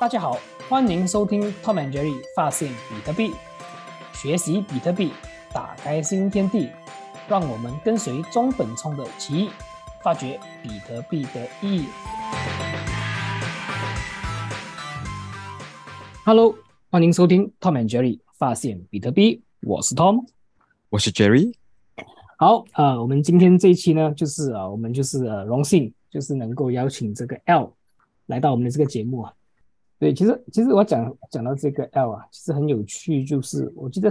[0.00, 3.32] 大家好，欢迎收听 Tom and Jerry 发现比特币，
[4.12, 5.10] 学习比特币，
[5.52, 6.70] 打开新天地，
[7.28, 9.48] 让我们跟随中本聪的奇遇，
[10.00, 11.86] 发掘比特币的意义。
[16.24, 16.54] Hello，
[16.90, 20.26] 欢迎收听 Tom and Jerry 发现比特币，我是 Tom，
[20.90, 21.52] 我是 Jerry。
[22.36, 27.72] 好，呃，我们今天这一期呢，就是啊，我们就是呃，荣幸就是能够邀请这个 L
[28.26, 29.32] 来到我们的这个节目啊。
[29.98, 34.08] 对，其实其实我讲讲到这个 L 啊，其实很有趣，就是我记得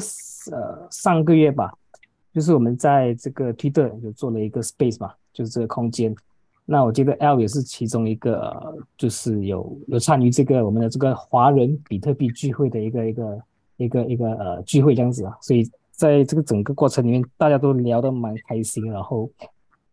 [0.51, 1.71] 呃上个月吧，
[2.33, 6.13] 就是我们在这个 Twitter 有做了一个 Space 嘛，就是这个空间。
[6.65, 13.41] 那我记得 L 也是其中一个，就是有有参与这个我们的这个华人比特币聚会的一个一个
[13.77, 19.29] 一个一个呃聚会这样子啊，所以在这个整个过程里面，大家都聊得蛮开心，然后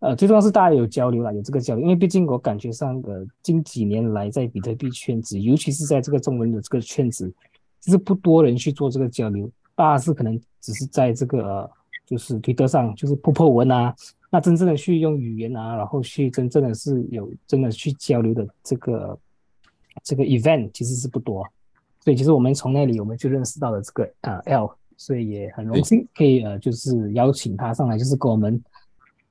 [0.05, 7.33] 呃最重要是大家有交流啦，有这个交流，因为毕竟我感觉上呃近几年来在比特币圈子，尤其是在这个中文的这个圈子，
[7.80, 11.71] 其实不多人去做这个交流，大家是可能只是在这个
[12.05, 13.95] 就是推特上就是破破文啊。
[14.30, 19.18] 那真正的去用语言啊，然后去真正的是有真的去交流的这个
[20.02, 21.43] 这个 event 其实是不多，
[22.01, 28.63] 所以其实我们从那里我们就认识到了这个呃 L，所以也很荣幸可以呃就是邀请他上来，就是跟我们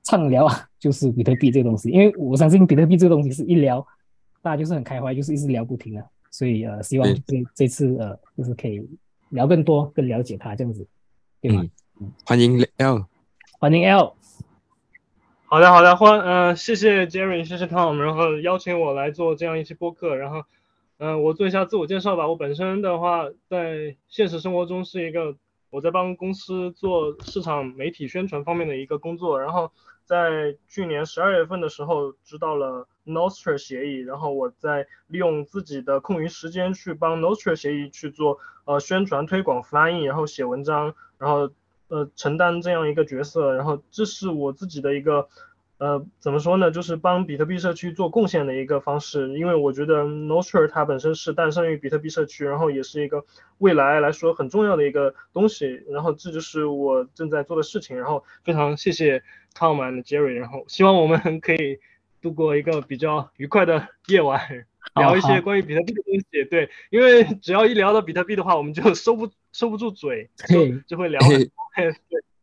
[0.04, 3.84] 畅聊啊， 就是比特币这个东西，因为我相信比特币这个东西是一聊
[4.42, 8.86] 大家就是很开怀，就是一直聊不停啊，所以呃希望这这次呃就是可以
[9.30, 10.86] 聊更多，更了解他这样子，
[11.40, 11.64] 对吗？
[12.26, 13.06] 欢迎 L，
[13.58, 14.14] 欢迎 L。
[15.46, 20.42] 好的，好的，欢，呃，谢谢 Jerry，谢谢 Tom，然后邀请我来做这样一期播客，然后，
[20.98, 22.26] 嗯，我做一下自我介绍吧。
[22.26, 25.36] 我本身的话，在现实生活中是一个
[25.70, 29.70] 我在帮公司做市场媒体宣传方面的一个工作，然后
[30.04, 41.50] 在去年十二月份的时候知道了 Nostr 协议，然后我在利用自己的空余时间去帮 Nostr 协议去做呃宣传推广、翻译，然后写文章，然后。
[41.88, 45.28] 呃，承担这样一个角色，然后这是我自己的一个，
[45.76, 49.38] 呃，怎么说呢，就是帮比特币社区做贡献的一个方式。
[49.38, 53.26] 因为我觉得 Nostr 它本身是诞生于比特币社区，然后也是一个
[53.58, 55.84] 未来来说很重要的一个东西。
[55.90, 57.98] 然后这就是我正在做的事情。
[57.98, 59.22] 然后非常谢谢
[59.54, 61.78] Tom and Jerry，然后希望我们可以
[62.20, 64.66] 度过一个比较愉快的夜晚。
[64.96, 71.18] 聊一些关于比特币的东西，对，因为只要一聊到比特币的话，我们就收不收不住嘴， 就就会聊。
[71.74, 71.94] 对，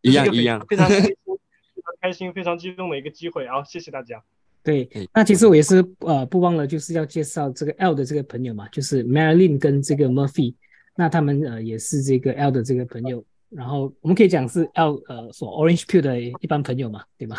[0.01, 3.63] 一样一样，非常开心，非常开心，非常激动的一个机会啊！
[3.63, 4.21] 谢谢大家。
[4.63, 10.55] 对，那其实我也是呃，不忘了就是要介绍这个 L 的这个朋友嘛，就是 Marilyn 跟这个 Murphy，
[10.95, 17.37] 那他们呃也是这个 L 的这个朋友，然后我们可以讲是 L 呃所 Orange Pill 的一般朋友嘛，对吗？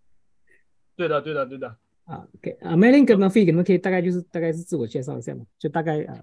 [0.96, 1.76] 对的，对的，对的。
[2.06, 6.18] 啊，OK，啊，Melin 跟 Murphy，你们可以大概就是大概是自我介绍一下嘛，就大概啊，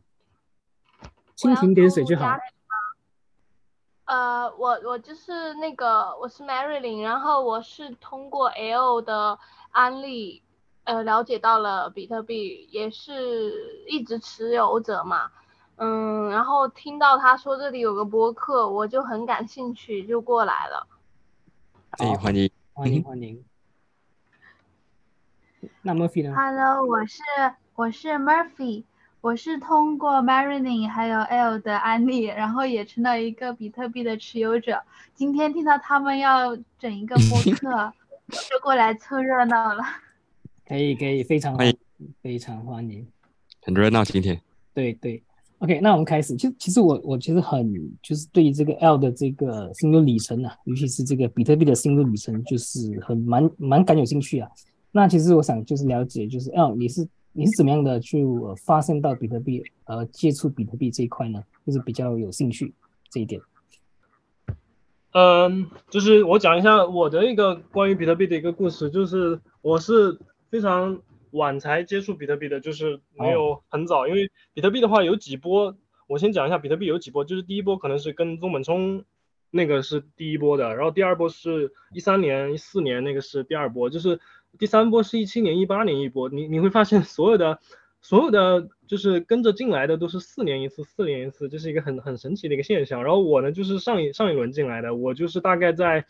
[1.38, 2.38] 蜻蜓点水就好。
[4.06, 9.38] 呃，我我就是那个我是 Marilyn，然后我是通过 L 的
[9.72, 10.41] 安利，
[10.86, 13.53] 呃，了解到了比特币，也是
[13.88, 15.30] 一直持有者嘛，
[15.77, 20.88] 嗯，然后听到他说这里有个播客，我就很感兴趣，就过来了。
[21.91, 23.43] 欢迎欢迎欢迎欢迎。
[25.83, 27.21] 那 Murphy 呢？Hello，我是
[27.75, 28.83] 我是 Murphy，
[29.21, 34.81] 我是通过 Marilyn 还有 L 的安利，然后也成了一个比特币的持有者。
[35.13, 37.94] 今天听到他们要整一个播 客，
[38.49, 39.83] 就过来凑热闹了。
[40.67, 41.77] 可以可以，非常欢迎，
[42.21, 43.07] 非常欢迎。
[43.61, 44.41] 很热闹今天。
[44.73, 45.23] 对对
[45.59, 46.35] ，OK，那我们开始。
[46.35, 54.50] 其实其实我我其实很就是对于这个 L 的这个心路历程啊，尤其是这个比特币的心路历程，就是很蛮蛮感有兴趣啊。
[54.91, 58.25] 那其实我想就是了解，就是 L，你是你是怎么样的去
[58.66, 61.44] 发现到比特币，呃，接触比特币这一块呢？
[61.66, 62.74] 就是比较有兴趣
[63.09, 63.41] 这一点。
[65.13, 70.18] 嗯，就是我讲一下我的一个关于比特币的一个故事，就是我是
[70.50, 71.00] 非常
[71.38, 79.06] 晚才接触比特币的，就是没有很早，因为比特币的话有几波，我先讲一下比特币有几波，就是第一波可能是跟中本聪
[79.51, 84.19] 那个是第一波的，然后第二波是一三年、一四年那个是第二波，就是。
[84.57, 87.60] 第三波是一七年、一八年一波，你你会发现所有的
[88.01, 93.04] 所有的就是跟着进来的都是四年一次、四年一次，这是一个很很神奇的一个现象。
[93.04, 96.06] 然后我呢，就是上一上一轮进来的，我就是大概在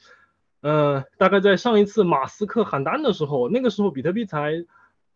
[0.62, 4.64] 呃大概在上一次马斯克喊单的时候，那个时候比特币才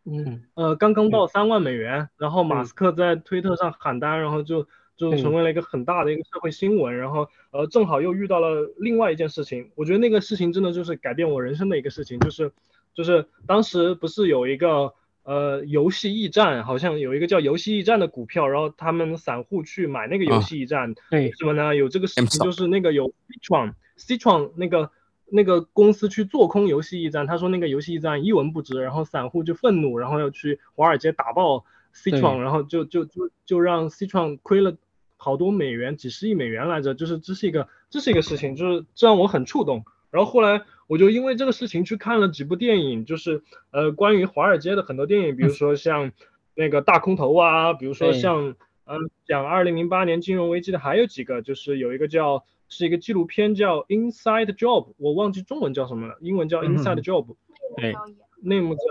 [0.06, 4.68] 嗯呃刚刚到三万美元，然后马斯克在推特上喊单，然后就
[4.98, 6.98] 就成为了一个很大的一个社会新闻。
[6.98, 12.52] 然后呃正好又遇到了另外一件事情，我觉得那个事情真的就是改变我人生的一个事情，就是。
[12.94, 14.94] 就是当时不是有一个
[15.24, 21.74] 呃游戏驿站，好像有一个叫游戏驿站的股票，然后他们散户去买那个游戏驿站，对为什么呢？
[21.74, 24.92] 有这个事情，就是那个有 Ctron，Ctron 那个
[25.34, 31.64] 那个公司去做空游戏驿站，他说那个游戏驿站一文不值，然后散户就愤怒，然后要去华尔街打爆
[31.94, 34.76] C 对创，然后就就就就让 C 创亏了
[35.16, 39.86] 好多美元，几十亿美元来着，就是这是一个这是一个事情，就是这让我很触动。
[40.10, 43.42] 然后后来我就因为这个事情去看了几部电影，就是
[43.72, 46.12] 呃关于华尔街的很多电影，比如说像
[46.54, 48.56] 那个大空头啊，比如说像
[48.86, 57.36] 嗯讲二零零八年金融危机的还有几个，就是有一个叫是一个纪录片叫 Inside Job，我忘记中文叫什么了，英文叫 Inside Job，、
[57.78, 58.82] 对表演内幕叫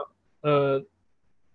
[0.43, 0.85] 呃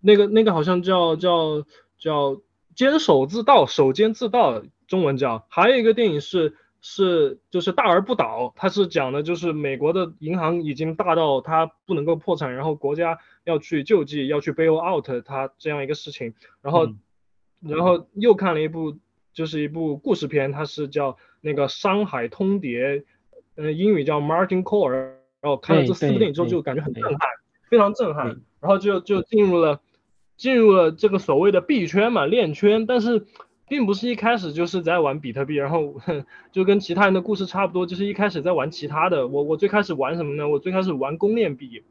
[0.02, 1.64] 那个那个好像叫叫
[1.98, 2.42] 叫
[2.76, 5.46] 坚守自盗，守监自盗，中文叫。
[5.50, 16.34] 还有一个电影是是就是大而不倒，它是讲的就是美国的银行已经大到它不能够破产，然后国家要去救济，要去 bail out 它这样一个事情。
[16.62, 17.00] 然后、嗯
[17.62, 18.96] 然后又看了一部
[19.34, 23.00] 就是一部故事片，它是叫那个《山海通牒》，
[23.56, 25.14] 呃，英语叫 Martin Core。
[25.42, 27.20] 然后看了这四部电影之后，就感觉很震撼，
[27.70, 28.26] 非常震撼。
[28.60, 29.80] 然后就就进入了
[30.38, 33.28] 进入了这个所谓的币圈嘛，链圈，但是
[33.68, 36.02] 并不是一开始就是在玩比特币，然后
[36.52, 39.28] 就跟其他人的故事差不多，就是一开始在玩其他的。
[39.28, 40.50] 我我最开始玩什么呢？
[40.50, 41.84] 我最开始玩公链币，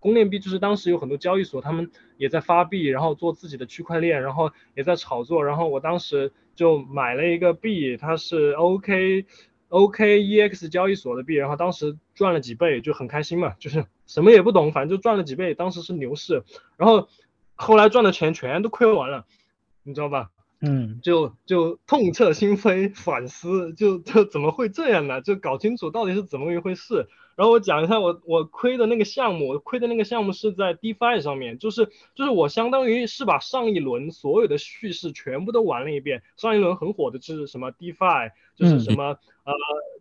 [0.00, 5.44] 公链币就是当时有很多交易所，他们也在发币，然后做自己的区块链，然后也在炒作。
[5.44, 9.26] 然后我当时就买了一个币，它是 OK
[9.68, 16.44] OKEX 交易所的币，然后当时赚了几倍，就很开心嘛，就是什么也不懂，反正就赚了几倍，当时是牛市。
[16.76, 17.08] 然后
[17.54, 19.26] 后来赚的钱全都亏完了，
[19.82, 20.30] 你知道吧？
[20.64, 25.20] 嗯就就痛彻心扉，反思，就就怎么会这样呢？
[25.20, 27.08] 就搞清楚到底是怎么一回事。
[27.36, 36.22] 然后我讲一下我我亏的那个项目，我亏的那个项目是在 DeFi 上面，就是就是我相当于是把上一轮所有的叙事全部都玩了一遍。
[36.36, 39.52] 上一轮很火的就是什么 DeFi，就是什么、呃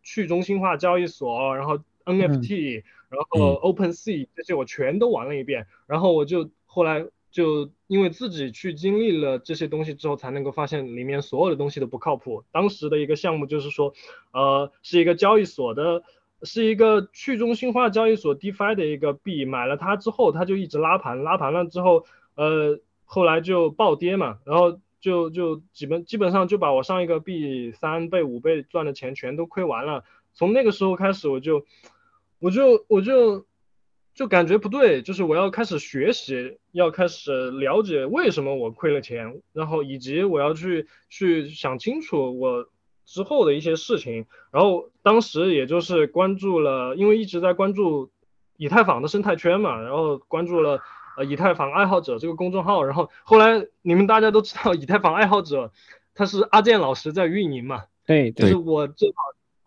[0.03, 5.65] 去中心化交易所，然后 NFT，、然后 OpenSea 这些我全都玩了一遍。
[5.87, 12.43] 然后我就后来就因为自己去经历了这些东西之后，才能够发现里面所有的东西都不靠谱。
[12.51, 13.93] 当时的一个项目就是说，
[14.31, 16.01] 呃，是一个交易所的，
[16.41, 22.03] 是一个去中心化交易所 DeFi 的一个币，买了它之后，它就一直拉盘，拉盘了之后，
[22.33, 30.03] 呃，后来就暴跌嘛，然后就就基本基本上就把我上一个币三倍五倍赚的钱全都亏完了。
[30.33, 31.63] 从那个时候开始，我就
[32.39, 33.45] 我就我就
[34.13, 42.67] 就感觉不对，就是我要开始学习，要开始了解为什么我亏了钱，然后以及我要去去想清楚我
[43.05, 44.25] 之后的一些事情。
[44.51, 48.11] 然后当时也就是关注了，因为一直在关注
[48.57, 50.79] 以太坊的生态圈嘛，然后关注了
[51.17, 55.71] 呃以太坊爱好者这个公众号，然后后来你们大家都知道以太坊爱好者
[56.13, 59.15] 他是阿健老师在运营嘛，对对就是我正好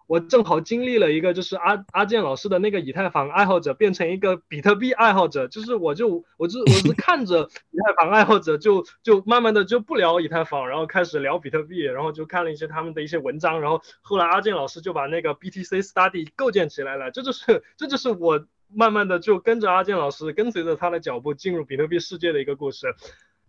[0.07, 22.95] 我正好经历了一个，就是阿阿健老师的那个以太坊爱好者变成一个比特币爱好者，就是我就我就我是看着以太坊爱好者就就慢慢的就不聊以太坊，然后开始聊比特币，然后就看了一些他们的一些文章，然后后来阿健老师就把那个 BTC Study 构建起来了，这就是这就是我慢慢的就跟着阿健老师，跟随着他的脚步进入比特币世界的一个故事，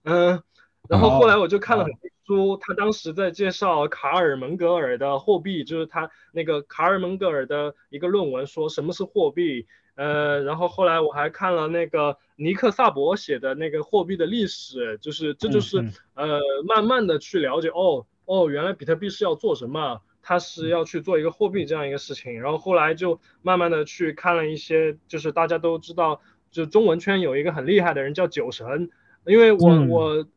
[0.03, 0.41] 嗯。
[0.88, 1.86] 然后后来我就看了
[2.27, 9.65] 书，他当时在介绍卡尔蒙格尔的货币，就是他那个卡尔蒙格尔的一个论文，说什么是货币。
[9.96, 22.41] 呃，然后后来我还看了那个尼克萨博写的那个货币的历史，就是这就是嗯呃慢慢的去了解，哦哦，原来比特币是要做什么，它是要去做一个货币这样一个事情。
[22.41, 26.19] 然后后来就慢慢的去看了一些，就是大家都知道，
[26.51, 28.89] 就中文圈有一个很厉害的人叫酒神，
[29.25, 30.27] 因为我、嗯我。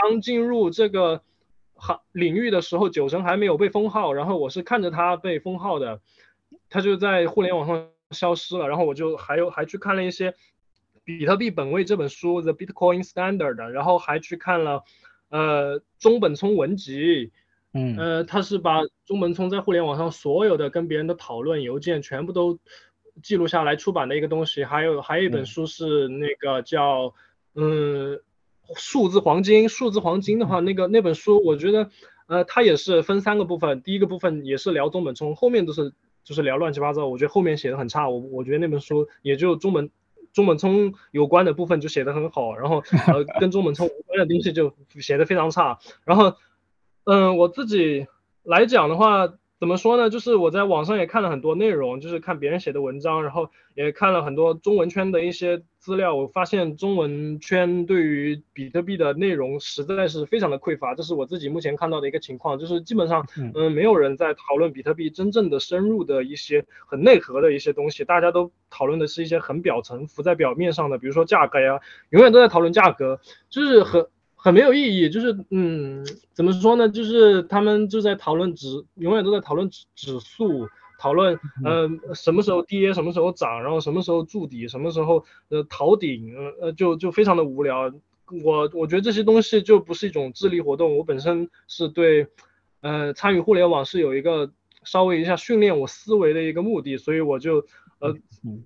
[0.00, 1.22] 刚进入这个
[1.78, 6.00] 行领域的时候，九成还没有被封号，然后我是看着他被封号的，
[6.68, 10.30] 他就在互联网上消失了，然后我就还有还去看了一些
[11.04, 14.82] 《比特币本位》这本书，《The Bitcoin Standard》，然后还去看了
[15.30, 17.30] 呃中本聪文集，
[17.72, 22.58] 嗯呃，他是把中本聪在互联网上所有的跟别人的讨论邮件全部都
[23.22, 27.14] 记录下来出版的一个东西，还有还有一本嗯书是那个叫
[27.54, 28.20] 嗯。
[28.76, 31.90] 数字黄金，数字黄金的话，那个那本书，我觉得，
[32.26, 35.92] 呃，它也是分三个部分，第一个部分也是聊中本聪，后面都是
[36.24, 39.90] 就是聊乱七八糟，我觉得后面写的很差，我我觉得那本书也就中本
[40.32, 46.34] 中本聪有关的部分就写的很好，然后呃跟中本聪无关的东西就写的非常差，然后，
[47.04, 48.06] 嗯、我自己
[48.42, 50.08] 来讲的话，怎么说呢？
[50.08, 56.14] 就是我在网上也看了很多内容，就是看别人写的文章，然后也看了很多中文圈的一些资料。
[56.14, 62.56] 我发现中文圈对于比特币的内容实在是非常的匮乏，这是我自己目前看到的一个情况。
[62.56, 73.18] 就是基本上，嗯，没有人在讨论比特币真正的深入的一些很内核的一些东西，大家都讨论的是一些很表层、浮在表面上的，比如说价格呀，永远都在讨论价格，
[73.50, 74.06] 就是很。
[74.40, 76.88] 很没有意义，就是嗯，怎么说呢？
[76.88, 87.92] 就是他们就在讨论指，永远都在讨论指指数，讨论呃什么时候跌，什么时候涨，然后什么时候筑底，什么时候呃逃顶，呃就就非常的无聊。
[88.44, 90.96] 我我觉得这些东西就不是一种智力活动。
[90.96, 92.28] 我本身是对
[92.80, 94.52] 呃参与互联网是有一个
[94.84, 97.66] 稍微一下训练我思维的一个目的，所以我就
[97.98, 98.14] 呃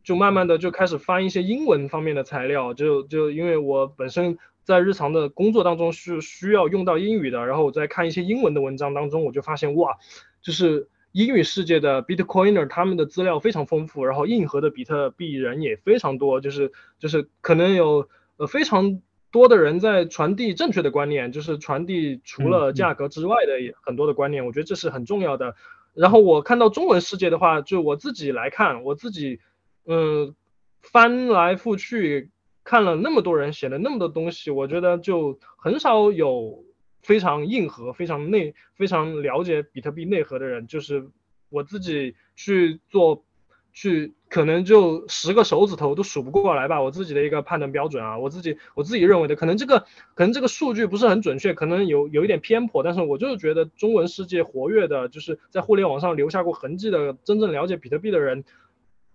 [0.05, 4.37] 就慢慢的就开始翻一些英文方面的材料，就就因为我本身。
[4.65, 9.97] 在日常的工作当中是需要用到英语的，然后我在看一些英文的文章当中，我就发现哇，
[10.41, 19.01] 就是英语世界的 Bitcoiner 他们的资料非常丰富，然后硬核的比特币人也非常多，就是就是可能有呃非常
[19.31, 23.53] 多的人在传递正确的观念，就是传递除了价格之外的
[23.83, 25.55] 很多的观念，我觉得这是很重要的。
[25.95, 29.41] 然后我看到中文世界的话，就我自己来看，我自己
[29.87, 30.35] 嗯
[30.81, 32.31] 翻来覆去。
[32.65, 36.65] 看了那么多人写了那么多东西，我觉得就很少有
[37.03, 40.67] 非常硬核、非常内、非常了解比特币内核的人。
[40.69, 41.09] 就是
[41.49, 43.25] 我自己去做，
[43.73, 46.81] 去可能就十个手指头都数不过来吧。
[46.81, 49.81] 我自己的一个判断标准啊，我自己我自己认为的，可能这个
[50.15, 52.85] 可能这个数据不是很准确，可能有有一点偏颇。
[52.85, 58.45] 但是我就是觉得中文世界活跃的，就是在互联网上留下过痕迹的，真正了解比特币的人，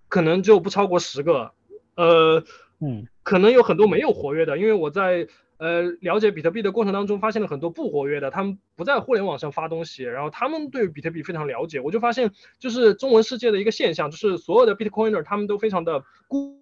[0.09, 1.53] 可能就不超过十个。
[1.95, 2.43] 呃。
[2.79, 16.61] 嗯，可能有很多没有活跃的，因为我在呃了解比特币的过程当中，发现了很多不活跃的，他们不在互联网上发东西，然后他们对比特币非常了解，我就发现就是中文世界的一个现象，就是所有的 Bitcoiner 他们都非常的孤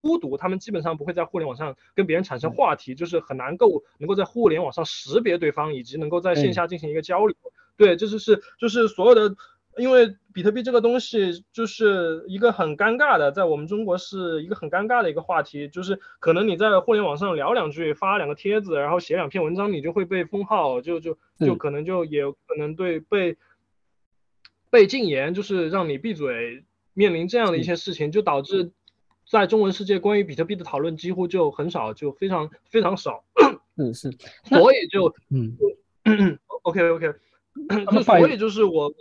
[0.00, 7.36] 孤独，他们基本上不会在互联网上跟别人产生话题，就是很难够能够在互联网上识别对方，以及能够在线下进行一个交流。
[7.76, 9.36] 对，这就是就是所有的。
[9.78, 23.38] 因为比特币这个东西就是一个很尴尬的，在我们中国是一个很尴尬的一个话题，就是可能你在互联网上聊两句，发两个帖子，然后写两篇文章，你就会被封号，就就就可能就也可能对被
[24.68, 28.72] 被禁言，就是让你闭嘴，面临这样的一些事情，就导致
[29.26, 33.24] 在中文世界关于比特币的讨论几乎就很少，就非常非常少。
[33.76, 34.10] 嗯，是，
[34.44, 35.56] 所以就嗯，
[36.62, 37.14] OK OK，
[38.04, 38.92] 所以就是我。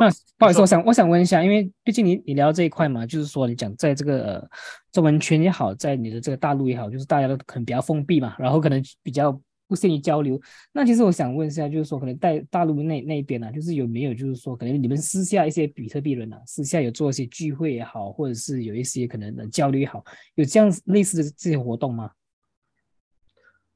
[0.00, 4.48] 那不好意思，我想我想问一下，因为毕竟你你聊这一块嘛，就是说你讲在这个
[4.92, 9.32] 中文圈也好，在你的这个大陆也好，就是大家都可能比较封闭嘛，然后可能比较
[9.66, 10.40] 不善于交流。
[10.72, 20.04] 那其实我想问一下，就是说可能在大陆那那边呢，就是有没有就是说可能你们私下一些比特币人啊，私下有做一些聚会也好，或者是有一些可能的交流也好，
[20.36, 22.10] 有这样类似的这些活动吗？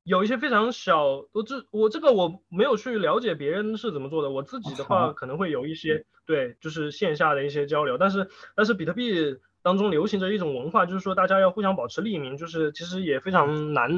[0.05, 13.91] 有一些非常小，我这我这个我没有去了解别人是怎么做的，我自己的话可能会有一些对，就是线下的一些交流，但是但是比特币当中流行着一种文化，就是说大家要互相保持匿名，就是其实也非常难，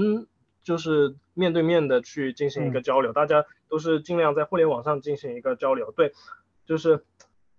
[0.62, 6.12] 就是面对面的去进行一个交流，大家都是尽量在互联网上进行一个交流，对，
[6.66, 7.04] 就是。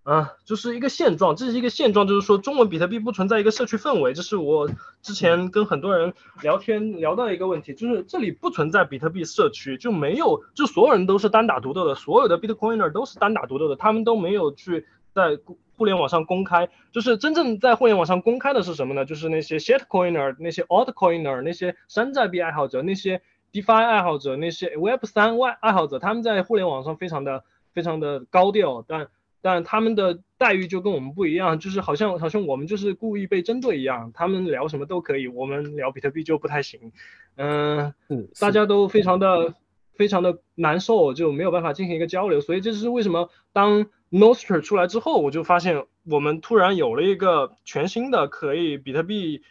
[0.05, 4.69] 啊，就是一个现状，这是一个现状，就是说中文比特币不存在一个社区氛围，这是我
[5.01, 15.39] 之前跟很多人聊天聊到一个问题，就是这里不存在比特币社区，就没有，就所有人都是单打独斗的，所有的 Bitcoiner 都是单打独斗的，他们都没有去在
[15.75, 19.05] 互联网上公开，就是真正在互联网上公开的是什么呢？
[19.05, 27.43] 就是那些 Shitcoiner、那些 Altcoiner、那些山寨币爱好者、那些 DeFi 爱好者、那些 Web 三外爱好者，他们在互联网上非常的
[27.73, 29.07] 非常的高调，但。
[29.45, 36.91] 但他们的待遇就跟我们不一样，就是好像好像我们就是故意被针对一样，他们聊什么都可以，我们聊比特币就不太行。
[37.35, 37.93] 嗯，
[38.39, 39.53] 大家都非常的
[39.93, 42.41] 非常的难受，就没有办法进行一个交流。
[42.41, 49.43] 所以这是为什么当 Nostr 出来之后，我就发现我们突然有了一个全新的可以比特币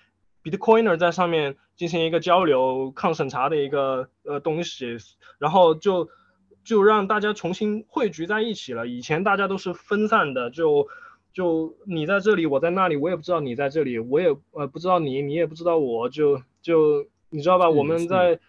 [0.43, 4.97] Bitcoiner 在上面进行一个交流、抗审查的一个呃东西，
[5.39, 6.09] 然后就。
[6.65, 8.89] 就让大家重新汇聚在一起了。
[8.89, 10.89] 以前大家都是分散的，就
[11.33, 17.69] 就你在这里，我在那里，我也不知道你在这里，我也呃不知道你，你也不知道我，就就你知道吧？
[17.69, 18.41] 我们在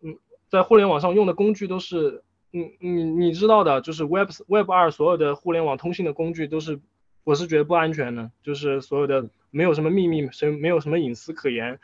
[0.00, 0.16] 嗯
[0.48, 6.80] 在互联网上用的工具都是，嗯你你知道的，就是 Web Web 二所有的互联网通信的工具都是，
[7.24, 11.80] 我是觉得不安全的，就是所有的没有什么秘密，谁没有什么隐私可言，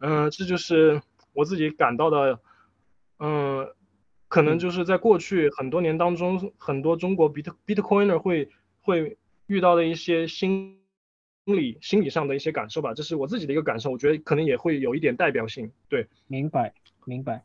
[0.00, 1.00] 嗯，这就是
[1.32, 2.38] 我自己感到的，
[3.18, 3.66] 嗯。
[4.30, 8.48] 可能就是在过去很多年当中，很多中国 bit bitcoiner 会
[8.80, 9.18] 会
[9.48, 10.78] 遇到的一些心
[11.46, 15.68] 理心理上的一些感受吧，这是我自己的一个感受，我觉得可能也会有一点代表性。
[15.88, 16.72] 对，明白
[17.06, 17.42] 明白。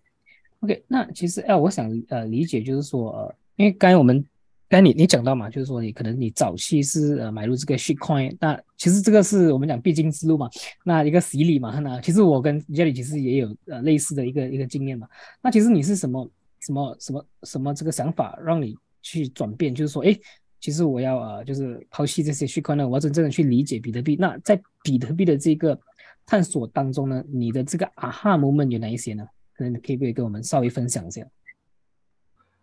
[0.60, 4.24] OK，那其实哎，我想呃理解就是说呃，因为刚才我们
[4.70, 10.48] 刚才你你讲到嘛，就是说你可能你早期是呃买入这个 shitcoin，那其实这个是我们讲必经之路嘛，
[10.84, 15.08] 那一个洗礼嘛，那其实我跟 Jerry 其实也有呃类似的一个一个经验嘛。
[15.42, 16.30] 那其实你是什么
[16.66, 20.18] 什么什么什么这个想法让你去转变，就是说哎，
[20.60, 24.16] 其实我要呃就是抛弃这些 shitcoin 呢，我要真正的去理解比特币。
[24.20, 25.80] 那在比特币的这个
[26.26, 29.28] 探索当中呢，你的这个 aha moment 有哪一些呢？
[29.56, 31.26] 可能可以不可以跟我们稍微分享一下？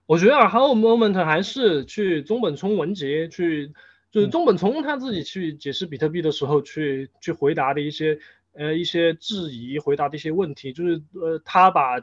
[0.05, 3.73] 我觉得啊，还有 moment 还是去中本聪文杰去，
[4.11, 8.19] 就是中本聪他自己去解释比特币的时候，去去回答的一些
[8.53, 11.99] 呃一些质疑，回答的一些问题，就是呃他把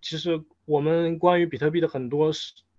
[0.00, 2.30] 其实我们关于比特币的很多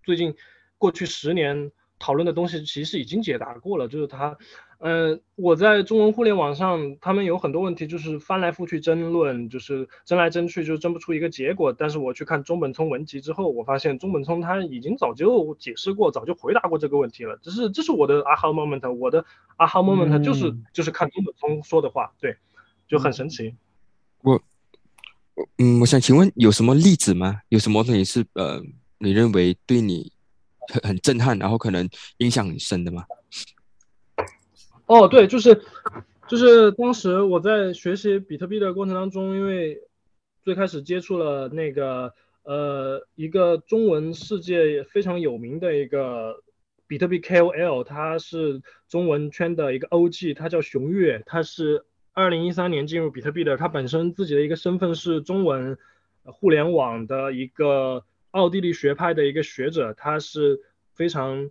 [0.04, 0.34] 最近
[0.78, 4.38] 过去十年讨论的东西，其实已经解答过了，就是他。
[4.84, 11.72] 嗯，我在中文互联网上，他们有很多问题，就是翻来覆去争论，就是争来争去，就争不出一个结果。
[11.72, 17.38] 但是我去看中本聪文集之后，我发现中本聪他已经早就解释过，早就回答过这个问题了。
[17.44, 19.24] 只是这是我的 aha moment，我的
[19.58, 22.38] aha moment 就是就是看中本聪说的话，对，
[22.88, 23.54] 就很神奇。
[24.24, 24.42] 我，
[25.58, 27.42] 嗯，我想请问有什么例子吗？
[27.50, 28.62] 有什么东西是呃，
[29.00, 30.12] 你认为对你
[30.74, 33.04] 很很震撼，然后可能影响很深的吗？
[34.86, 35.62] 哦，对，就是，
[36.28, 39.80] 就是当时我在学习比特币的过程当中，因为
[40.44, 46.44] 最开始接触了那个呃一个中文世界非常有名的一个
[46.88, 55.78] 比特币 KOL，他是中文圈的一个 OG，他叫熊岳，他是二零一三年进入比特币的，他本身自己的一个身份是中文
[56.24, 60.60] 互联网的一个奥地利学派的一个学者，他是
[60.94, 61.50] 非常。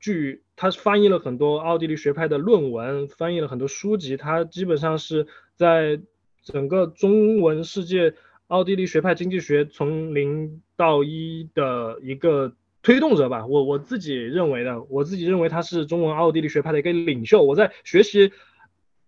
[0.00, 6.00] 据他翻译了很多奥地利学派的论文，翻译了很多书籍，他基本上是在
[6.44, 8.14] 整个中文世界
[8.46, 13.44] 奥地利学派经济学从零到一的一个推动者吧。
[13.48, 17.42] 我我自己认为的，我自己认为他是中文奥地利学派的一个领袖。
[17.42, 18.30] 我在学习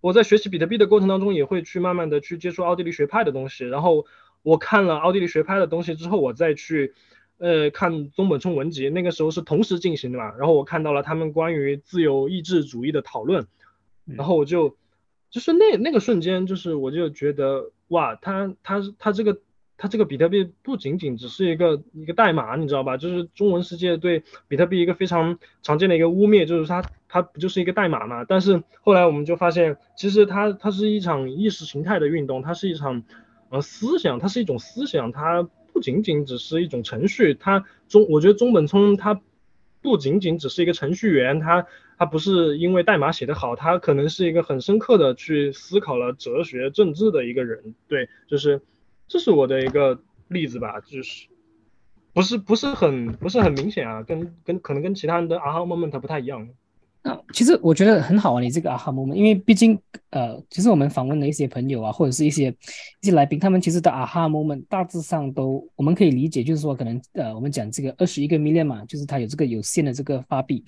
[0.01, 3.65] 我在学习比特币的过程当中，也会去慢慢的去接触奥地利学派的东西。
[3.65, 4.07] 然后
[4.43, 6.95] 我看了奥地利学派的东西之后，我再去。
[7.43, 13.47] 呃，看中本聪文集，那个时候是同时进行的嘛，然后我看到了他们关于自由意志主义的讨论，
[14.05, 14.77] 然后我就，
[15.31, 19.39] 就是那那个瞬间，就是我就觉得，哇，他他他这个
[19.81, 22.97] 他这个比特币不仅仅只是一个一个代码，你知道吧？
[22.97, 28.25] 就是中文世界对比特币一个非常常见的一个污蔑，就是它它不就是一个代码嘛？
[28.25, 33.03] 但是后来我们就发现，其实它它是一场意识形态的运动，它是一场
[33.49, 35.49] 呃思想，它是一种思想，它。
[35.73, 39.21] 不仅仅只是一种程序，它中我觉得中本聪他
[39.81, 41.65] 不仅仅只是一个程序员，他
[41.97, 47.77] 他不是因为代码写得好，他可能是一个很深刻的去思考了哲学、政治的一个人。
[47.87, 48.61] 对，就是
[49.11, 51.27] 这是我的一个例子吧，就是
[52.13, 56.49] 不是不是很不是很明显啊，跟跟可能跟其他人的 aha moment 不太一样。
[57.03, 59.77] 那其实我觉得很好啊，你这个 aha moment，因为毕竟
[60.11, 62.55] 呃，其实我们访问的一些朋友啊，或者是一些
[63.01, 70.63] 一些来宾，他们其实的 aha moment 大致上都我们可以理解，就是说可能呃，我们讲这个二十一个 million 嘛，就是它有这个有限的这个发币，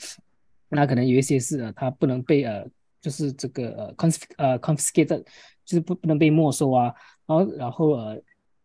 [0.68, 2.66] 那可能有一些是呃，它不能被呃，
[3.00, 5.22] 就是这个呃 conf 呃 confiscated，
[5.64, 6.94] 就是不不能被没收啊，
[7.26, 8.22] 然后然后呃，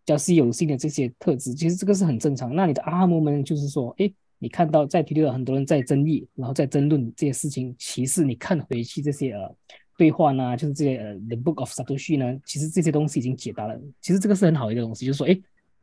[0.07, 2.55] 较稀有性的这些特质，其实这个是很正常。
[2.55, 4.11] 那你的 aha moment 就是说，哎。
[4.39, 7.73] 你看到在 Twitter 很多人在争议，然后在争论这些事情。
[7.75, 9.55] 其实你看回去这些呃
[9.97, 13.75] 对话呢，就是这些呃 The Book of Satoshi 呢，其实这些东西已经解答了。
[13.99, 15.35] 其实这个是很好一个东西，就是说，哎，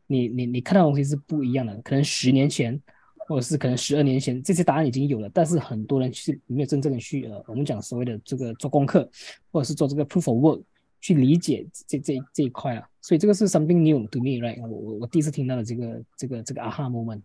[0.06, 1.76] 你你你看到东西是不一样的。
[1.82, 2.80] 可能十年前，
[3.26, 9.10] 或者是可能十二年前，这些答案已经有了，但是很多人其实没有真正的去呃，我们讲所谓的这个做功课，
[9.50, 10.62] 或者是做这个 Proof of Work
[11.04, 12.88] 去理解这这这一块啊。
[13.02, 14.60] 所以这个是 something new to me，right？
[14.62, 17.20] 我我我第一次听到的这个这个这个 aha moment。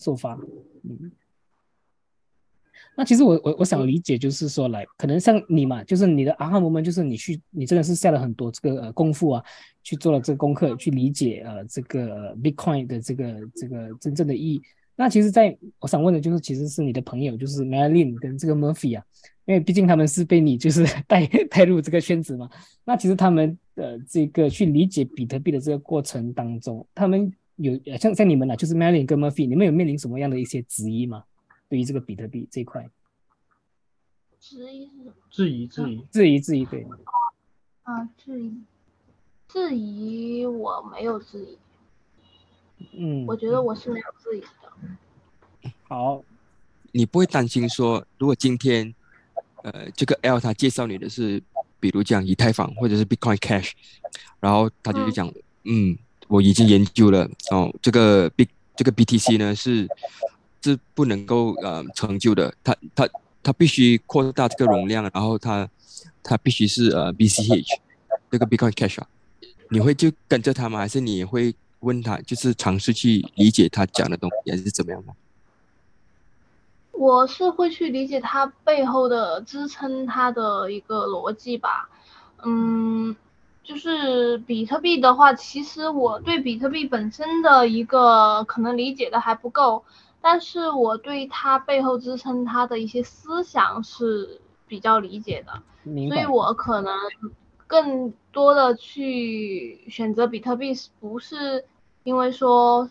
[0.00, 0.34] 受发，
[0.82, 1.12] 嗯，
[2.96, 9.44] 那其实我我我想理解，就是说来，可能像你嘛，就是你的 aha moment，，就是你去，你真的是下了很多这个功夫啊，
[9.84, 14.60] 去做了这个功课，去理解呃这个 Bitcoin 的这个这个真正的意义。
[14.96, 19.04] 那其实，在我想问的就是，其实是你的朋友，就是 Marilyn 跟这个 Murphy 啊，
[19.48, 22.48] 因为毕竟他们是被你就是 带带入这个圈子嘛。
[22.84, 27.32] 那其实他们的这个去理解比特币的这个过程当中，他们。
[27.60, 31.24] 有像像你们呢，就是 Melin 跟 Murphy，你们有面临什么样的一些质疑吗？
[31.68, 32.88] 对于这个比特币这一块，
[34.38, 36.86] 质疑是什么质疑质疑质疑质疑对。
[37.82, 38.62] 啊，质疑
[39.48, 41.58] 质疑我没有质疑。
[42.92, 45.72] 嗯，我觉得我是没有质疑的。
[45.88, 46.22] 好，
[46.92, 48.94] 你不会担心说，如果今天，
[49.62, 51.42] 呃，这个 L 他介绍你的是，
[51.80, 53.72] 比如讲以太坊或者是 Bitcoin Cash，
[54.40, 55.32] 然后他就讲，
[55.64, 55.96] 嗯，
[56.28, 59.88] 我已经研究了，哦，这个 B 这个 BTC 呢是
[60.62, 63.08] 是不能够呃成就的，它它
[63.42, 65.68] 它必须扩大这个容量，然后它
[66.22, 67.78] 它必须是呃 BCH
[68.30, 69.08] 这个 Bitcoin Cash 啊，
[69.70, 70.78] 你会就跟着他吗？
[70.78, 75.12] 还是你会问他，就是尝试去理解他讲的东西，还是怎么样呢？
[76.98, 81.88] 我是会去理解它背后的支撑它的一个逻辑吧，
[82.44, 83.14] 嗯，
[83.62, 89.84] 就是比特币的话，其实我对比特币本身的一个可能理解的还不够，
[90.20, 95.52] 但是我对它背后支撑它的一些思想是比较理解的，
[96.08, 96.92] 所以我可能
[97.68, 101.64] 更多的去选择比特币，不是
[102.02, 102.90] 因为说，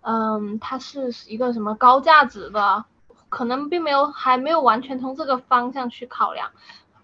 [0.00, 2.84] 嗯，它是一个什么高价值的。
[3.34, 6.52] 可能并没有，还没有完全从这个方向去考量。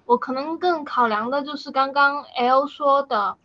[0.06, 3.36] 我可能更考量的就是刚刚 L 说的，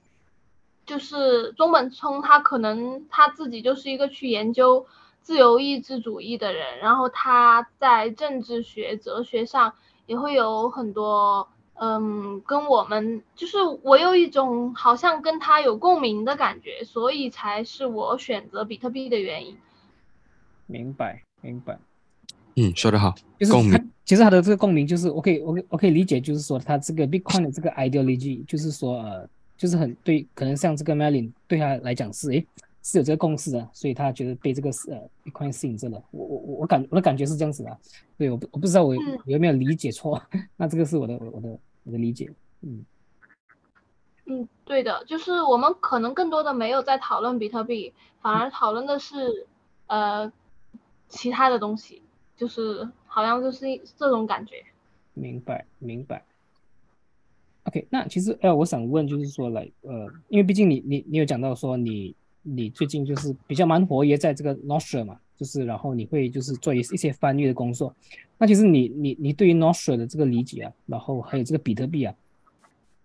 [0.86, 4.86] 就是中本聪他可能他自己就是一个去研究
[5.22, 9.74] 自由意志主义的人，然后他在政治学、哲学上
[10.06, 19.58] 也会有很多，嗯，跟我们就是我有一种好像跟他有共鸣的感觉，所以才是我选择比特币的原因。
[20.68, 21.80] 明白，明白。
[22.56, 23.92] 嗯，说得好，就是共鸣。
[24.06, 32.46] 其实他的这个共鸣就是，我可以，我我可以理解，就是说他这个 Bitcoin 的这个 ideology，就是说，呃，就是很对，可能像这个 Melin 对他来讲是，诶，
[32.84, 36.02] 是有这个共识的，所以他觉得被这个呃 Bitcoin 吸引着了。
[36.12, 37.78] 我我我我感我的感觉是这样子的，
[38.16, 40.22] 对我我不知道我有没有理解错，
[40.56, 42.86] 那这个是我的我的我的理解，嗯
[44.28, 47.92] 嗯，对的，就是我们可能更多的没有在讨论比特币，
[48.22, 49.48] 反而讨论的是
[49.88, 50.32] 呃
[51.10, 52.04] 其他的东西。
[52.38, 53.66] 就是好像就是
[53.98, 54.64] 这种感觉，
[55.14, 56.24] 明白明白。
[57.64, 67.96] OK，那其实哎，我想问就是说来呃，因为毕竟你你你有讲到说你你最近就是比较蛮活跃在这个 Nostr 嘛，就是然后你会就是做一一些翻译的工作。
[68.38, 72.14] 那其实你你你对于 Nostr 的这个理解啊，然后还有这个比特币啊，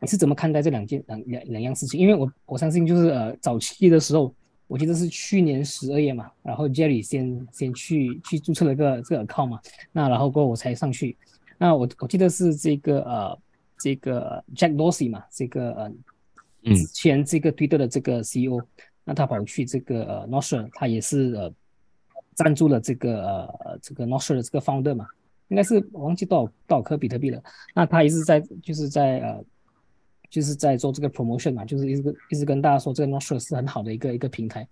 [0.01, 2.01] 你是怎么看待这两件两两两样事情？
[2.01, 4.35] 因为我我相信就是呃早期的时候。
[4.71, 11.17] 我记得是去年十二月嘛，然后 Jerry 先先去去注册了个这个 account 嘛，那然后过后我才上去。
[11.59, 13.39] 那我我记得是这个呃
[13.81, 15.93] 这个 Jack Dorsey 嘛，这个呃
[16.73, 18.63] 之前这个 Twitter 的这个 CEO，
[19.03, 21.53] 那他跑去这个呃 Nostr，他也是呃
[22.35, 25.05] 赞助了这个呃这个 Nostr 的这个 founder 嘛，
[25.49, 27.43] 应该是忘记多少多少颗比特币了。
[27.75, 29.45] 那他也是在就是在呃。
[30.31, 34.67] 就是在做这个 promotion 嘛，就是一直一直跟大家说这个 Nostr 是很好的一个一个平台，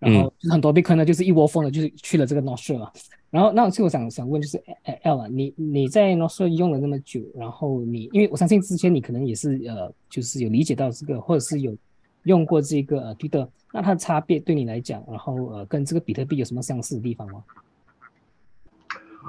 [0.00, 2.90] 然后很多 Bitcoin 呢就是一窝蜂的，就是去了这个 Nostr 嘛。
[3.30, 4.62] 然后那其实我想想问，就是
[5.02, 11.76] L 啊，你你在 Nostr 用了那么久，然后你因为我相信之前你可能也是呃，就是有理解到这个，或者是有
[12.24, 17.44] 用过这个呃 Twitter，那它的差别对你来讲，然后呃跟这个比特币有什么相似的地方吗？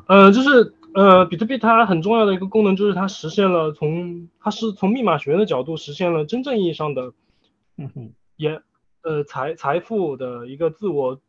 [0.08, 0.74] 呃，就是。
[0.96, 7.12] 呃，比特币它很重要的一个功能就是它实现了从它是从密码学的角度实现了真正意义上的，
[7.76, 8.62] 嗯哼，也
[9.02, 11.20] 呃财财富的一个自我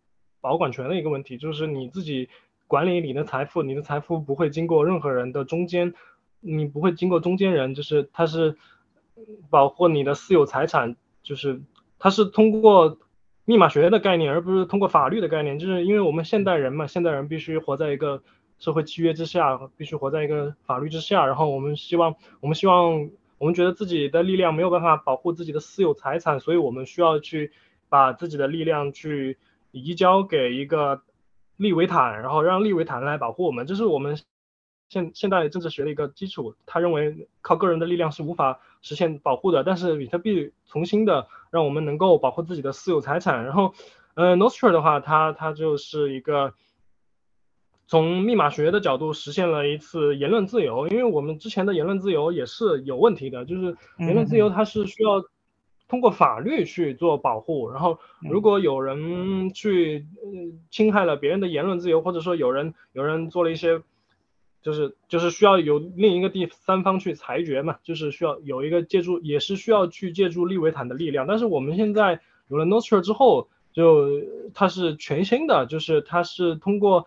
[0.41, 2.29] 保管权的一个问题，就是你自己
[2.69, 5.95] 管理你的财富，你的财富不会经过任何人的中间，
[6.39, 8.57] 你不会经过中间人，就是它是
[9.51, 11.61] 保护你的私有财产，就是
[11.99, 12.99] 它是通过
[13.45, 18.23] 密码学的概念，而不是通过法律的概念，就是因为我们现代人嘛，现代人必须活在一个。
[18.59, 21.27] 社会契约之下，必须活在一个法律之下。
[21.27, 27.53] 然后我们希望，我们希望，我们觉得自己的力量没有办法保护自己的私有财产，所以我们需要去
[27.91, 29.37] 把自己的力量去
[29.73, 31.03] 移交给一个
[31.59, 33.67] 利维坦，然后让利维坦来保护我们。
[33.67, 34.19] 这是我们
[34.89, 36.55] 现现代政治学的一个基础。
[36.65, 43.45] 他认为靠个人的力量是无法实现保护的，但是比特币重新的让我们能够保护自己的私有财产。
[43.45, 43.75] 然后，
[44.15, 46.55] 呃，Nostr 的话，它它就是一个。
[47.89, 55.25] 从密码学的角度实现了一次言论自由，因为我们之前的言论自由也是有问题的，就是言论自由它是需要
[55.87, 60.05] 通过法律去做保护，然后如果有人去
[60.69, 63.81] 侵害了别人的言论自由，或者说有人有人做了一些，
[64.63, 74.09] 就是就是需要有另一个第三方去裁决嘛，就是需要有一个借助，也是需要去借助利维坦的力量，但是我们现在有了 Nostr 之后，就
[74.55, 77.07] 它是全新的，就是它是通过。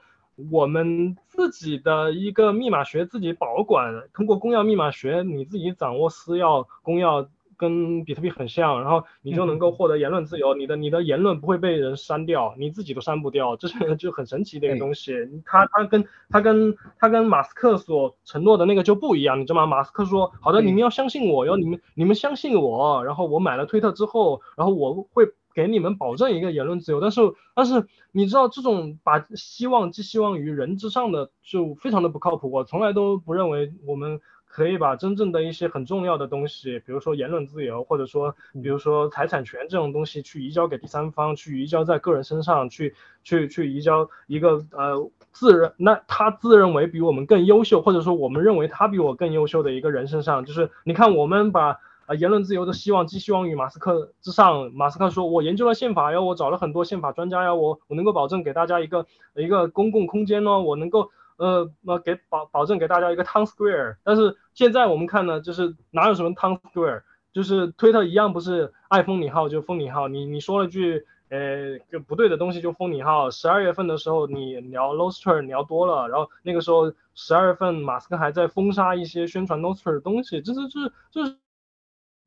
[0.52, 15.14] 我们自己的一个密码学自己保管，通过公钥密码学，你自己掌握私钥、公钥跟比特币很像，然后你就能够获得言论自由，你的你的言论不会被人删掉，你自己都删不掉，这是 就很神奇的一个东西。
[15.46, 19.66] 他他跟他跟他跟马斯克所承诺的那个就不一样，你知道吗？
[19.66, 25.26] 马斯克说好的，你们要相信我要，你们你们相信我，然后我买了推特之后，然后我会
[25.60, 27.22] 给你们保证一个言论自由，但是
[27.54, 34.22] 但是你知道这种把希望寄希望于人之上的就非常的不靠谱，我从来都不认为我们。
[34.52, 51.78] 可以把真正的一些很重要的东西，比如说言论自由，或者说比如说财产权这种东西，去移交给第三方，去移交在个人身上，去去去移交一个呃自认那他自认为比我们更优秀，或者说我们认为他比我更优秀的一个人身上，就是你看我们把
[52.10, 61.12] 呃言论自由的希望寄希望于马斯克之上，马斯克说我研究了宪法呀，我找了很多宪法专家呀，我我能够保证给大家一个一个公共空间呢，我能够。
[61.42, 73.32] 呃，那给保保证给大家一个 town square，但是现在我们看呢，就是哪有什么 town square，就是推特一样不是爱封你号就封你号，你你说了句呃就不对的东西就封你号。
[73.32, 81.38] 十二月份的时候你聊 Nostr 聊多了，然后那个时候十二月份马斯克还在封杀一些宣传 Nostr 的东西，就是就是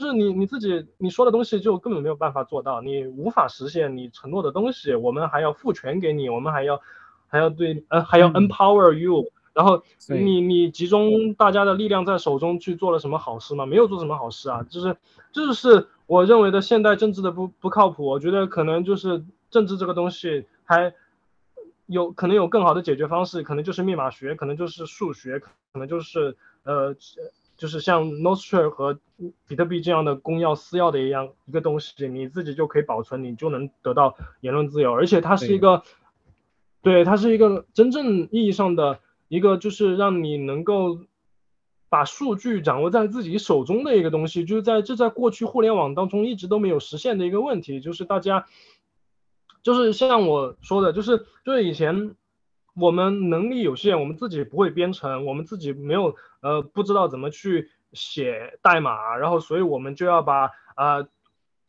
[0.03, 6.81] 就是你你自己你说的东西就根本没有办法做到，你无法实现你承诺的东西，我们还要赋权给你，我们还要。
[7.33, 13.65] 还要对，呃，还要 empower you，然后你你集中大家的力量在手中去做了什么好事吗？
[13.65, 14.95] 没有做什么好事啊，就是
[15.33, 18.05] 这就是我认为的现代政治的不不靠谱。
[18.05, 20.93] 我觉得可能就是政治这个东西还
[21.87, 26.95] 有可能有更好的解决方式，可能就是密码学，可能就是数学，可能就是呃，
[27.57, 28.99] 就是像 Nostr 和
[29.47, 35.83] 比特币这样的公钥私钥的一样一个东西，你自己就可以保存，你就能得到言论自由，而且它是一个。
[36.85, 40.99] 对，它是一个真正意义上的一个，就是让你能够
[41.89, 48.47] 把数据掌握在自己手中的一个东西，就是在这在过去互联网当中一直都没有实现的一个问题，就是大家，
[49.63, 52.17] 就是像我说的，就是就是以前
[52.75, 61.07] 我们能力有限，我们自己不会编程，我们自己没有呃不知道怎么去写代码，然后所以我们就要把啊，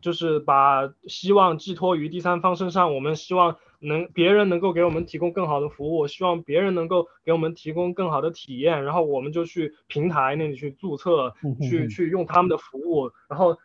[0.02, 3.58] 就是把希望寄托于第三方身上，我们希望。
[3.86, 13.58] 能别人能够给我们提供更好的服务，希望别人能够给我们提供更好的体验，然后我们就去平台那里去注册，去去用他们的服务，然后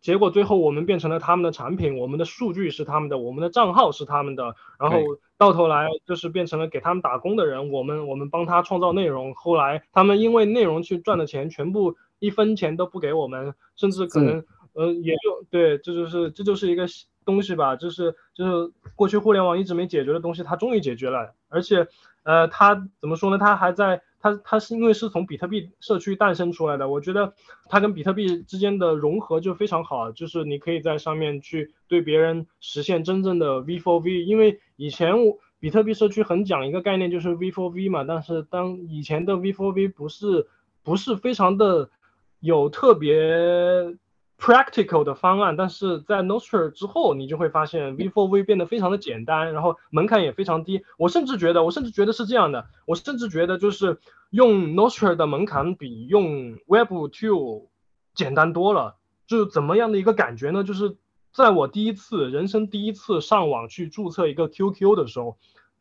[0.00, 4.98] 结果最后我们变成了他们的产品，我们的数据是他们的，我们的账号是他们的，然后
[5.36, 16.86] 到头来就是变成了给他们打工的人，我们我们帮他创造内容，后来他们因为内容去赚的钱，全部一分钱都不给我们，甚至可能呃也就对，这就是这就是一个。
[17.22, 21.34] 东西吧，就是就是过去互联网一直没解决的东西，它终于解决了。
[21.48, 21.86] 而且，
[22.24, 23.38] 呃，它怎么说呢？
[23.38, 26.88] 它还在，它它是因为是从比特币社区诞生出来的。
[26.88, 27.34] 我觉得
[27.68, 34.22] 它跟比特币之间的融合就非常好，就是你可以在上面去对别人实现真正的 V for V。
[34.24, 38.04] 因为以前我比特币社区很讲一个概念，就是 V for V 嘛。
[38.04, 40.46] 但是当以前的 V for V 不是
[40.82, 41.90] 不是非常的
[42.40, 43.96] 有特别。
[44.40, 50.82] Practical 的方案，但是在 Nostr 之后，你就会发现 V4V 变得非常的简单，然后门槛也非常低。
[50.96, 54.00] 我甚至觉得，我甚至觉得是这样的，我甚至觉得就是
[54.30, 57.66] 用 Nostr 的门槛比用 Web2
[58.14, 58.96] 简单多了。
[59.26, 60.64] 就是怎么样的一个感觉呢？
[60.64, 60.96] 就是
[61.32, 65.36] 在我第一次人生第一次上网去注册一个 QQ 的时候。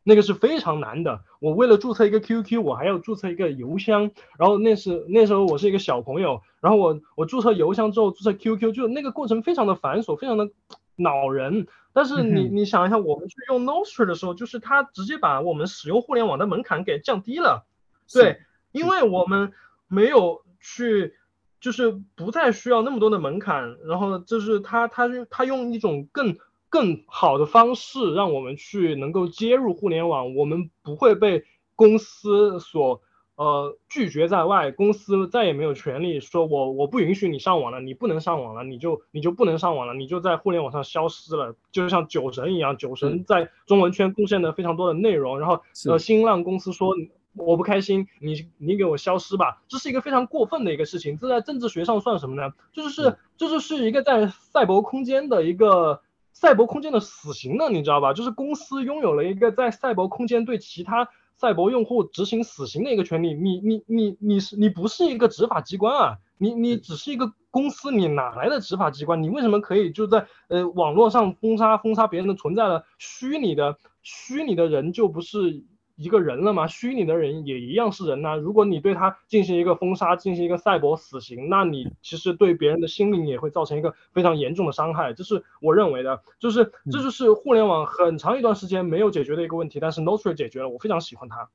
[0.10, 1.22] 那个是非常难的。
[1.40, 4.10] 我为了注册一个 QQ，我还要注册一个邮箱。
[4.40, 6.42] 然后那是那时候我是一个小朋友。
[6.60, 10.50] 然后我我注册邮箱之后注册 QQ，就那个过程非常的繁琐，非常的
[10.96, 11.68] 恼人。
[11.94, 17.68] 但是你你想一下，我们去用 Nostr 的时候，就是它直接把我们使用互联网的门槛给降低了。
[18.12, 18.40] 对，
[18.72, 19.54] 因为我们
[19.88, 21.14] 没有去，
[21.62, 23.78] 就是不再需要那么多的门槛。
[23.86, 26.36] 然后就是它它它用一种更。
[26.70, 31.44] 更好的方式让我们去能够接入互联网，我们不会被
[31.76, 33.02] 公司所
[33.36, 46.94] 呃拒绝在外，公司再也没有权利说我我不允许你上网了，你不能上网了，你就你就不能上网了，你就在互联网上消失了，就像酒神一样，酒神在中文圈贡献了非常多的内容，然后呃新浪公司说
[47.36, 52.54] 我不开心，你你给我消失吧，这是一个非常过分的一个事情，这在政治学上算什么呢？
[52.74, 56.02] 就是这就是一个在赛博空间的一个。
[56.34, 57.70] 赛博空间的死刑呢？
[57.70, 58.14] 你知道吧？
[58.14, 63.34] 就是公司拥有了一个在赛博空间对其他赛博用户执行死刑的一个权利。
[63.34, 66.18] 你你你你是你不是一个执法机关啊？
[66.38, 69.22] 你你只是一个公司，你哪来的执法机关？
[69.22, 72.82] 你为什么可以就在呃网络上封杀封杀别人的存在呢？
[72.98, 75.66] 虚拟的虚拟的人就不是
[76.00, 76.66] 一个人了吗？
[76.66, 85.14] 虚拟的人也一样是人呐、如果你对他进行一个封杀，进行一个赛博死刑，那你其实对别人的心灵也会造成一个非常严重的伤害。
[85.14, 91.46] 这是我认为的，就是这就是互联网很长一段时间没有解决的一个问题，但是 Nostr 解决了，我非常喜欢它。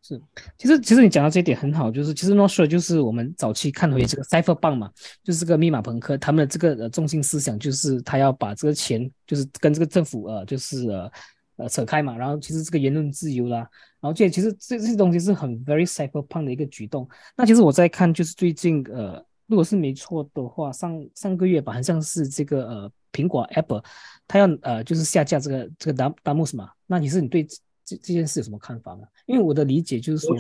[0.58, 4.90] 其实，其实你讲到这一点很好，就是其实 Nostr 就是我们早期看回这个 Cypherpunk 嘛，
[5.22, 11.10] 就是这个密码朋克，他们的这个呃中心思想就是他要把这个钱就是跟这个政府呃就是呃
[11.56, 13.58] 呃扯开嘛，然后其实这个言论自由啦，
[14.00, 17.08] 然后这其实这这些东西是很 very Cypherpunk 的一个举动。
[17.36, 23.82] 那其实我在看就是最近呃，如果是没错的话，上上个月吧，好像是这个呃苹果 Apple
[24.26, 29.06] 它要呃就是下架这个这个 Dam Damus 嘛，那你是你对这这这件事有什么看法呢？
[29.26, 30.36] 因为我的理解就是说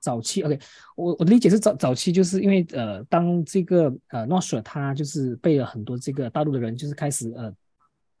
[0.00, 0.58] 早期 OK，
[0.96, 7.52] 我我的理解是早早期就是因为呃，当这个呃 Nostr 它就是被了很多这个大陆的人就是开始呃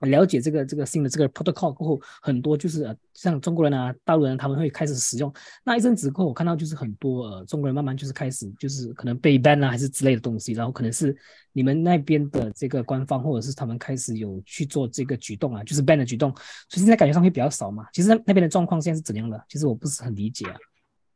[0.00, 5.32] 了解这个这个新的这个 protocol 过后，很多就是呃像中国人啊、大陆人他们会开始使用。
[5.64, 11.16] 那一阵子过后，我看到就是很多呃中国人慢慢就是开始就是可能被 ban 啊还是之类的东西，然后可能是
[11.52, 16.30] 你们那边的这个官方或者是他们开始有去做这个举动啊，就是 ban 的举动，
[16.68, 17.86] 所以现在感觉上会比较少嘛。
[17.92, 19.42] 其实那那边的状况现在是怎样的？
[19.48, 20.56] 其实我不是很理解啊。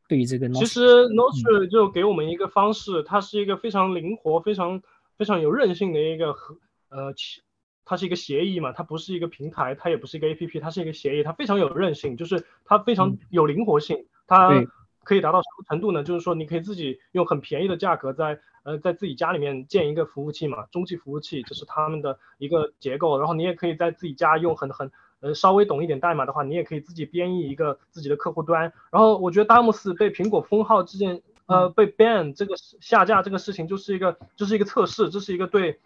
[0.07, 4.81] 对于这个其实 Nostr 就给我们一个方式，它是一个非常灵活、非常
[5.17, 6.55] 非常有韧性的一个和
[6.89, 7.41] 呃，其
[7.89, 14.63] 它是一个协议嘛，它不是一个平台，它也不是一个 APP，它是一个协议，它非常有韧性，就是它非常嗯有灵活性，它
[15.03, 16.03] 可以达到什么程度呢？
[16.03, 28.71] 就是说你可以自己用很便宜的价格在呃在自己家里面建一个服务器嘛，中继服务器，这是他们的一个结构，然后你也可以在自己家用很很呃稍微懂一点代码的话，你也可以自己编译一个自己的客户端。
[28.91, 35.79] 然后我觉得 Damos 被苹果封号这件呃被 ban 这个下架这个事情就是一个就是一个测试，这是一个对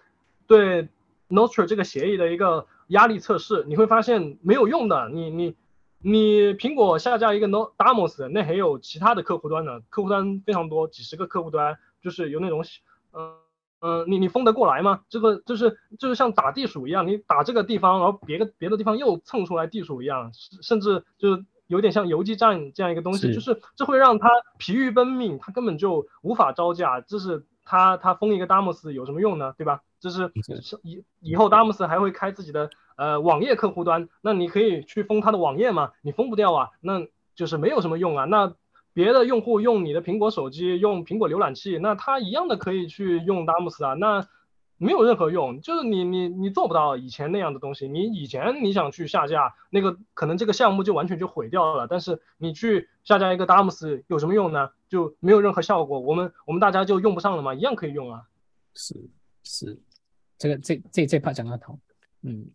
[0.47, 0.89] 对
[1.33, 3.63] Nostr 这个协议的一个压力测试。
[3.67, 5.55] 你会发现没有用的，你你
[5.99, 12.63] 你苹果下架一个 No Damos，那还有其他的客户端呢，客户端非常多，几十个客户端，就是有那种
[13.13, 13.33] 嗯。
[13.85, 15.01] 嗯，你你封得过来吗？
[15.09, 27.01] 这个就是就是像打地鼠一样，你打这个地方，然后别个别的地方又蹭出来地鼠一样，甚甚至就是有点像游击战这样一个东西，是就是这会让他疲于奔命，他根本就无法招架。
[27.01, 29.53] 这是他他封一个 Damos 有什么用呢？
[29.57, 29.81] 对吧？
[30.03, 30.29] 这是
[30.81, 35.93] 以以后 Damos 还会开自己的呃网页客户端，那你可以去封他的网页嘛？
[36.01, 38.25] 你封不掉啊，那就是没有什么用啊。
[38.25, 38.53] 那
[38.91, 44.27] 别的用户用你的苹果手机，用苹果浏览器，那他一样的可以去用 Damos 啊，那
[44.77, 47.87] 没有任何用，就是你你你做不到以前那样的东西。
[47.87, 51.87] 你以前你想去下架那个，可能这个项目就完全就毁掉了。
[51.87, 54.71] 但是你去下架一个 Damos 有什么用呢？
[54.89, 58.23] 就没有任何效果，我们我们大家就用不上了嘛，一样可以用啊。
[58.75, 58.95] 是
[59.43, 59.79] 是，
[60.43, 61.79] 这个这这这 part 讲得很好。
[62.23, 62.45] 嗯，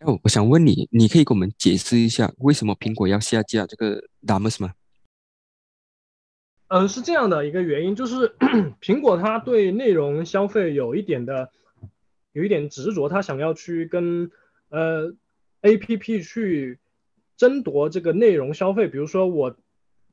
[0.00, 4.74] 哦，我想问你，你可以给我们解释一下为什么苹果要下架这个 Damos 吗？
[6.66, 8.34] 嗯，是这样的一个原因，就是
[8.82, 11.52] 苹果它对内容消费有一点的，
[12.32, 14.28] 有一点执着，它想要去跟
[14.70, 15.14] 呃
[15.62, 16.80] APP 去
[17.36, 18.88] 争夺这个内容消费。
[18.88, 19.56] 比如说我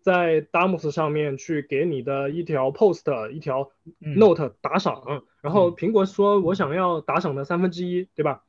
[0.07, 4.15] 在 Damos 上面去给你的一条 post 一条嗯。
[4.17, 5.75] note 打赏，然后嗯。
[5.75, 8.45] 苹果说我想要打赏的三分之一，对吧？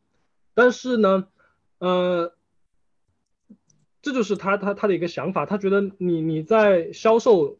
[0.54, 1.26] 但是呢，
[1.78, 2.32] 呃，
[4.02, 7.58] 这就是他他他的一个想法，他觉得你你在销售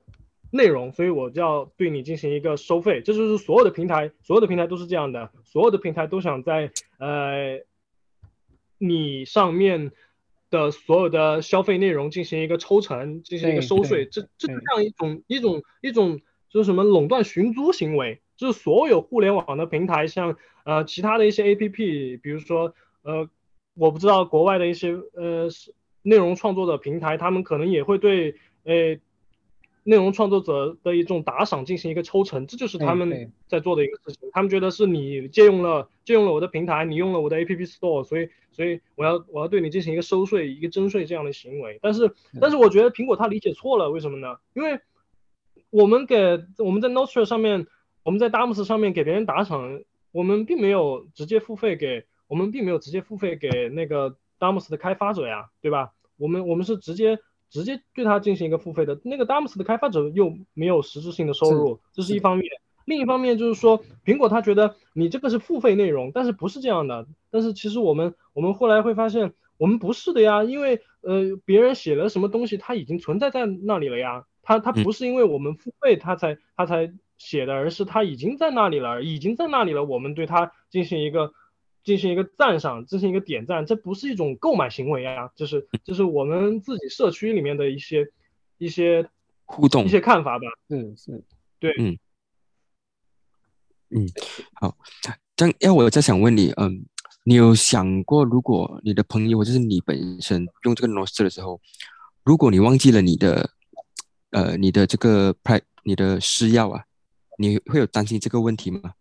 [0.53, 7.63] 内容，所以我就要对你进行一个收费，这就是所有的平台，所有的平台都是这样的，所有的平台都想在呃
[8.79, 9.91] 你上面
[10.51, 23.29] 的所有的消费内容进行一个抽成，进行一个收税，这这样一种一种一种就是什么垄断寻租行为，就是所有互联网的平台，像呃其他的一些 APP，比如说呃
[23.75, 25.49] 我不知道国外的一些呃
[26.03, 28.99] 内容创作的平台，他们可能也会对呃
[29.88, 34.29] 内容创作者的一种打赏进行一个抽成，这就是他们在做的一个事情。
[34.33, 41.79] 他们觉得是你借用了借用了我的平台，你用了我的 App Store，所以所以我要我要对你进行一个收税、一个征税这样的行为。
[41.81, 44.37] 但是但是我觉得苹果它理解错了，为什么呢？
[44.53, 44.79] 因为
[45.70, 47.66] 我们给我们在 Notion 上面，
[48.03, 49.81] 我们在 Damos 上面给别人打赏，
[50.12, 55.92] 我们并没有直接付费给，我们并没有直接付费给那个 Damos 的开发者呀，对吧？
[56.18, 57.18] 我们我们是直接
[57.51, 62.49] 直接对它进行一个付费的，那个 Damos 的开发者又没有实质性的收入，这是一方面。
[62.85, 67.07] 另一方面就是说，苹果他觉得你这个是付费内容，但是不是这样的。
[67.31, 74.25] 但是其实我们我们后来会发现，我们不是的呀，因为呃别人写了什么东西，它已经存在在那里了呀。
[74.43, 79.85] 它它不是因为我们付费它才它才写的，而是它已经在那里了，已经在那里了。
[79.85, 81.33] 我们对它进行一个
[81.89, 88.07] 进行一个赞赏，进行一个点赞，这不是一种购买行为啊，就是就是我们自己社区里面的一些
[88.59, 89.09] 一些
[89.47, 90.45] 互动一些看法吧。
[90.68, 91.24] 嗯是
[91.59, 91.99] 对，嗯，
[93.89, 94.07] 嗯
[94.53, 94.76] 好，
[95.34, 96.84] 这样要我再想问你，嗯，
[97.24, 101.59] 你有想过，如果你的朋友或者是你本身用这个 Nostr 的时候，
[102.22, 103.49] 如果你忘记了你的，
[104.32, 106.84] 呃，你的这个 pri 你的私钥啊，
[107.39, 108.93] 你会有担心这个问题吗？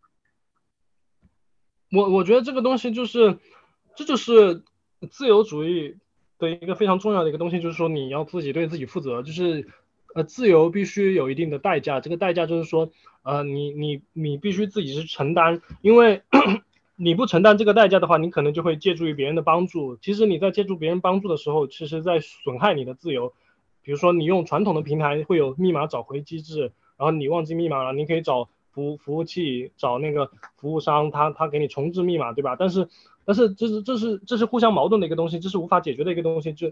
[1.91, 3.37] 我我觉得这个东西就是，
[3.95, 4.63] 这就是
[5.09, 5.95] 自由主义
[6.37, 9.67] 的一个非常重要的一个东西，就是说你要自己对自己负责，就是
[10.15, 12.91] 呃，自由必须有一定的代价，这个代价就是说，
[13.23, 16.23] 呃，你你你必须自己去承担，因为
[16.95, 19.97] 你不承担这个代价的话，你可能就会借助于别人的帮助。
[19.97, 23.33] 其实你在借助别人帮助的时候，其实在损害你的自由。
[23.83, 32.55] 比如说你用传统的平台会有密码找回机制，然后你忘记密码了，你可以找服服务器找那个服务商，他他给你重置密码，对吧？
[32.55, 32.87] 但是
[33.25, 36.53] 但是这是这是这是互相矛盾的一个东西，这是无法解决的一个东西。
[36.53, 36.71] 就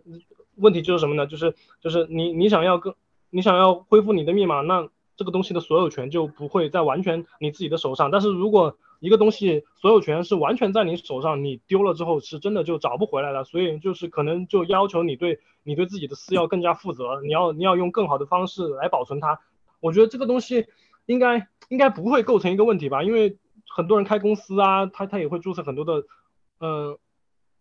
[0.57, 1.25] 问题就是什么呢？
[1.25, 2.93] 就是就是你你想要更
[3.31, 4.87] 你想要恢复你的密码，那
[5.17, 8.11] 这个东西的所有权就不会在完全你自己的手上。
[8.11, 13.43] 但是如果一个东西所有权是完全在你手上，你丢了之后是真的就找不回来了。
[13.43, 19.39] 所以就是可能就要求你对你对自己的私钥更加负责，你要你要用更好的方式来保存它。
[19.81, 20.65] 我觉得这个东西
[21.05, 23.37] 应该应该不会构成一个问题吧，因为
[23.67, 26.03] 很多人开公司啊，他他也会注册很多的
[26.59, 26.99] 呃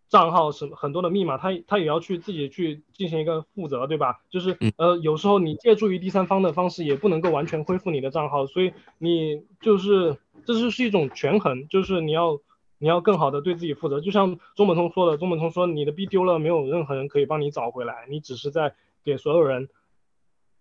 [0.08, 4.20] 账号什么很多的密码，他他也要去自己去进行一个负责，对吧？
[4.30, 12.40] 就是嗯呃有时候你借助于第三方的方式也不能够完全恢复你的账号，所以你就是这就是一种权衡，就是你要。
[12.78, 18.74] 你要更好的对自己负责，就像中本聪说的，中本聪说你的币丢了，没有任何人可以帮你找回来，你只是在
[19.04, 19.70] 给所有人，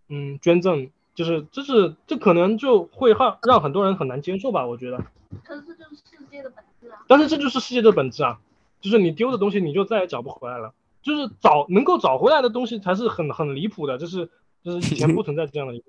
[0.08, 4.98] 嗯，捐赠，就是这是这可能就会让让很多人很难接受吧，我觉得。
[5.44, 7.04] 可是这就是世界的本质啊。
[7.08, 8.40] 但是这就是世界的本质啊，
[8.82, 14.30] 就是你丢的东西你就再也找不回来了，就是找能够找回来的东西才是很很离谱的，就是
[14.64, 15.86] 就是以前不存在这样的一个。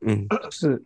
[0.06, 0.84] 嗯是，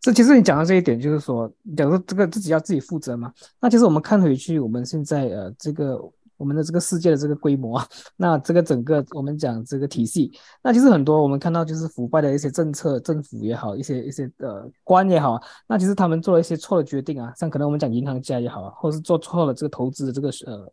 [0.00, 3.32] 这其实你讲到这一点，就是说，假如这个自己要自己负责嘛。
[3.60, 6.00] 那其实我们看回去，我们现在呃这个
[6.38, 7.78] 我们的这个世界的这个规模，
[8.16, 10.32] 那这个整个我们讲这个体系，
[10.62, 20.72] 那其实很多我们看到就是腐败的一些政策，政府也好，一些一些呃官也好，那其实他们做了一些错的决定啊，像可能我们讲银行家也好啊，或者是做错了这个投资的这个呃。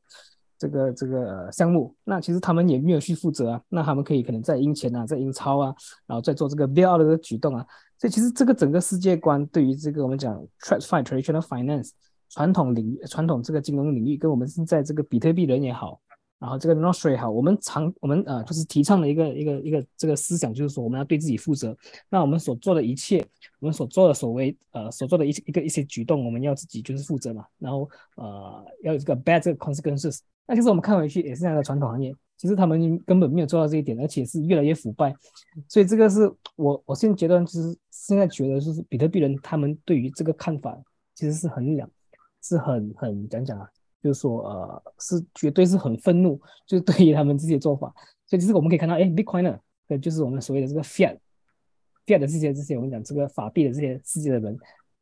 [0.58, 5.76] 这个这个项目，那其实他们也没有去负责啊，那他们可以可能在印钱啊，在印钞啊，
[6.08, 7.66] 然后再做这个 bail 的这个举动啊，
[8.00, 11.90] 所以其实这个整个世界观对于这个我们讲 TradFi traditional finance
[12.30, 16.00] 传统领域、传统这个金融领域，跟我们现在这个比特币人也好，
[16.40, 21.76] 然后这个 Nostr 也好，我们常我们呃就是提倡的一个一个一个这个思想，就是说我们要对自己负责。
[22.10, 23.26] 那我们所做的一切，
[23.60, 27.46] 我们所做的所谓呃所做的一一个一些举动，我们要自己就是负责嘛。
[27.58, 30.20] 然后呃要有这个 bad 这个 consequences。
[30.48, 35.12] 那其实我们看回去也是那样的传统行业，其实他们根本没有做到这一点，而且是越来越腐败。
[35.68, 40.78] 所以这个是我我现阶段就是现在觉得就是比特币人他们对于这个看法
[41.16, 41.90] 其实是很两
[42.48, 43.68] 是很很讲讲啊，
[44.04, 47.94] 就是说呃是绝对是很愤怒，就是对于他们这些做法。
[48.28, 51.18] 所以其实我们可以看到，哎，Bitcoiner 对，就是我们所谓的这个 Fiat
[52.06, 54.58] Fiat 的这些这些我们讲这个法币的这些世界的人，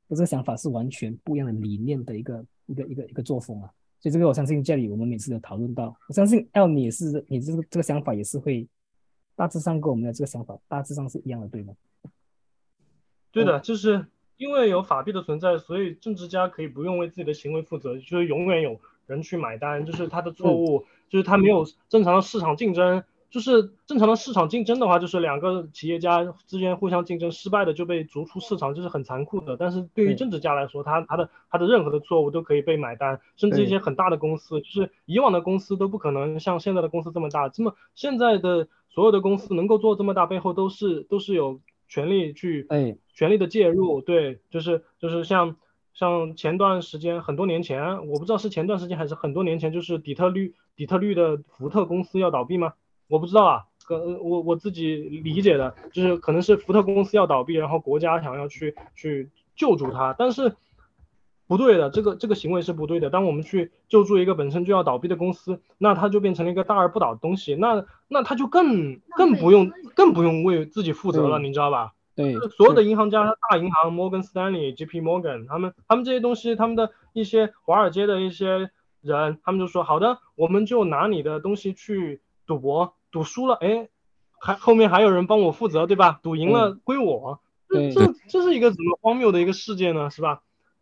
[0.10, 3.70] 这个想法是完全不一样的理念的一个一个一个一个作风啊。
[4.00, 8.68] 所以这个我相信这里我们每次都讨论到，我相信 L 你也是你这个这个想法也是会
[9.36, 11.74] 大致上跟我们的这个想法大致上是一样的，对吗？
[13.32, 14.06] 对的，就是
[14.38, 23.04] 因为有法币的存在，所以政治家可以不用为自己的行为负责，就是永远有人去买单，就是他的错误，就是他没有正常的市场竞争。
[23.30, 29.58] 就是正常的市场竞争的话，就是两个企业家之间互相竞争，失败的就被逐出市场，这是很残酷的。
[29.58, 37.50] 但是对于政治家来说，他他的他的任何的错误都可以被买单，甚至一些很大的公司，就是以往的公司都不可能像现在的公司这么大。
[37.50, 41.60] 这么现在的所有的公司能够做这么大，背后都是都是有
[41.94, 44.02] 权力去哎权力的介入。
[44.02, 45.56] 对，就是就是像
[45.94, 52.74] 像前段时间很多年前，我不知道是前段时间还是很多年前，就是底特律底特律的福特公司要倒闭吗？
[53.08, 60.56] 我不知道啊，可我我自己理解的就是可能是福特公司要倒闭，然后国家想要去去救助它，但是
[61.48, 63.10] 不对的，这个这个行为是不对的。
[63.10, 71.94] 当我们去救助一个本身就要倒闭的公司，那它就变成了一个大而不倒的东西，那那它就更更不用更不用为自己负责了，你知道吧？
[72.16, 75.02] 对，所有的银行家、大银行，摩根斯丹利、J.P.
[75.02, 78.70] Morgan，他们他们这些东西，他们的一些华尔街的一些
[79.02, 83.90] 人，他们就说好的，我们就拿你的东西去赌博，赌输了，哎，
[84.40, 86.20] 还后面还有人帮我负责，对吧？
[86.22, 90.12] 赌赢了归我，这这这是一个怎么荒谬的一个世界呢？
[90.12, 90.42] 是吧？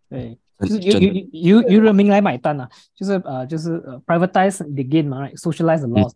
[0.10, 6.14] 对，就是由由由由人民来买单啊，就是呃就是呃 privatize the gain 嘛，socialize the loss，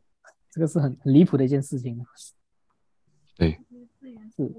[0.51, 1.99] 这个是很很离谱的一件事情。
[3.37, 3.59] 对，
[4.35, 4.51] 是，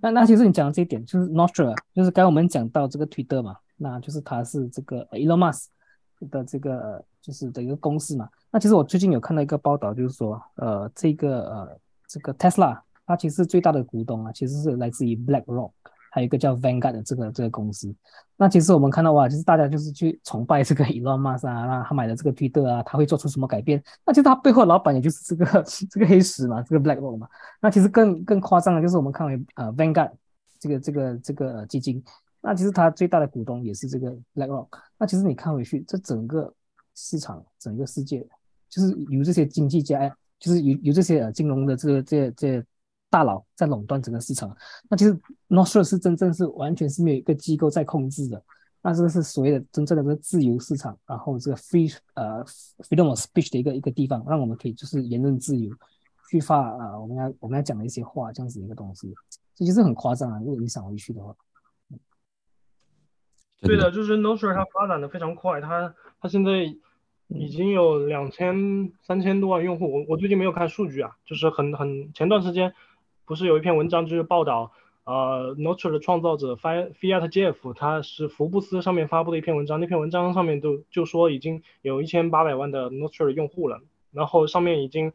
[0.00, 5.66] 那那其实你讲的这一点就是 Nostra，就是刚刚我们讲到这个推特嘛，那就是它是这个 Elon Musk
[6.30, 8.28] 的这个就是的一个公司嘛。
[8.50, 15.72] 那其实我最近有看到一个报道，就是说，呃，这个呃这个 Tesla 它其实最大的股东啊，其实是来自于 BlackRock。
[16.14, 17.90] 还有一个叫 Vanguard 的这个这个公司，
[18.36, 23.82] 那其实我们看到哇，就是大家就是去崇拜这个 Elon Musk 啊，那他买的这个推特啊，他会做出什么改变？
[24.04, 27.26] 那其实他背后老板也就是这个这个黑石嘛，这个 BlackRock 嘛。
[27.62, 30.10] 那其实更更夸张的就是我们看为呃 Vanguard
[30.60, 32.04] 这个这个这个基金，
[32.42, 34.68] 那其实它最大的股东也是这个 BlackRock。
[34.98, 36.52] 那其实你看回去，这整个
[36.94, 38.22] 市场整个世界
[38.68, 42.62] 就是有这些经济家，就是有有这些呃金融的这个这这。
[43.12, 44.56] 大佬在垄断整个市场，
[44.88, 45.14] 那其实
[45.50, 48.42] Nostra 是真正是完全是没有一个机构在控制的，
[48.80, 52.42] 那这个是所谓的真正的这个自由市场，然后这个 free 呃
[52.88, 55.70] freedom of speech 的一个一个地方，让我们可以就是言论自由
[56.30, 59.14] 去发啊我们要我们要讲的一些话这样子一个东西，
[59.54, 61.36] 这其实很夸张啊，如果你想回去的话。
[63.60, 66.74] 对的，就是 Nostra 它发展的非常快，它它现在
[67.28, 72.72] 已经有两千三千多万用户，我我最近没有看数据啊，就是很很前段时间。
[73.24, 74.72] 不是有一篇文章就是报道，
[75.04, 76.92] 呃，Nostr 的创造者 Fiat
[77.28, 83.80] Jeff，他是福布斯上面发布的一篇文章，那篇文章上面就就说已经有一千八百万的 Nostr 的用户了，
[84.12, 85.12] 然后上面已经，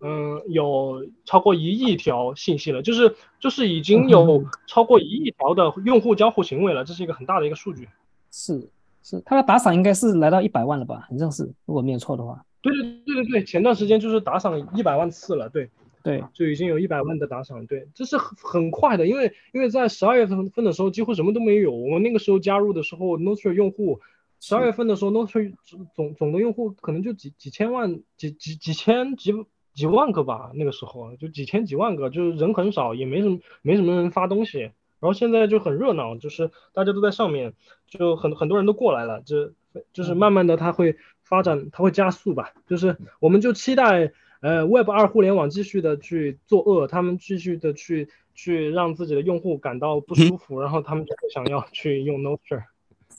[0.00, 7.88] 嗯，有超过一亿条信息了，就是就是已经有超过一亿条的用户交互行为了，这是一个很大的一个数据。
[8.30, 8.70] 是
[9.02, 11.06] 是，他的打赏应该是来到一百万了吧？
[11.08, 12.44] 好像是，如果没有错的话。
[12.60, 15.70] 对对对对对，前段时间就是打赏一百万次了，对。
[16.06, 24.00] 对，就已经有一百万的打赏，对，这是很很快的，因为因为在十二月份份的时候几乎什么都没有，我们那个时候加入的时候，Nostr 用户，
[24.38, 25.52] 十二月份的时候，Nostr
[25.96, 29.32] 总总的用户可能就几几千万，几几几千几
[29.74, 37.52] 几万个吧，那个时候就几千几万个，就是人很少，也没什么没什么人发东西，然后现在就很热闹，就是大家都在上面，
[37.88, 39.54] 就很很多人都过来了，这
[39.92, 44.12] 就是慢慢的它会发展，它会加速吧，就是我们就期待。
[44.40, 52.62] 呃，Web 二互联网继续的去作恶，他们继续的去去让自己的用户感到不舒服，然后他们就想要去用 Nostr。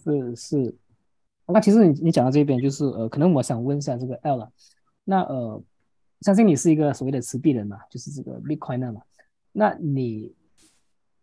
[0.04, 0.76] 是是，
[1.48, 4.50] 那其实你你讲到这边就是呃，可能我想问一下这个 Ella，
[5.04, 5.62] 那呃，
[6.22, 9.02] 相信你是一个所谓的持币人嘛，就是这个 Bitcoiner 嘛，
[9.52, 10.34] 那你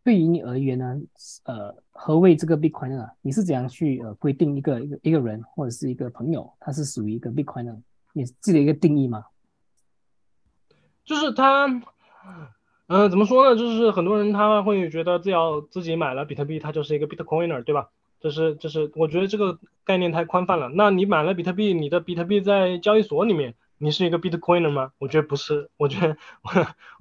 [0.03, 1.01] 对于你而言呢，
[1.45, 3.11] 呃，何谓这个 Bitcoiner？
[3.23, 7.79] 你是怎样去呃规定一个一个一个人或者是一个朋友，他是属于一个 Bitcoiner？
[8.13, 9.25] 你自己的一个定义吗？
[11.05, 11.67] 就是他，
[12.87, 13.57] 嗯，怎么说呢？
[13.57, 17.89] 就是很多人他会觉得，只要自己买了比特币，他就是一个 Bitcoiner，对吧？
[18.21, 20.71] 就是，就是，我觉得这个概念太宽泛了。
[20.75, 24.93] 那你买了比特币，你的比特币在交易所里面，你是一个 Bitcoiner 吗？
[24.99, 25.69] 我觉得不是。
[25.77, 26.17] 我觉得，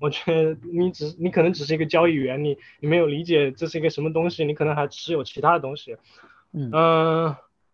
[0.01, 5.95] 我觉得你只，你可能只是一个交易员，你你没有理解这是一个什么东西，你可能还持有其他的东西。
[6.51, 6.69] 嗯，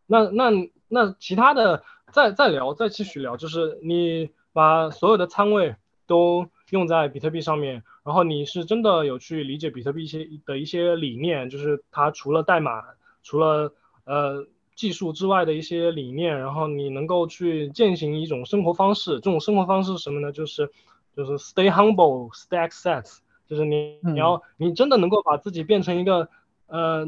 [0.05, 0.51] 那那
[0.87, 5.75] 那其他的，再再聊，再继续聊，就是你把所有的仓位。
[6.09, 12.83] 都用在比特币上面，然后你是真的有去理解比特币一些的一些理念，就是它除了代码、
[13.23, 13.71] 除了
[14.03, 14.45] 呃
[14.75, 19.11] 技术之外的一些理念，然后你能够去践行一种生活方式。
[19.21, 20.31] 这种生活方式是什么呢？
[20.31, 20.69] 就是
[21.15, 26.27] 就是 stay humble, stack sets，就是你你要你真的能够把自己变成一个
[26.67, 27.07] 呃。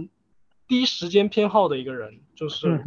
[0.72, 2.82] 低时间偏好的一个人，就是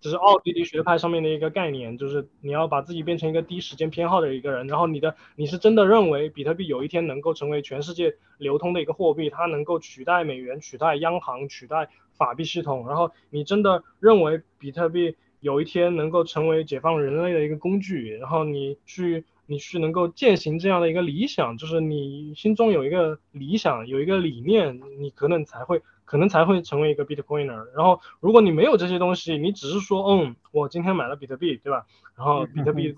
[0.00, 25.82] 就是奥地利学派上面的一个概念，就是你要把自己变成一个第一时间偏好的一个人，然后你的你是真的认为比特币有一天能够成为全世界流通的一个货币，它能够取代美元、取代央行、取代法币系统，然后你真的认为比特币有一天能够成为解放人类的一个工具，然后你去你去能够践行这样的一个理想，就是你心中有一个理想，有一个理念，你可能才会。
[26.06, 27.66] 可能才会成为一个 Bitcoiner。
[27.76, 31.84] 然后，如果你没有这些东西，你只是说，嗯，我今天买了比特币，对吧？
[32.16, 32.96] 然后比特币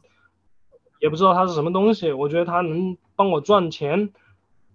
[1.01, 4.11] 也不知道它是什么东西，我觉得它能帮我赚钱。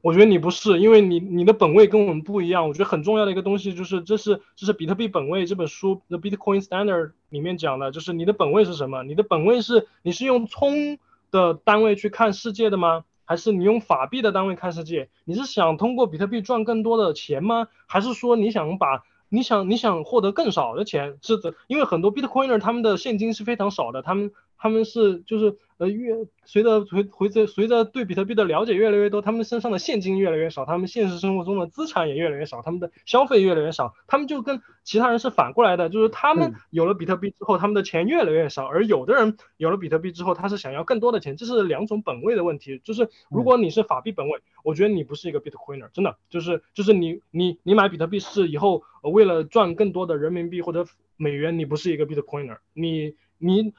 [0.01, 2.67] 我觉得你不是，因为你你的本位跟我们不一样。
[2.67, 9.03] 我觉得很重要的一个东西就是，这是这是比特币本位这本书《The Bitcoin Standard》里面讲的，就是你的本位是什么？
[9.03, 10.97] 你的本位是你是用葱
[11.31, 13.05] 的单位去看世界的吗？
[13.25, 15.09] 还是你用法币的单位看世界？
[15.25, 17.67] 你是想通过比特币赚更多的钱吗？
[17.87, 21.17] 还是说你想把你想你想获得更少的钱？
[21.21, 24.31] 是的，因为很多 Bitcoiner 他们的现金是非常少的，他们
[24.63, 42.79] 他们是就是呃越随着随随着随着对比特币的了解越来越多，他们身上的现金越来越少，他们现实生活中的资产也越来越少，他们的消费越来越少，他们就跟其他人是反过来的，就是他们嗯有了比特币之后，他们的钱越来越少，而有的人有了比特币之后，他是想要更多的钱，这是两种本位的问题。
[42.85, 50.85] 就是如果你是法币本位，我觉得你不是一个 Bitcoiner，真的就是就是你你你买比特币是以后呃为了赚更多的人民币或者
[51.17, 53.73] 美元，你不是一个 Bitcoiner，你你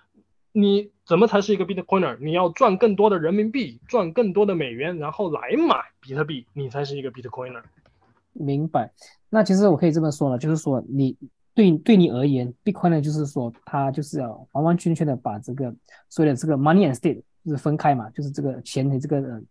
[0.57, 2.17] 你怎么才是一个 Bitcoiner？
[2.21, 7.61] 你要赚更多的人民币，赚更多的美元，然后来买比特币，你才是一个 Bitcoiner。
[8.33, 8.93] 明白。
[9.29, 11.17] 那其实我可以这么说了，就是说你
[11.55, 15.75] 对对你而言，Bitcoiner，就是说它就是要完完全全的把这个
[16.09, 19.43] 所谓的这个 money and state 就是分开嘛，就是这个钱和这个呃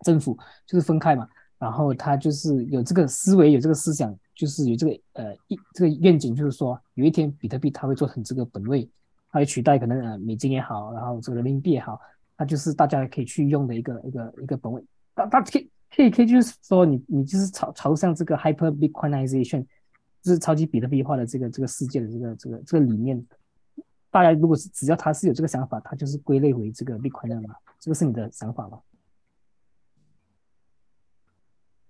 [0.00, 0.34] 政府
[0.66, 1.28] 就是分开嘛。
[1.58, 8.88] 然后他就是有这个思维，有这个思想，就是有这个呃一这个愿景，就是说有一天比特币它会做成这个本位，
[9.32, 11.98] 它会取代可能呃美金也好，然后这个人民币也好，
[12.36, 14.84] 它就是大家可以去用的一个一个一个本位。
[15.14, 19.64] 它它可以可以可以就是说你你就是朝朝向这个 hyper bitcoinization，
[20.22, 23.24] 就是超级比特币化的这个这个世界的这个这个这个理念。
[24.10, 28.78] 大家如果是只要他是有这个想法，他就是归类为这个 bitcoin 嘛，这个是你的想法吗？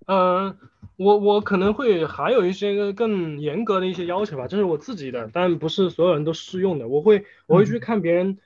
[0.06, 0.56] 嗯，
[0.96, 6.88] 我我可能会还有一些更严格的一些要求吧，这是我自己的，但不是所有人都适用的。
[6.88, 8.38] 我会我会去看别人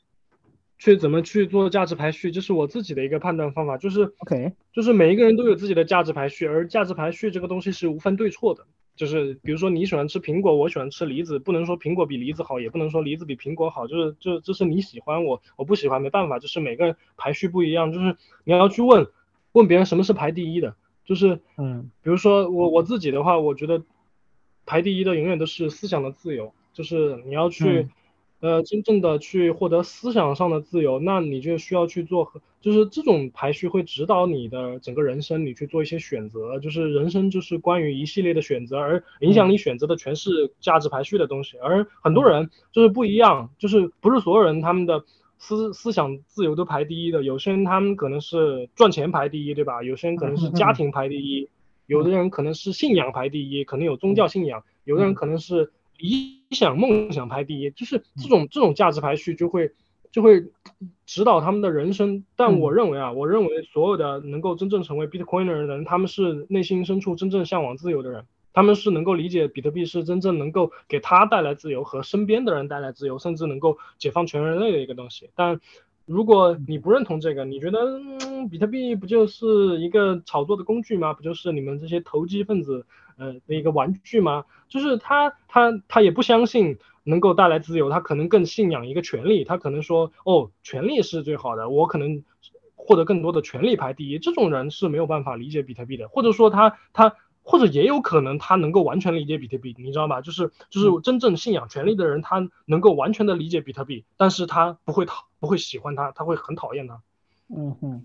[0.78, 8.66] 去怎么去做价值排序，这是我自己的一个判断方法，就是 OK 就是每一个人都有自己的价值排序，而价值排序这个东西是无分对错的。
[8.94, 19.06] 就是比如说你喜欢吃苹果，我喜欢吃梨子，不能说苹果比梨子好，也不能说梨子比苹果好，就是这这是你喜欢我我不喜欢，没办法，就是每个人排序不一样，就是你要去问
[19.52, 20.76] 问别人什么是排第一的，
[21.06, 21.90] 就是嗯。
[22.02, 23.82] 比如说我我自己的话，我觉得
[24.66, 27.90] 排第一的永远都是思想的自由，就是你要去、嗯。
[28.38, 32.30] 呃真正的去获得思想上的自由，那你就需要去做，
[32.60, 45.04] 就是这种排序会指导你的整个人生，你去做一些选择，就是人生就是关于一系列的选择，而影响你选择的全是价值排序的东西，而很多人就是不一样，就是不是所有人他们的。
[45.38, 49.82] 思思想自由都排第一的，有些人他们可能是赚钱排第一，对吧？
[49.82, 51.48] 有些人可能是家庭排第一，
[51.86, 59.72] 有的人可能是信仰排第一，可能有宗教信仰；有的人可能是理想梦想排第一，就是这种这种价值排序就会
[60.10, 60.44] 就会
[61.04, 62.24] 指导他们的人生。
[62.34, 68.24] 但我认为啊，我认为所有的能够真正成为 Bitcoiner 的人，他们是内心深处真正向往自由的人。
[68.56, 75.28] 他们是能够理解比特币是真正能够给他带来自由和身边的人带来自由，甚至能够解放全人类的一个东西。
[75.34, 75.60] 但
[76.06, 78.00] 如果你不认同这个，你觉得，
[78.50, 81.12] 比特币不就是一个炒作的工具吗？
[81.12, 82.86] 不就是你们这些投机分子
[83.18, 84.46] 呃的一个玩具吗？
[84.70, 92.24] 就是他他他也不相信能够带来自由，他可能更信仰一个权利，他可能说哦，权利是最好的，我可能
[92.74, 94.18] 获得更多的权利排第一。
[94.18, 97.16] 这种人是没有办法理解比特币的，或者说他他。
[97.48, 100.20] 或者也有可能他能够完全理解比特币，你知道吗？
[100.20, 107.00] 就是就是真正信仰权利的人，他能够完全的理解比特币，但是他不会讨不会喜欢它，他会很讨厌它。
[107.56, 108.04] 嗯哼，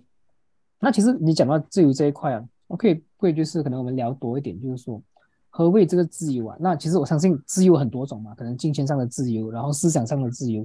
[0.79, 5.01] 那其实你讲到自由这一块啊，我可以会就是可能我们聊多一点，就是说
[5.49, 6.55] 何谓这个自由啊？
[6.59, 10.63] 那其实我相信自由很多种嘛，可能金钱上的自由，然后思想上的自由，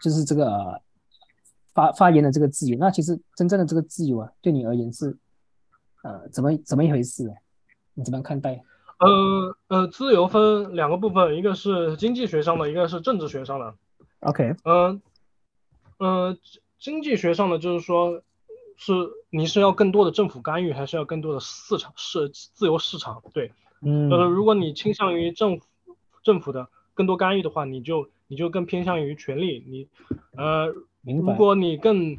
[0.00, 0.80] 就是这个、呃、
[1.74, 2.78] 发发言的这个自由。
[2.78, 5.18] 那其实真正的这个自由啊，对你而言是
[6.04, 7.34] 呃怎么怎么一回事、啊？
[8.00, 8.64] 你怎么样看待？
[8.98, 13.74] 呃呃，自由分两个部分，一个是经济学上的，一个是政治学上的。
[14.20, 15.02] OK，嗯
[15.98, 16.36] 呃，
[16.78, 18.22] 经济学上的就是说，
[18.76, 18.92] 是
[19.28, 23.22] 你是要更多的政府干预，还是要更多的市场市自由市场？
[23.34, 25.66] 对，嗯，呃，如果你倾向于政府
[26.22, 29.62] 政府的更多干预的话，你就你就更偏向于权力。
[29.68, 29.88] 你
[30.36, 32.16] 呃，如果你更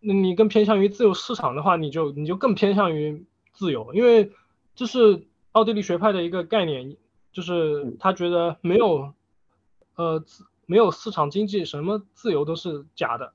[0.00, 4.30] 你更偏向于自由市场的话，你就你就更偏向于自由，因为
[4.78, 6.96] 这是奥地利学派的一个概念，
[7.32, 9.12] 就是他觉得没有
[9.96, 13.32] 呃自没有市场经济，什么自由都是假的，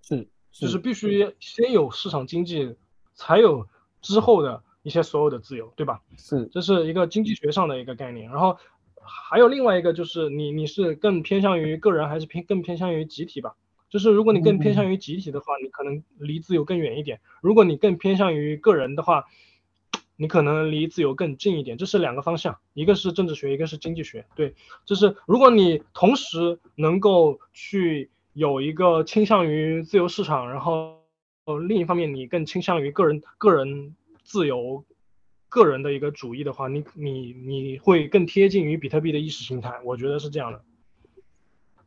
[0.00, 2.76] 是就是必须先有市场经济，
[3.12, 3.68] 才有
[4.00, 6.00] 之后的一些所有的自由，对吧？
[6.16, 8.30] 是这是一个经济学上的一个概念。
[8.30, 8.56] 然后
[9.02, 13.54] 还有另外一个就是你你是更偏向于个人，还是偏更偏向于集体吧？
[13.90, 19.26] 就是如果你更偏向于集体的话，你可能离自由更远一点；如果你更偏向于个人的话，
[20.20, 24.26] 你可能离自由更近一点，这是两个方向，一个是政治学，一个是经济学。
[24.34, 24.54] 对，
[24.84, 31.00] 就是如果你同时能够去有一个倾向于自由市场，然后
[31.46, 34.84] 呃另一方面你更倾向于个人个人自由、
[35.48, 40.60] 个人的一个主义的话，你你你会更贴近于比特币的意识形态，我觉得是这样的。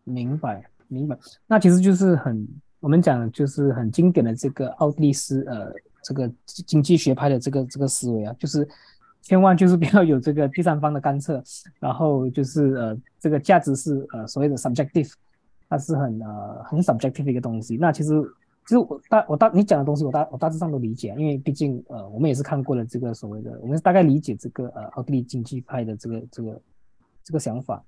[0.06, 1.16] 明白明白。
[1.46, 2.48] 那其实就是很
[2.80, 5.72] 我们讲就是很经典的这个奥地利斯呃
[6.04, 8.68] 这个经济学派的这个这个思维啊，就是
[9.22, 11.42] 千万就是不要有这个第三方的干涉，
[11.80, 15.12] 然后就是呃这个价值是呃所谓的 subjective，
[15.70, 17.78] 它是很呃很 subjective 的一个东西。
[17.78, 18.22] 那其实
[18.66, 26.62] 其实我大我大你讲的东西我大我大致上都理解，因为毕竟呃我们也是看过了这个所谓的，我们大概理解这个呃奥地利经济派的这个这个
[27.24, 27.84] 这个想法。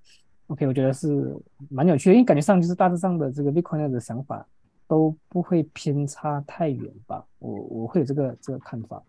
[0.47, 1.35] OK，我觉得是
[1.69, 4.45] 蛮有趣的，因为感觉上就是大致上的这个 Bitcoin 的想法
[4.87, 7.25] 都不会偏差太远吧。
[7.39, 9.01] 我我会有这个这个看法。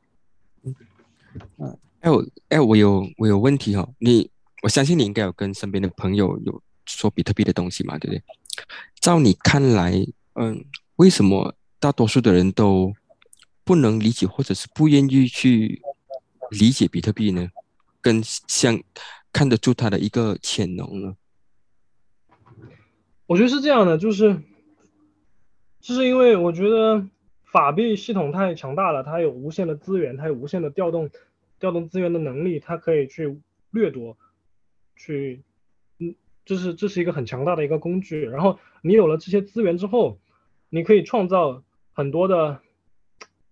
[0.62, 4.31] 嗯，哎我哎我有我有问题哈，你
[4.62, 8.22] 我相信你应该有跟身边的朋友有说比特币的东西嘛，对不对？
[9.01, 9.93] 照你看来，
[10.35, 10.64] 嗯，
[10.97, 12.93] 为什么大多数的人都
[13.64, 15.83] 不能理解或者是不愿意去
[16.51, 17.49] 理解比特币呢？
[18.01, 18.81] 跟像
[19.33, 21.16] 看得出它的一个潜能呢？
[23.27, 24.41] 我觉得是这样的，就是，
[25.87, 27.07] 就是因为我觉得
[27.45, 31.11] 法币系统太强大了，它有无限的资源，它有无限的调动
[31.61, 33.39] 调动资源的能力，它可以去
[33.70, 34.18] 掠夺，
[34.97, 35.45] 去，
[36.01, 38.24] 嗯，这是这是一个很强大的一个工具。
[38.24, 40.18] 然后你有了这些资源之后，
[40.70, 41.62] 你可以创造
[41.93, 42.59] 很多的，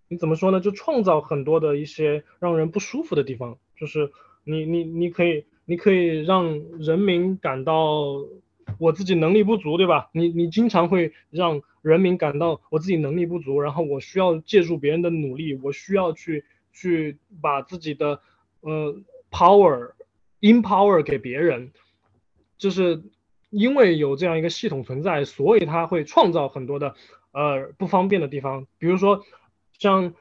[0.09, 0.59] 你怎么说呢？
[0.59, 4.11] 就创造很多的一些让人不舒服的地方，就是
[4.43, 8.26] 你你你可以你可以让人民感到。
[8.79, 10.11] 我自己能力不足，对吧？
[10.12, 18.20] 你你经常会让人民感到我自己能力不足，然后我需要借助别人的努力，我需要去去把自己的
[18.61, 18.97] 呃
[19.31, 19.93] power
[20.41, 21.72] empower 给别人，
[22.59, 23.03] 就是
[23.51, 26.95] 因为有这样一个系统存在，所以他会创造很多的
[27.33, 29.22] 呃不方便的地方，比如说
[29.79, 30.14] 像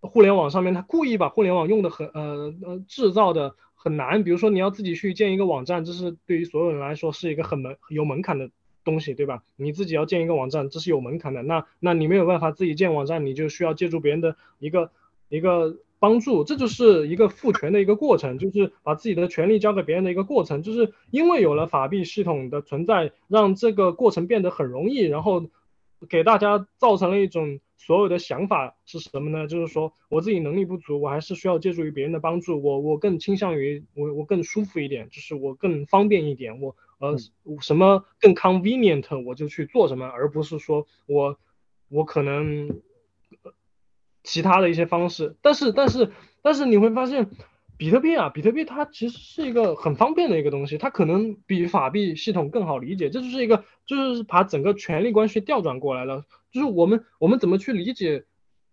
[0.00, 3.54] 互联网上面，他故意把互联网用的很呃呃制造的。
[3.82, 8.50] 很难，比如说你要自己去建一个网站，这是对于所有人来说是一个很门有门槛的
[8.84, 9.42] 东西，对吧？
[9.56, 11.42] 你自己要建一个网站，这是有门槛的。
[11.42, 14.90] 那那你没有办法自己建网站，你就需要借助别人的一个
[15.30, 20.62] 一个帮助，这就是一个赋权的一个过程，就是把自己的权利交给别人的一个过程。
[20.62, 25.46] 就是因为有了法币系统的存在，让这个过程变得很容易，然后
[26.10, 27.60] 给大家造成了一种。
[27.86, 29.46] 所有的想法是什么呢？
[29.46, 32.62] 就是说我自己能力不足，我还是需要借助于别人的帮助。
[32.62, 36.60] 我我更倾向于我我更舒服一点，就是我更方便一点。
[36.60, 37.16] 我呃
[37.60, 41.38] 什么更 convenient 我就去做什么，而不是说我
[41.88, 42.82] 我可能
[44.22, 45.36] 其他的一些方式。
[45.40, 46.12] 但是但是
[46.42, 47.30] 但是你会发现。
[47.80, 53.08] 比特币啊，比特币它其实是一个很方便的一个东西，它可能比法币系统更好理解。
[53.08, 56.26] 这就是一个，就是把整个权力关系调转过来了。
[56.52, 58.24] 就是我们我们怎么去理解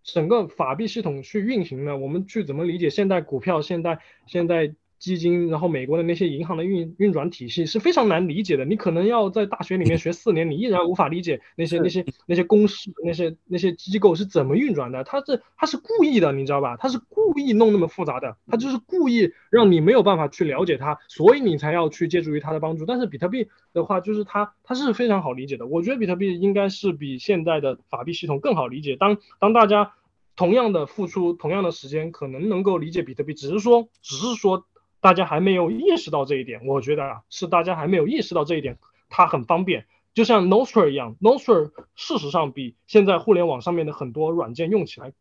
[0.02, 1.96] 整个法币系统去运行呢？
[1.96, 3.62] 我们去怎么理解现代股票？
[3.62, 4.74] 现代现代。
[4.98, 8.64] 基金，然后美国的那些银行的运运转体系是非常难理解的。
[8.64, 15.04] 你可能要在大学里面学四年，你依然无法理解那些那些那些公式、那些那些机构是怎么运转的。
[15.04, 16.76] 他是他是故意的，你知道吧？
[16.76, 22.84] 他是故意弄那么复杂的，他就是故意让你没有办法去了解它，所以你才要去借助于他的帮助。
[22.84, 25.66] 但是比特币的话，就是它它是非常好理解的。
[25.66, 28.96] 我觉得比特币应该是比现在的法币系统更好理解。
[28.96, 29.92] 当当大家
[30.34, 34.66] 同样的付出同样的时间，可能能够理解比特币，只是说只是说。
[35.00, 38.78] 大家还没有意识到这一点，我觉得啊，是大家还没有意识到这一点，
[39.08, 45.12] 它很方便，就像 Nostr 一样，Nostr 事实上比现在互联网上面的很多软件用起来，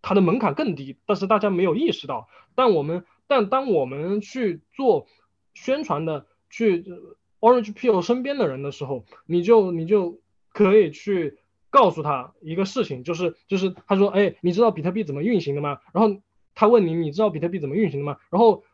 [0.00, 2.28] 它的门槛更低，但是大家没有意识到。
[2.54, 5.06] 但我们，但当我们去做
[5.52, 6.82] 宣传的，去
[7.40, 11.38] Orange Peel 身边的人的时候，你就你就可以去
[11.68, 15.80] 告诉他一个事情，就是就是他说，哎，你知道比特币怎么运行的吗？
[15.92, 16.22] 然后。
[16.56, 18.16] 他问你，你知道比特币怎么运行的吗？
[18.30, 18.64] 然后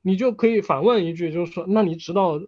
[0.00, 2.40] 你就可以反问一句，就是说，那你知道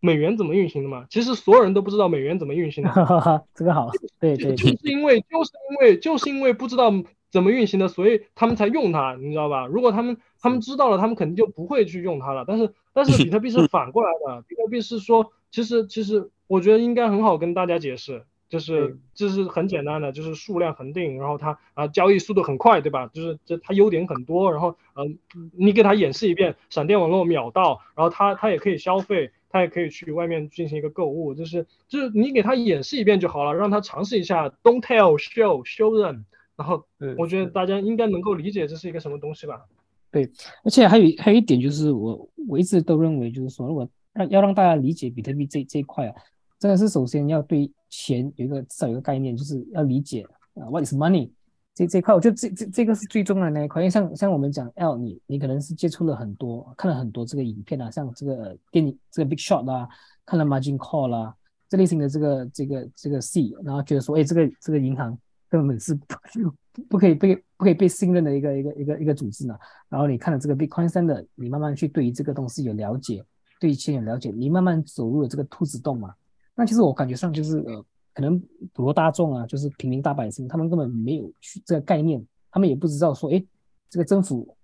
[0.00, 1.06] 美元怎么运行的吗？
[1.08, 2.90] 其实所有人都不知道美元怎么运行的。
[3.54, 3.88] 这个好，
[4.20, 6.92] 对对，就是因为就是因为就是因为不知道
[7.30, 9.66] 怎么运行的，所以他们才用它，你知道吧？
[9.66, 12.44] 如果他们他们知道了，他们肯定就不会去用它了。
[12.46, 18.24] 但是但是比特币是反过来的，比特币是说，其实其实我觉得应该很好跟大家解释。
[18.52, 23.06] 就是就是很简单的，就是数量恒定，然后它啊交易速度很快，对吧？
[23.06, 25.18] 就是这它优点很多，然后嗯，
[25.56, 36.24] 你给它演示一遍，闪电网络秒到，然后它它也可以消费，它也可以去外面进行一个购物，就是就是你给它演示一遍就好了，让它尝试一下，Don't tell, show, show them。
[36.54, 36.84] 然后
[37.16, 39.62] 我觉得大家应该能够理解这是一个什么东西吧？
[40.10, 40.30] 对，
[40.62, 46.14] 而且还有还有一点就是我我一直都认为就是说，如果让要让大家理解比特币这这一块啊。
[46.62, 51.28] 真的是首先要对钱有一个至少有一个概念，就是要理解啊，what is money
[51.74, 53.82] 这这块，我觉得这这这个是最重要的那一块。
[53.82, 59.88] 因为像像我们讲，L 你你可能是接触了很多，看了很多这个影片啊，像这个电影这个 Big Shot 啦，
[60.24, 61.34] 看了 Margin Call 啦，
[61.68, 65.18] 这类型的这个这个这个 C，然后觉得说，哎，这个这个银行
[65.50, 65.96] 根本是
[66.72, 69.58] 不不可以被不可以被信任的一个一个一个一个组织呢。
[69.88, 73.24] 然后你看了这个 Bitcoin 三的，你慢慢去对于这个东西有了解，
[73.58, 76.14] 对于钱有了解，你慢慢走入了这个兔子洞嘛。
[76.54, 77.84] 那其实我感觉上就是呃，
[78.14, 78.40] 可能
[78.72, 83.44] 普罗大众啊，就是平民大百姓，他们根本没有去这个概念，他们也不知道说，哎，
[83.88, 84.56] 这个政府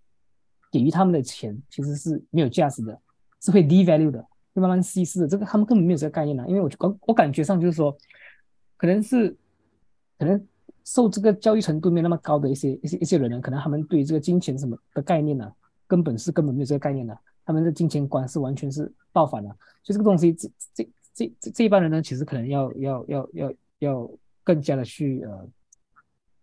[0.71, 3.01] 给予他们的钱其实是没有价值的，
[3.41, 4.25] 是会 devalue 的。
[4.55, 6.45] 会慢慢稀释的这个，他们根本没有这个概念呢。
[6.49, 7.97] 因为我我我感觉上就是说，
[8.77, 9.31] 可能是
[10.19, 10.47] 可能
[10.85, 15.49] 受这个教育程度没那么高的一些一些一些人呢，可能他们对这个金钱什么的概念呢，
[15.87, 17.17] 根本是根本没有这个概念的。
[17.45, 19.49] 他们的金钱观是完全是爆反的。
[19.85, 24.11] 所以这个东西，这这这这这一般人呢，其实可能要要要要要
[24.45, 25.49] 更加的去呃，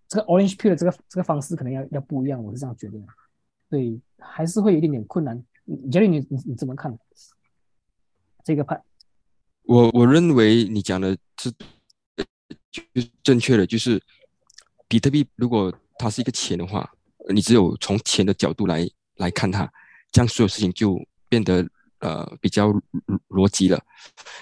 [0.10, 2.44] 这个 orange pill 的这个这个方式可能要要不一样。
[2.44, 3.00] 我是这样觉得，
[3.70, 5.42] 对，还是会有一点点困难。
[5.90, 6.94] 杰里，你你你怎么看？
[8.44, 8.84] 这个派，
[9.64, 11.50] 我我认为你讲的是
[12.70, 14.00] 就是正确的，就是
[14.90, 16.94] 比特币如果它是一个钱的话，
[17.34, 19.72] 你只有从钱的角度来来看它，
[20.12, 21.66] 这样所有事情就变得
[22.06, 22.70] 呃比较
[23.30, 23.82] 逻辑了。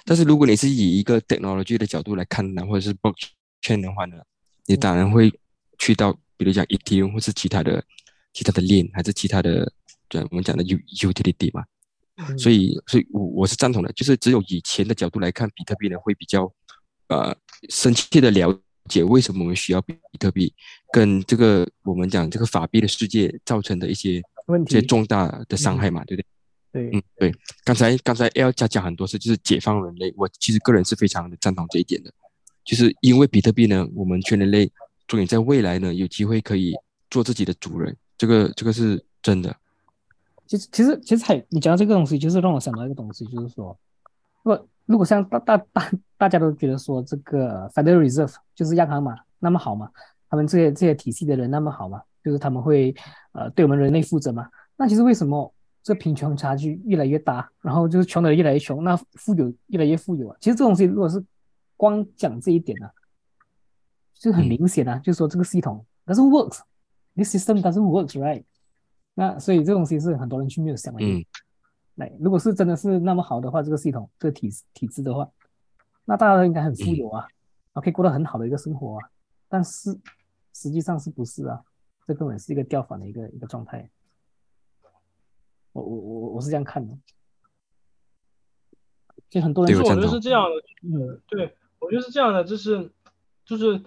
[0.03, 4.17] 但是如果你是以一个 technology 的角度来看呢，或者是 blockchain 的话呢，
[4.65, 5.31] 你当然会
[5.79, 7.83] 去到比如讲 Ethereum 或是其他的
[8.33, 9.71] 其他的链，还是其他的
[10.09, 10.77] 对我们讲的 U
[11.09, 11.63] utility 嘛。
[12.37, 16.45] 所以，所以，我我是赞同的，就是只有以前的角度来看，比特币呢会比较，
[17.07, 17.35] 呃，
[17.69, 18.55] 深切的了
[18.87, 20.53] 解为什么我们需要比特币，
[20.91, 24.21] 跟这个我们讲这个法币的世界造成的一些
[24.67, 26.27] 一些重大的伤害嘛，对不对？
[26.73, 27.31] 对，嗯，对。
[27.63, 32.11] 刚才刚才 L 加讲很多次，就是解放人类，我其实个人是非常的赞同这一点的，
[32.65, 34.69] 就是因为比特币呢，我们全人类
[35.07, 36.75] 终于在未来呢有机会可以
[37.11, 39.55] 做自己的主人，这个这个是真的。
[40.45, 43.77] 其实，其实，其实还你讲到这个东西，就是让我想到一个东西，就是说，
[44.43, 49.89] 如果如果像大大大大家都觉得说这个 Federal Reserve 就是央行嘛，那么好嘛，
[50.29, 52.93] 他们这些这些体系的人那么好嘛，就是他们会
[53.31, 54.47] 呃对我们人类负责嘛。
[54.75, 55.53] 那其实为什么
[55.83, 60.37] 这贫穷差距越来越大，然后就是穷的人越来越穷，那富有越来越富有啊？
[60.39, 61.21] 其实这东西如果是
[61.75, 62.89] 光讲这一点呢，
[64.13, 68.45] 就很明显啊，就是说这个系统 doesn't work，this system doesn't work，right？
[69.13, 71.03] 那所以这东西是很多人去没有想的。
[71.03, 71.21] 嗯，
[71.95, 75.29] 那如果是真的是那么好的话，这个系统、这个体体制的话，
[76.05, 77.27] 那大家都应该很富有啊，
[77.73, 79.09] 啊，可以过得很好的一个生活啊。
[79.49, 79.91] 但是
[80.53, 81.61] 实际上是不是啊？
[82.07, 83.89] 这根本是一个掉反的一个一个状态。
[85.73, 86.97] 我我我我是这样看的。
[89.29, 90.55] 就很多人，我觉得是这样的。
[90.87, 92.91] 嗯，对，我觉得是这样的，就是
[93.45, 93.81] 就是。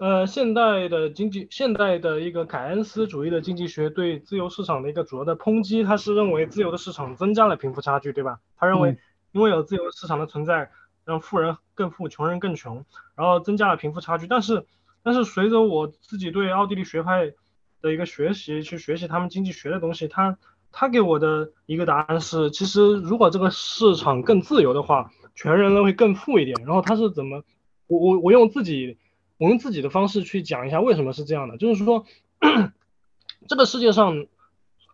[0.00, 8.38] 呃，现代的经济，现代的一个凯恩斯主义的经济学对自由市场的一个主要的抨击，他是认为自由的市场增加了贫富差距，对吧？
[8.54, 8.96] 他认为，
[9.32, 10.70] 因为有自由市场的存在，
[11.04, 12.84] 让富人更富，穷人更穷，
[13.16, 14.28] 然后增加了贫富差距。
[14.28, 14.66] 但是，
[15.02, 17.32] 但是随着我自己对奥地利学派
[17.80, 20.38] 的一个学习，去学习他们经济学的东西，他
[20.72, 26.56] 他给我的一个答案是，其实如果这个市场更自由的话，全人类会更富一点。
[26.64, 27.42] 然后他是怎么，
[27.86, 28.98] 我我我用自己。
[29.40, 32.04] 我用自己的方式去讲一下为什么是这样的，就是说，
[33.46, 34.26] 这个世界上，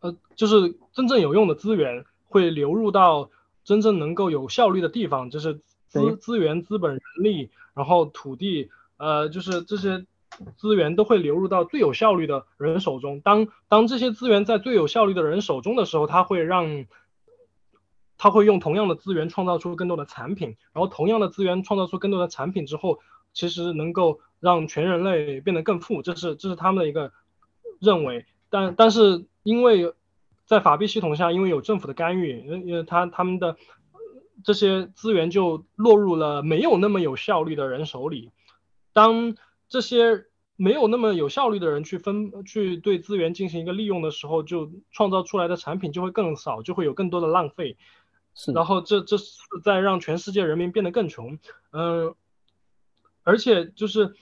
[0.02, 3.30] 呃，就是真正有用的资源会流入到
[3.64, 8.68] 真正能够有效率的地方，就是资资源、资本、人力，然后土地，
[8.98, 10.04] 呃，就是这些
[10.56, 13.20] 资源都会流入到最有效率的人手中。
[13.20, 16.86] 当当这些资源在最有效率的人手中的时候，他会让，
[18.18, 22.98] 他会用同样的资源创造出更多的产品，然后同样的资源创造出更多的产品之后，
[23.32, 24.20] 其实能够。
[24.40, 27.12] 让全人类变得更富，这是这是他们的一个
[27.80, 28.26] 认为。
[28.50, 29.94] 但但是因为
[30.44, 33.56] 在法币系统下，因为有政府的干预，因为他他们的
[34.44, 38.32] 这些资源就落入了没有那么有效率的人手里。
[38.92, 39.34] 当
[39.74, 47.76] 这些没有那么有效率的人去分去对资源进行一个利用的时候，就创造出来的产品就会更少，就会有更多的浪费。
[48.36, 49.32] 是，然后这这是
[49.64, 51.40] 在让全世界人民变得更穷。
[51.72, 52.14] 嗯，
[53.24, 54.14] 而且就是。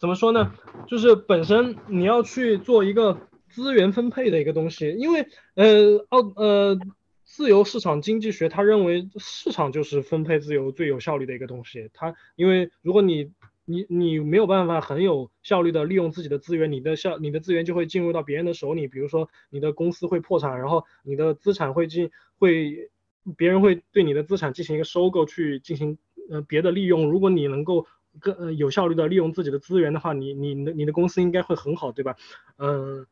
[0.00, 0.54] 怎么说呢？
[0.88, 6.78] 就是本身你要去做一个资源分配的一个东西，因为呃奥呃
[7.22, 11.90] 自由市场经济学，他认为市场就是分配自由最有效率的一个东西。
[11.92, 13.30] 它因为如果你
[13.70, 22.90] 你你没有办法很有效率的利用自己的资源，你的效你的资源就会进入到别人的手里，比如说你的公司会破产，然后你的资产会进会
[23.36, 25.98] 别人会对你的资产进行一个收购，去进行
[26.30, 27.10] 呃别的利用。
[27.10, 27.86] 如果你能够
[28.18, 32.16] 更有效率的利用自己的资源的话，你你你的公司应该会很好，对吧？
[32.58, 33.06] 嗯，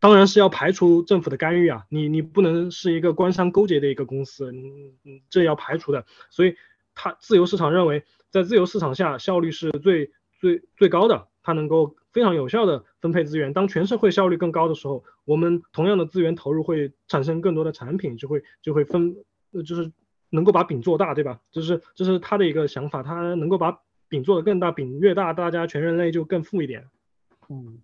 [0.00, 6.06] 当然是要排除政府的干预啊，你你不能是一个官商勾结的一个公司，嗯嗯，这要排除的。
[6.28, 6.56] 所以，
[6.94, 13.52] 他自由市场认为在自由市场下效率是最最最高的，它能够非常有效的分配资源。
[13.52, 19.16] 当全社会效率更高的时候，我们同样的资源投入会产生更多的产品，就会就会分，
[19.64, 19.92] 就是
[20.30, 21.40] 能够把饼做大，对吧？
[21.50, 23.78] 就是这是他的一个想法，他能够把
[24.08, 26.86] 饼做得更大，饼越大，大家全人类就更富一点。
[27.48, 27.80] 嗯，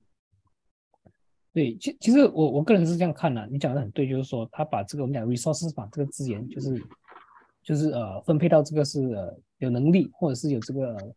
[1.52, 6.70] 对，其其实我我个人是这样看的，你讲的很对，就是说他把这个我们讲 resources 把这个资源就是
[7.62, 9.00] 就是呃分配到这个是
[9.58, 11.14] 有能力或者是有这个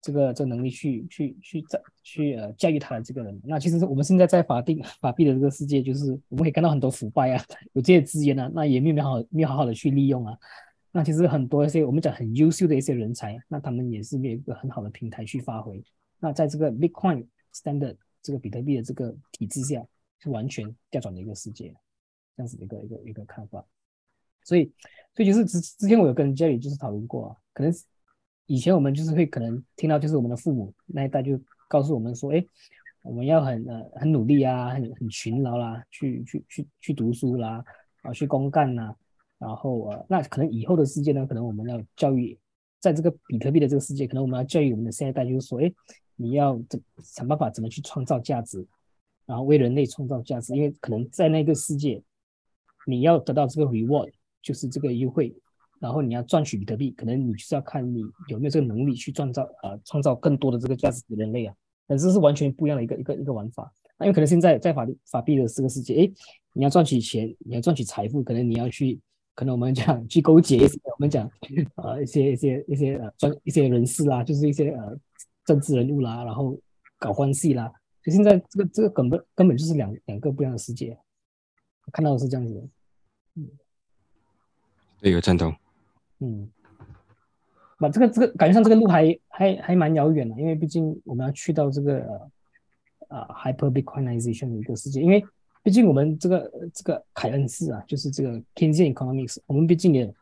[0.00, 3.40] 这个这能力去去去在去呃驾驭他的这个人。
[3.44, 10.36] 那其实我们现在在法定法币的这个世界，就是我们可以看到很多腐败啊， 有这些资源呢，那也没有好没有好好的去利用啊。
[10.92, 15.82] 那其实很多一些我们讲很优秀的一些人才，那他们也是没有一个很好的平台去发挥。
[16.20, 19.84] 那在这个 Bitcoin Standard 这个比特币的这个体制下，
[20.20, 21.74] 是完全调转的一个世界，
[22.36, 23.64] 这样子的一个一个一个看法。
[24.44, 24.70] 所以，
[25.16, 27.72] 所以就是之之前我有跟 Jerry 就是讨论过啊，可能
[28.46, 32.46] 以前我们就是会可能听到就是我们的父母那一代就告诉我们说，哎，
[33.02, 37.64] 我们要很呃很努力啊，很很勤劳啦，去去去去读书啦，
[38.02, 38.94] 啊去公干呐。
[39.36, 42.38] 然后呃，那可能以后的世界呢，可能我们要教育，
[42.80, 45.70] 在这个比特币的这个世界，可能我们要教育我们的下一代，就是说，哎，
[46.16, 48.66] 你要怎想办法怎么去创造价值，
[49.26, 52.02] 然后为人类创造价值，因为可能在那个世界，
[52.86, 54.12] 你要得到这个 reward，
[54.44, 55.34] 就是这个优惠，
[55.80, 61.54] 然后你要赚取比特币，可能你就是要看你有没有这个能力去创造呃创造更多的这个价值给人类啊，
[61.88, 63.72] 但这是完全不一样的一个一个一个玩法。
[63.98, 66.12] 那因为可能现在在法律法币的这个世界，哎，
[66.52, 69.00] 你要赚取钱，你要赚取财富，可能你要去。
[69.36, 71.28] 可能我们讲去勾结一些，我们讲
[71.74, 74.96] 呃一些一些一些呃专一些人士啦，就是一些呃
[75.44, 76.56] 政治人物啦，然后
[77.00, 77.68] 搞关系啦。
[78.04, 80.96] 就现在这个这个根本根本就是两两个不一样的世界，
[81.90, 82.68] 看到的是这样子。
[83.34, 83.50] 嗯，
[85.04, 85.54] 对，有赞同。
[86.20, 86.48] 嗯，
[87.78, 91.98] 那这个这个感觉上这个路还还还蛮遥远的，因为毕竟我们要去到这个
[93.08, 95.22] 呃 hyper bitcoinization 的一个世界，因为。
[95.62, 100.14] 毕竟我们这个这个凯恩斯啊，就是这个 Keynesian economics，我们毕竟也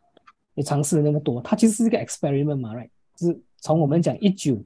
[0.54, 2.88] 也尝试了那么多，它其实是一个 experiment 嘛，right？
[3.16, 4.62] 就是从我们讲一九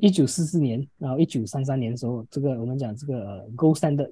[0.00, 4.10] 一九四四年，然后一九三三年的时候，这个我们讲这个 Gold Standard，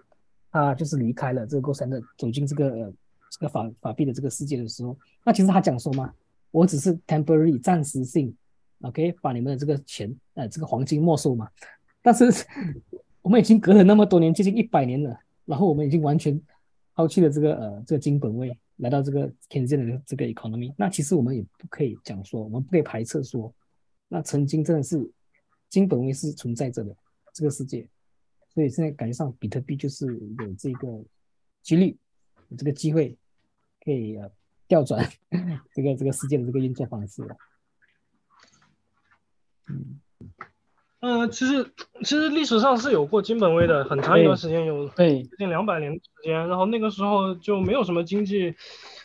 [0.53, 2.93] 他就是离开了这个 Gold Standard，走进这个
[3.31, 6.13] 这个法法币的这个世界的时候，那其实他讲说嘛，
[6.51, 8.35] 我只是 temporary 暂时性
[8.81, 11.49] ，OK，把你们的这个钱，呃，这个黄金没收嘛，
[12.03, 12.25] 但是
[13.23, 15.19] 我们已经隔了那么多年，接近一百年了。
[15.45, 16.39] 然后我们已经完全
[16.95, 20.75] 抛弃了这个呃这个金本位，来到这个天线的这个 economy。
[20.77, 23.51] 那其实我们也不可以讲说，我们不可以排斥说，
[24.09, 25.11] 那曾经真的是
[25.71, 26.95] 金本位是存在着的
[27.33, 27.89] 这个世界。
[28.53, 31.03] 所以现在感觉上比特币就是有这个
[31.63, 31.97] 几率，
[32.49, 33.17] 有这个机会
[33.85, 34.31] 可以呃
[34.67, 35.09] 调转
[35.75, 37.37] 这个这个世界的这个运作方式了。
[39.69, 40.01] 嗯。
[41.01, 41.71] 嗯，其实
[42.01, 48.57] 其实历史上是有过金本位的，很长一段时间有接近两百年的时间，然后那个时候就没有什么经济，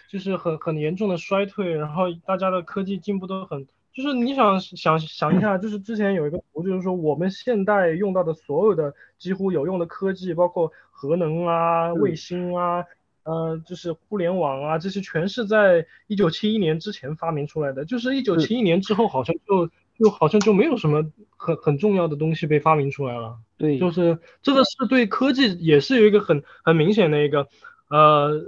[0.10, 12.84] 就是很很严重的衰退，然后大家的科技进步都很，就是你想想想一下，就是之前有一个图，就是说我们现代用到的所有的几乎有用的科技，包括核能啊、卫星啊，
[13.24, 19.70] 呃，就是互联网啊，这些全是在一九七一年之前发明出来的，就是一九七一年之后好像就。
[20.00, 21.06] 就好像就没有什么
[21.38, 23.38] 很很重要的东西被发明出来了。
[23.58, 27.48] 对，就是这个是对科技也是有一个很很明显的一个
[27.90, 28.42] 呃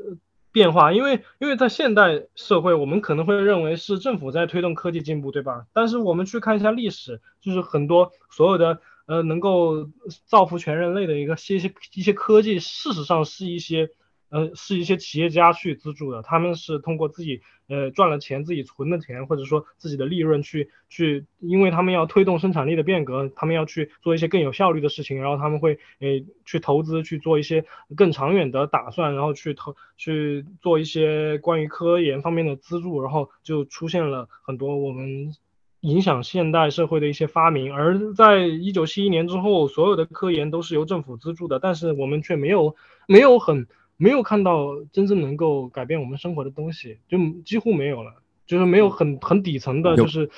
[0.51, 5.67] 变化，因为因为在现代社会，我们可能会认为是政府在推动科技进步，对吧？
[5.71, 9.87] 但是我们去看一下历史，就是很多所有的呃能够
[10.25, 13.91] 造福全人类的一个些些一些科技，事实上是一些。
[14.29, 27.65] 呃，是一些企业家去资助的，他们是通过自己呃赚了钱，自己存的钱，或者说自己的利润去去，因为他们要推动生产力的变革，他们要去做一些更有效率的事情，然后他们会诶去投资去做一些
[27.95, 35.33] 更长远的打算，然后去投去做一些关于科研方面的资助，然后就出现了很多我们
[35.81, 37.73] 影响现代社会的一些发明。
[37.73, 42.75] 而在一九七一年之后，所有的科研都是由政府资助的，但是我们却没有
[43.07, 43.67] 没有很。
[43.97, 48.13] 没有看到真正能够改变我们生活的东西，就几乎没有了，
[48.45, 50.29] 就是没有很很底层的，就是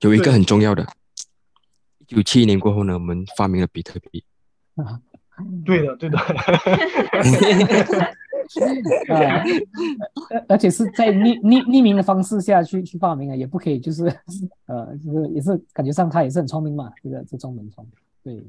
[0.00, 0.86] 有一个很重要的，
[2.08, 4.22] 一九七一年过后呢，我们发明了比特币。
[4.76, 5.00] 啊
[5.64, 6.16] 对的，对的。
[6.18, 6.24] 啊，
[10.48, 14.04] 而且是在匿匿匿名的方式下去去发明啊，也不可以，就是
[14.66, 17.84] 呃，就是也是感觉上他也是很聪明嘛，这个这中文聪，
[18.22, 18.44] 对，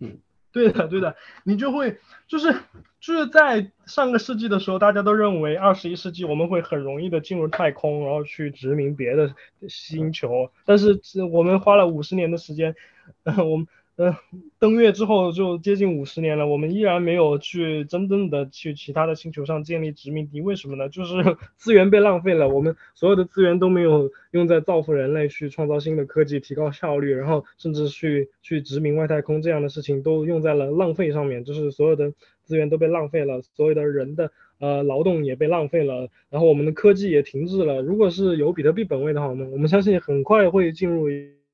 [0.00, 0.18] 嗯。
[0.54, 2.54] 对的，对的，你就会就是
[3.00, 9.34] 就是在上个世纪的时候，大家都认为二十一世纪我们会很容易的进入太空，然后去殖民别的
[9.68, 10.50] 星球。
[10.64, 10.98] 但是
[11.30, 12.74] 我们花了五十年的时间，
[13.36, 13.66] 我们。
[13.96, 14.12] 嗯，
[14.58, 20.88] 登月之后就接近五十年了，我们依然没有去真正的去其他的星球上建立殖民地，为什么呢？
[20.88, 21.14] 就是
[21.56, 37.80] 资源被浪费了，我们所有的资源都没有用在造福人类、去创造新的科技、提高效率，然后甚至去去殖民外太空这样的事情都用在了浪费上面，就是所有的资源都被浪费了，所有的人的呃劳动也被浪费了，然后我们的科技也停滞了。
[37.80, 41.06] 如果是有比特币本位的话，我们我们相信很快会进入。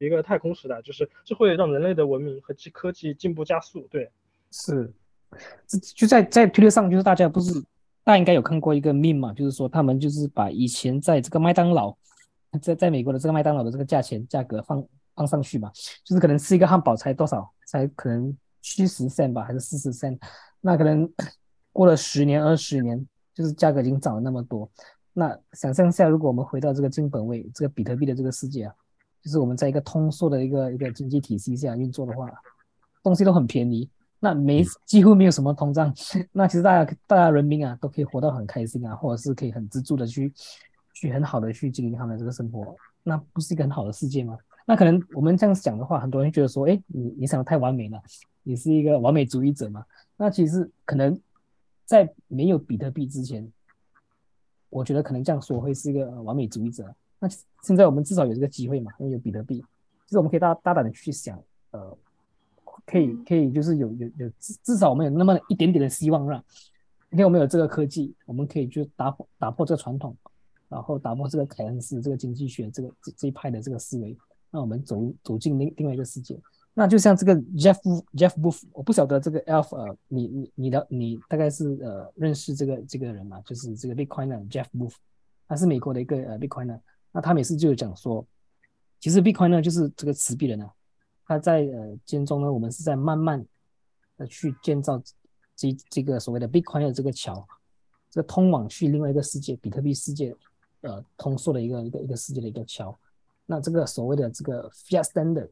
[0.07, 3.87] 一个太空时代，就是这会让人类的文明和技科技进步加速。
[3.91, 4.11] 对，
[4.51, 4.91] 是，
[5.95, 7.53] 就在在推特上，就是大家不是
[8.03, 11.95] 大家应该有看过一个 meme 嘛，就是说他们就是把以前在这个麦当劳，
[12.63, 14.83] 在在美国的这个麦当劳的这个价钱价格放
[15.15, 15.71] 放上去嘛，
[16.03, 20.19] 就是可能吃一个汉堡才多少，才可能七十 cent 吧，还是四十 cent，
[20.63, 21.07] 那可能
[21.73, 24.71] 过了十年二十年，就是价格已经涨了那么多。
[25.13, 28.75] 那想象一下，如果我们回到这个金本位，这个比特币的这个世界啊。
[29.23, 32.31] 就是我们在一个通缩的一个一个经济体系下运作的话，
[33.03, 35.93] 东西都很便宜，那没几乎没有什么通胀，
[36.33, 40.33] 那其实大家大家人民啊都可以活到很开心啊，或者是可以很自助的去
[40.95, 44.37] 去很好的去经营他们的这个生活，那不是一个很好的世界吗？
[44.67, 48.01] 那可能我们这样讲的话，很多人觉得说，哎，你你想的太完美了，
[48.43, 49.85] 你是一个完美主义者嘛？
[50.17, 51.19] 那其实可能
[51.85, 53.51] 在没有比特币之前，
[54.69, 56.95] 我觉得可能这样说会是一个完美主义者。
[57.21, 57.29] 那
[57.63, 61.39] 现在我们至少有这个机会嘛，因为有比特币，就是我们可以大大胆的去想，
[61.71, 61.97] 呃，
[62.87, 66.43] 可以可以就是有有有至至少我们有那么一点点的希望，让
[67.11, 70.17] 因为我们有这个科技，我们可以去打破打破这个传统，
[70.69, 74.17] 然后打破这个凯恩斯这个经济学这个这这一派的这个思维，
[74.51, 76.41] 让我们走走进另另外一个世界。
[76.73, 77.79] 那就像这个 Jeff
[78.15, 83.41] Jeff Wolf，我不晓得这个 Alf 呃，你你你的你大概是呃认识这个这个人嘛？
[83.43, 84.95] 就是这个 Bitcoiner Jeff Wolf，
[85.47, 86.79] 他是美国的一个呃 Bitcoiner。
[87.13, 88.25] 那他每次就讲说，
[89.01, 90.71] 其实 Bitcoin 呢就是这个持币人呢，
[91.27, 93.45] 他在呃间中呢，我们是在慢慢
[94.17, 95.03] 的去建造
[95.57, 97.45] 这这个所谓的 Bitcoin 的这个桥，
[98.11, 100.33] 这个通往去另外一个世界比特币世界
[100.83, 102.97] 呃通缩的一个一个一个世界的一个桥。
[103.45, 105.49] 那这个所谓的这个 Fiat Standard，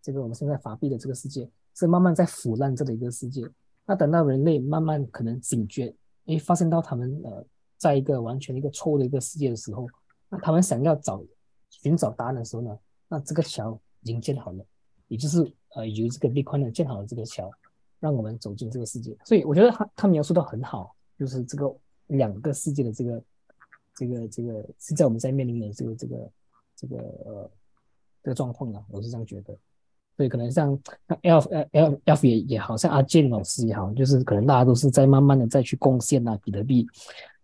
[0.00, 3.50] 这个我们现在法币的这个世界是慢慢在腐烂这的一个世界。
[3.84, 5.92] 那等到人类慢慢可能警觉，
[6.26, 7.44] 诶，发现到他们呃
[7.76, 9.88] 在一个完全一个错误的一个世界的时候。
[10.30, 11.22] 那他们想要找
[11.68, 12.78] 寻找答案的时候呢，
[13.08, 14.64] 那这个桥已经建好了，
[15.08, 17.50] 也就是呃由这个 Bitcoin 建好了这个桥，
[17.98, 19.16] 让我们走进这个世界。
[19.24, 21.76] 所以我觉得他他描述的很好，就是这个
[22.06, 23.22] 两个世界的这个
[23.94, 26.30] 这个这个现在我们在面临的这个这个
[26.76, 27.50] 这个呃
[28.22, 29.54] 这个状况啊，我是这样觉得。
[30.16, 30.78] 所以可能像
[31.22, 36.86] L F L F 也也好像阿健老师也好，就是可能大家都是在慢慢的再去贡献啊比特币。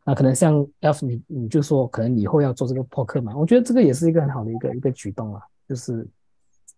[0.09, 6.07] 那可能像 F 你你就说可能以后要做这个破克嘛，我觉得这个也是一个很好的一个一个举动啊，就是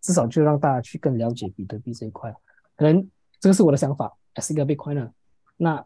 [0.01, 2.35] 至少就让大家去更了解比特币这一块。
[2.75, 3.07] 可能
[3.39, 5.11] 这个是我的想法，as 一个 Bitcoiner。
[5.59, 5.85] 那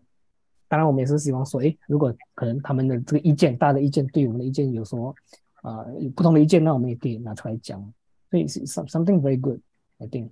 [0.69, 5.13] 当然我们也是希望说，哎，如果可能他们的这个意见，大的意见对我们的意见有什么
[5.63, 7.93] 啊有不同的意见，那我们也可以拿出来讲。
[8.31, 10.31] 所以是 something very good，I think。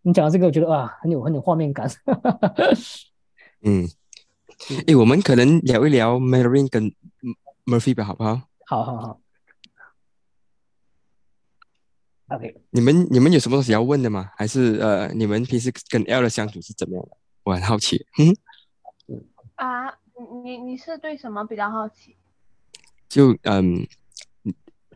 [0.00, 1.86] 你讲到这个，我觉得哇，很有很有画面感。
[3.60, 3.86] 嗯。
[4.86, 6.92] 哎，我们可能聊一聊 Marine 跟
[7.64, 8.42] Murphy 吧，好不好？
[8.66, 9.20] 好好好。
[12.28, 14.30] OK，你们你们有什么东西要问的吗？
[14.36, 17.16] 还是呃，你们平时跟 L 的相处是怎么样的？
[17.42, 18.06] 我很好奇。
[18.18, 18.36] 嗯。
[19.56, 19.92] 啊，
[20.44, 22.16] 你你是对什么比较好奇？
[23.08, 23.86] 就嗯，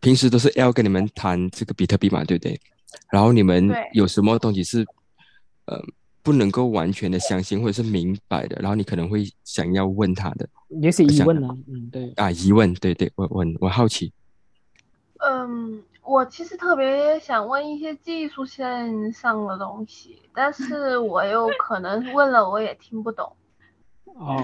[0.00, 2.60] 平时都是 L 跟你们谈这个比特币嘛，对不对？
[3.10, 4.86] 然后你们有什么东西是
[5.64, 5.82] 呃？
[6.24, 10.48] 不能够完全的相信或者是明白的，然后你可能会想要问他的，
[10.80, 11.46] 也是疑问呢。
[11.68, 14.10] 嗯，对啊，疑问，对对，我我我好奇。
[15.18, 23.30] 嗯，我其实特别想问一些技术线上的东西，但是我又可能问了我也听不懂。
[24.14, 24.42] 哦，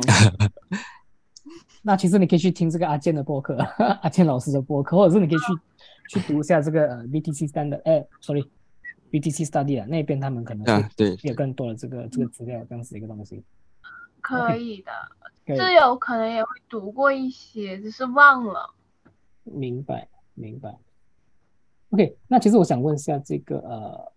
[1.82, 3.56] 那其实你可以去听这个阿健的播客，
[4.02, 8.44] 阿健老师的播客，或者是你可以去去读一下这个呃 BTC 三的，哎，sorry。
[9.10, 13.42] BTC Study 啊，那边他们可能啊，对，有更多的这个这个资料这样子一个东西。
[14.20, 14.92] 可以的，
[15.46, 18.74] 这有可能也会读过一些，只是忘了。
[19.44, 20.78] 明白，明白。
[21.88, 24.12] OK，那其实我想问一下这个呃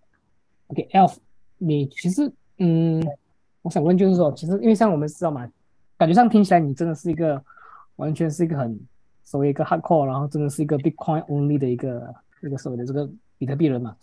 [0.67, 1.15] ，OK，Elf，
[1.57, 3.01] 你其实嗯，
[3.61, 5.49] 我想问就是说，其实因为像我们知道嘛，
[5.97, 7.41] 感觉上听起来你真的是一个
[7.95, 8.79] 完全是一个很
[9.23, 12.13] 所谓一个 hardcore，然后真的是一个 Bitcoin only 的一个
[12.43, 13.95] 一个所谓的这个比特币人嘛。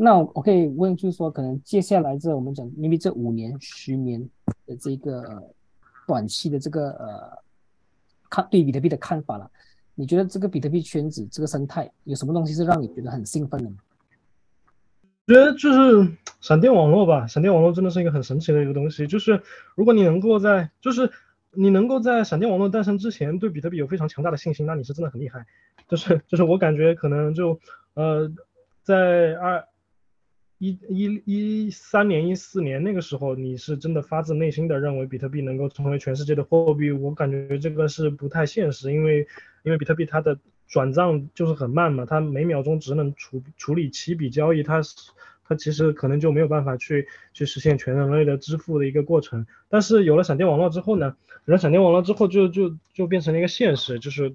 [0.00, 4.24] 那我可以问，就是说，可能接下来这我们讲因为这五年、十年
[4.64, 5.42] 的这个
[6.06, 7.38] 短期的这个呃
[8.30, 9.50] 看对比特币的看法了。
[9.96, 13.78] 你觉得这个比特币圈子这个生态有什么东西是让你觉得很兴奋的吗？
[15.26, 16.08] 觉得就是
[16.40, 19.04] 闪电网络吧，闪电网络真的是一个很神奇的一个东西。
[19.04, 19.42] 就是
[19.74, 21.10] 如果你能够在，就是
[21.50, 25.44] 你能够在闪电网络诞生之前对比特币有非常强大的信心，那你是真的很厉害。
[25.88, 27.58] 就是就是我感觉可能就
[27.94, 28.30] 呃
[28.84, 29.66] 在二。
[30.58, 36.90] 一一一三年、一四年那个时候，你是真的发自内心的认为比特币能够成为全世界的货币？
[36.90, 39.26] 我感觉这个是不太现实，因为
[39.62, 40.36] 因为比特币它的
[40.66, 44.80] 转账就是很慢嘛，它每秒钟只能处处理七笔交易，它
[45.46, 49.46] 它其实可能就没有办法去去实现全人类的支付的一个过程。
[49.68, 54.34] 但是有了闪电网络之后呢，有了闪电网络之后就就就变成了一个现实，就是。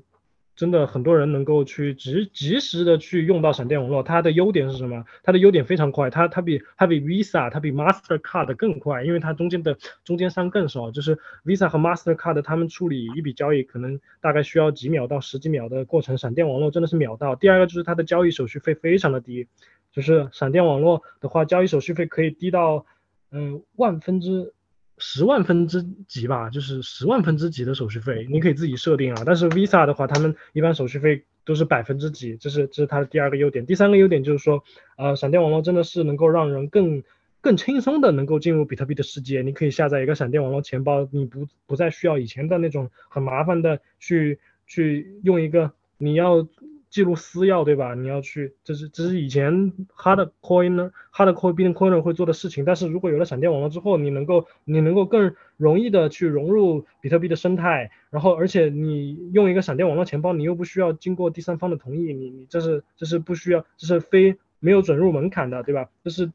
[0.55, 5.03] 真的很多人能够去及及时的去用到闪电网络，它的优点是什么？
[5.23, 10.91] 它的优点非常快，它它比它比 Visa 它比 Mastercard 更快，因为它中间的中间商更少。
[10.91, 17.35] 就是 Visa 和 Mastercard 他们处理一笔交易可能大概需要几秒到十几秒的过程，闪电网络真的是秒到。
[17.35, 19.47] 第二个就是它的交易手续费非常的低，
[19.91, 22.85] 就是闪电网络的话，交易手续费可以低到
[23.31, 24.53] 嗯万分之。
[24.97, 29.23] 十万分之几吧，就是十万分之几的手续费，你可以自己设定啊。
[29.25, 33.65] 但是 Visa 的话，他们一般手续费都是百分之几，这是这是它的第二个优点。
[33.65, 34.63] 第三个优点就是说，
[34.97, 37.03] 呃，闪电网络真的是能够让人更
[37.41, 39.41] 更轻松的能够进入比特币的世界。
[39.41, 46.47] 你可以下载一个闪电网络钱包，你不不再需要以前的那种很麻烦的去去用一个你要。
[46.93, 47.95] 记录私钥对吧？
[47.95, 52.63] 你要去，这是这是以前 hard coin 呢 hard coin bitcoiner 会做的事情。
[52.63, 65.89] 但是如果有了闪电网络之后，你能够你能够更容易的去融入比特币的生态，然后而且你用一个闪电网络钱包，你又不需要经过第三方的同意，你你这是这是不需要，这是非没有准入门槛的，对吧？
[66.03, 66.31] 这是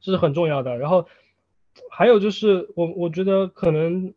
[0.00, 0.76] 这是很重要的。
[0.78, 1.06] 然后
[1.90, 4.14] 还有就是我我觉得可能。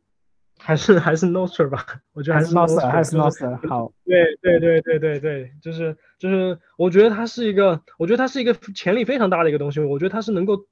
[0.60, 3.92] 还是还是 Nostr 吧，我觉得还是 Nostr，还是 Nostr 好。
[4.06, 9.80] 对对对对对对，就是就是，我觉得它是一个，我觉得它是一个潜力非常大的一个东西。
[9.80, 10.66] 我觉得它是能够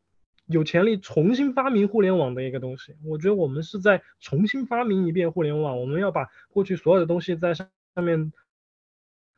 [0.47, 2.95] 有潜力重新发明互联网的一个东西。
[3.05, 8.31] 我觉得我们是在重新发明一遍互联网，我们要把过去所有的东西在上上面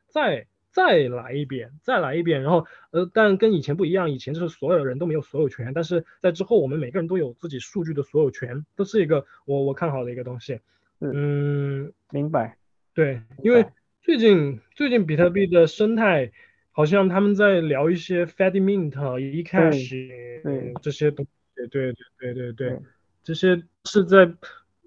[0.08, 0.46] 再。
[0.70, 10.60] 再来一遍，再来一遍，然后呃，但跟以前不一样，以前就是所有人都没有所有权，但是在之后，我们每个人都有自己数据的所有权，都是一个我我看好的一个东西。
[11.00, 12.56] 嗯，明白。
[12.94, 13.66] 对，因为
[14.02, 16.32] 最近最近比特币的生态
[16.70, 22.78] 好像他们在聊一些 Fedmint、eCash，对这些东西，对对对对对，
[23.24, 24.32] 这些是在。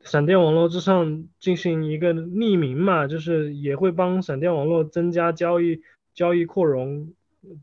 [0.03, 5.82] 闪电网络之上进行一个匿名嘛，就是也会帮闪电网络增加交易
[6.14, 7.14] 交易扩容，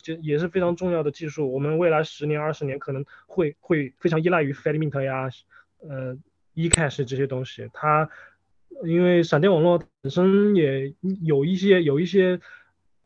[0.03, 1.53] 就也是非常重要的技术。
[1.53, 5.29] 我们未来十年二十年可能会会非常依赖于 Fedmint 呀，
[5.81, 6.17] 呃
[6.55, 7.69] ，eCash 这些东西。
[7.73, 8.09] 它
[8.85, 12.41] 因为闪电网络本身也有一些有一些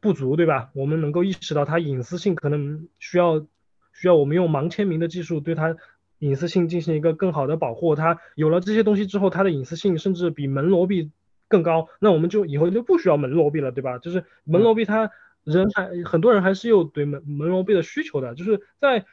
[0.01, 0.71] 不足，对吧？
[0.75, 3.41] 我们能够意识到它隐私性可能需要
[3.95, 5.77] 需要我们用盲签名的技术对它。
[6.23, 11.11] 隐私性进行一个更好的保护，它有了这些东西之后，它的隐私性甚至比门罗币
[11.49, 11.89] 更高。
[11.99, 13.99] 那我们就以后就不需要门罗币了，对吧？
[13.99, 15.11] 就是门罗币，它
[15.43, 18.37] 人还很多人还是有对门门罗币的需求的。
[18.37, 19.05] 就是在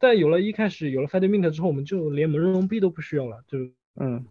[0.00, 3.58] 在有了一开始有了 Fedmint 之后，我们就连门罗币都不需要了，就
[4.00, 4.26] 嗯，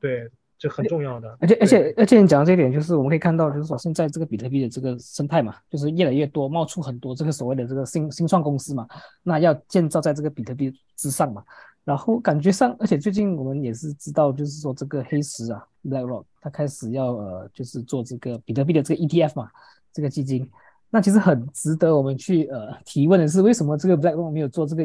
[0.00, 1.38] 对，这很重要的。
[1.40, 8.88] 而且而且而且你讲的这一点，就是我们可以看到，就是说现在这个比特币的这个生态嘛，就是越来越多冒出很多这个所谓的这个新新创公司嘛，
[9.22, 11.44] 那要建造在这个比特币之上嘛。
[11.86, 19.48] 然后感觉上，而且最近我们也是知道，就是说这个黑石啊，BlackRock，它开始要呃，就是做这个比特币的这个 ETF 嘛，
[19.92, 20.50] 这个基金。
[20.90, 24.82] 那其实很值得我们去呃提问的是，为什么这个 BlackRock 没有做这个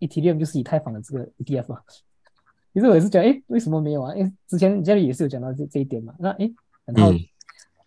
[0.00, 1.82] Ethereum 就是以太坊的这个 ETF 啊？
[2.74, 4.12] 其实我也是讲，哎，为什么没有啊？
[4.16, 6.12] 因为之前你这里也是有讲到这这一点嘛。
[6.18, 6.50] 那哎，
[6.86, 7.12] 很好，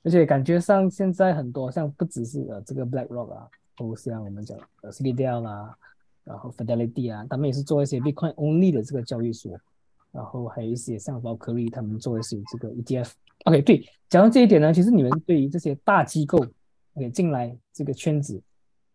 [0.04, 5.76] 而且感觉上现在很多像不只是呃这个 BlackRock 啊，都像我们讲呃 CDL 啦。
[6.24, 9.60] 然后 Fidelity 啊，他们也是做一些 Bitcoin only 的这个交易所，
[10.12, 13.12] 然后还有一些像宝科利，他们做一些这个 ETF。
[13.46, 16.38] OK，对，讲到这一点呢，其实你们对于这些大机构
[16.94, 18.40] ，OK 进来这个圈子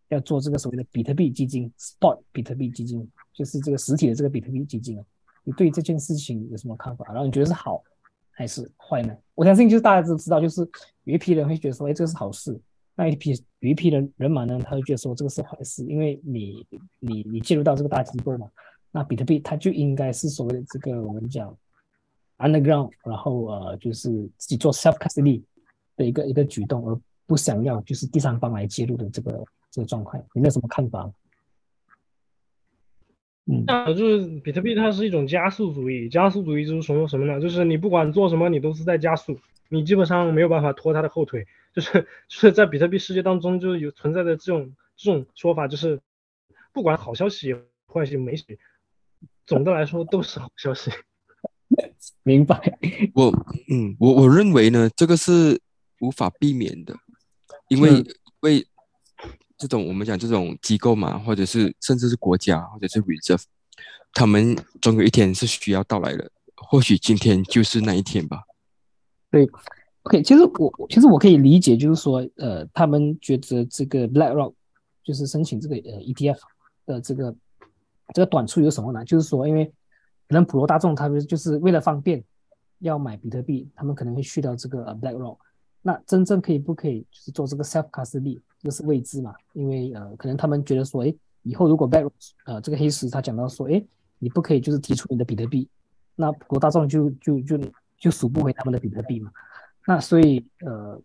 [0.08, 5.04] 要做这个所谓的比特币基金，Spot 比特币基金，就是这个实体的这个比特币基金啊，
[5.42, 7.04] 你对这件事情有什么看法？
[7.06, 7.82] 然后你觉得是好
[8.30, 9.12] 还是坏呢？
[9.34, 10.60] 我相信就是大家都知道，就是
[11.02, 12.56] 有一批人会觉得说，哎，这个是好事。
[12.98, 16.66] 那一批有一批人人马呢，他就觉得说这个是坏事，因为你
[16.98, 18.48] 你你介入到这个大机构嘛，
[18.90, 21.55] 那比特币它就应该是所谓的这个我们讲
[22.39, 25.43] underground，然后呃就是自己做 self custody
[25.94, 31.12] 的一个一个举动，而不想要就是第三方来介入的这个这个状况，有没有什么看法？
[33.44, 37.39] 嗯，那就是比特币它是一种加速主义，加速主义就是什么什么呢？
[37.39, 41.47] 就是你不管做什么，你都是在加速，你基本上没有办法拖它的后腿。
[41.76, 41.92] 就是
[42.26, 46.00] 就是在比特币世界当中，就是有存在的这种这种说法，就是
[46.72, 47.52] 不管好消息、
[47.86, 48.58] 坏消息、没息，
[49.44, 50.90] 总的来说都是好消息。
[52.24, 52.78] 明白。
[53.14, 53.30] 我
[53.68, 55.60] 嗯，我我认为呢，这个是
[56.00, 56.96] 无法避免的，
[57.68, 58.06] 因为嗯
[58.40, 58.66] 为
[59.58, 63.42] 这种我们讲这种机构嘛，或者是甚至是国家或者是 reserve，
[64.14, 68.44] 他们总有一天是需要到来的，或许今天就是那一天吧。
[70.06, 74.54] OK，其实我其实我可以理解，就是说，呃，他们觉得这个 BlackRock
[75.02, 76.38] 就是申请这个呃 ETF
[76.86, 77.34] 的这个
[78.14, 79.04] 这个短处有什么呢？
[79.04, 79.64] 就是说，因为
[80.28, 82.22] 可能普罗大众他们就是为了方便
[82.78, 85.38] 要买比特币，他们可能会去到这个 BlackRock。
[85.82, 89.34] 那真正可以不可以就是做这个 self custody，这是未知嘛？
[89.54, 91.12] 因为呃，可能他们觉得说，哎，
[91.42, 92.12] 以后如果 BlackRock
[92.44, 93.84] 呃这个黑石他讲到说，哎，
[94.20, 95.68] 你不可以就是提出你的比特币，
[96.14, 97.58] 那普罗大众就就就
[97.98, 99.32] 就赎不回他们的比特币嘛。
[99.86, 101.00] 那所以呃，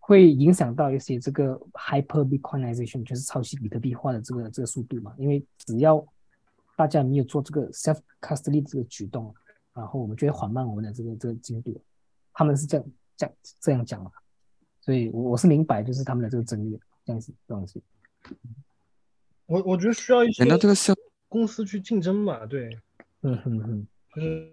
[0.00, 5.14] 会影响到一些这个 hyper bitcoinization，就是超级比特币化的这个这个速度嘛。
[5.18, 6.04] 因为只要
[6.76, 9.34] 大家没有做这个 self custody 这个举动，
[9.72, 11.80] 然后我们就会缓慢我们的这个这个进度。
[12.32, 12.86] 他们是这样
[13.16, 14.10] 这样这样讲嘛，
[14.80, 17.80] 所以我我是明白就是他们的这个争议这样子这样子。
[19.46, 20.92] 我我觉得需要一些这个是
[21.28, 22.44] 公司去竞争嘛？
[22.46, 22.68] 对，
[23.22, 24.52] 嗯哼哼，就是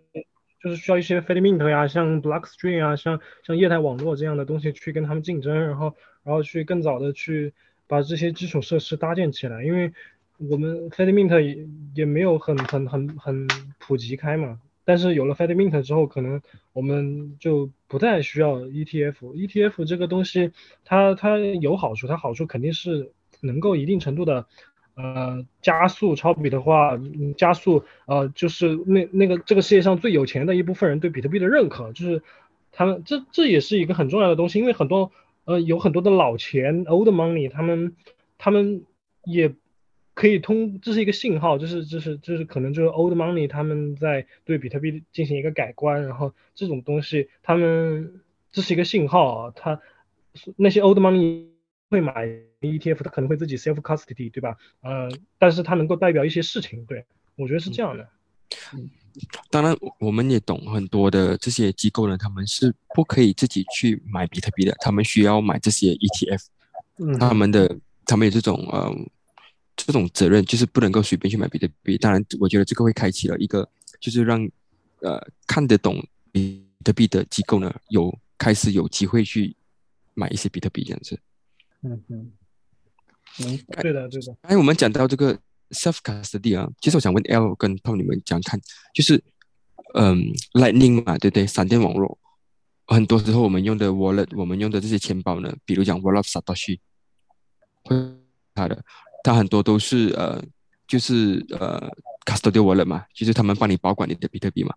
[0.64, 7.54] 就是需要一些 f e d Mint 呀，像 Blockstream 啊，像像业态网络这样的东西去跟他们竞争，然后然后去更早的去
[7.86, 9.92] 把这些基础设施搭建起来，因为
[10.38, 14.62] 我们 f e d Mint 也也没有很很很很普及开嘛。
[14.86, 16.42] 但是有了 f e d Mint 之后，可能
[16.72, 19.34] 我们就不再需要 ETF。
[19.34, 20.52] ETF 这个东西，
[20.86, 23.12] 它它有好处，它好处肯定是
[23.42, 24.48] 能够一定程度的。
[24.96, 27.00] 呃，加速抄比的话，
[27.36, 32.22] 加速呃，就是那那个这个世界上最有钱的一部分人对比特币的认可，就是
[32.72, 35.12] 他们这这也是一个很重要的东西，因为很多
[35.46, 37.96] 呃有很多的老钱 old money，他们
[38.38, 38.84] 他们
[39.24, 39.54] 也
[40.14, 48.22] 可以通，这是一个信号，就是就是就是可能就是 old money 他们在对比特币进行一个改观，然后这种东西他们
[48.52, 49.82] 这是一个信号啊，他
[50.56, 51.48] 那些 old money
[51.90, 52.30] 会买
[52.68, 54.58] ETF，它可能会自己 self custody，对吧？
[54.82, 58.08] 呃，但是它能够代表一些事情，对我觉得是这样的。
[59.52, 66.46] 当然，我们也懂很多的这些机构呢，他们是不可以自己去买比特币的，他们需要买这些 ETF，
[66.98, 68.92] 嗯他们的他们有这种呃
[69.76, 71.98] 这种责任，就是不能够随便去买比特币。
[71.98, 73.68] 当然，我觉得这个会开启了一个，
[74.00, 74.50] 就是让
[75.02, 79.56] 呃看得懂比特币的机构呢，有开始有机会去
[80.16, 81.20] 买一些比特币这样子。
[81.82, 82.32] 嗯嗯，
[83.38, 83.82] 明白。
[83.82, 84.36] 对的，对的。
[84.42, 85.38] 哎，我们讲到这个
[85.72, 88.60] self custody 啊，其实我想问 L 跟 Tom 你们讲看，
[88.94, 89.22] 就是
[89.96, 91.48] 嗯，Lightning 嘛，对不对？
[91.48, 92.18] 闪电网络，
[92.88, 96.80] 很多时候我们用的 wallet，我们用的这些钱包呢，比如讲 Wallet of Satoshi，
[97.84, 97.96] 会
[98.54, 98.84] 它的，
[99.24, 100.44] 它很多都是呃，
[100.88, 101.90] 就是呃
[102.26, 104.74] custodial wallet 嘛，就是他们帮你保管你的比特币嘛。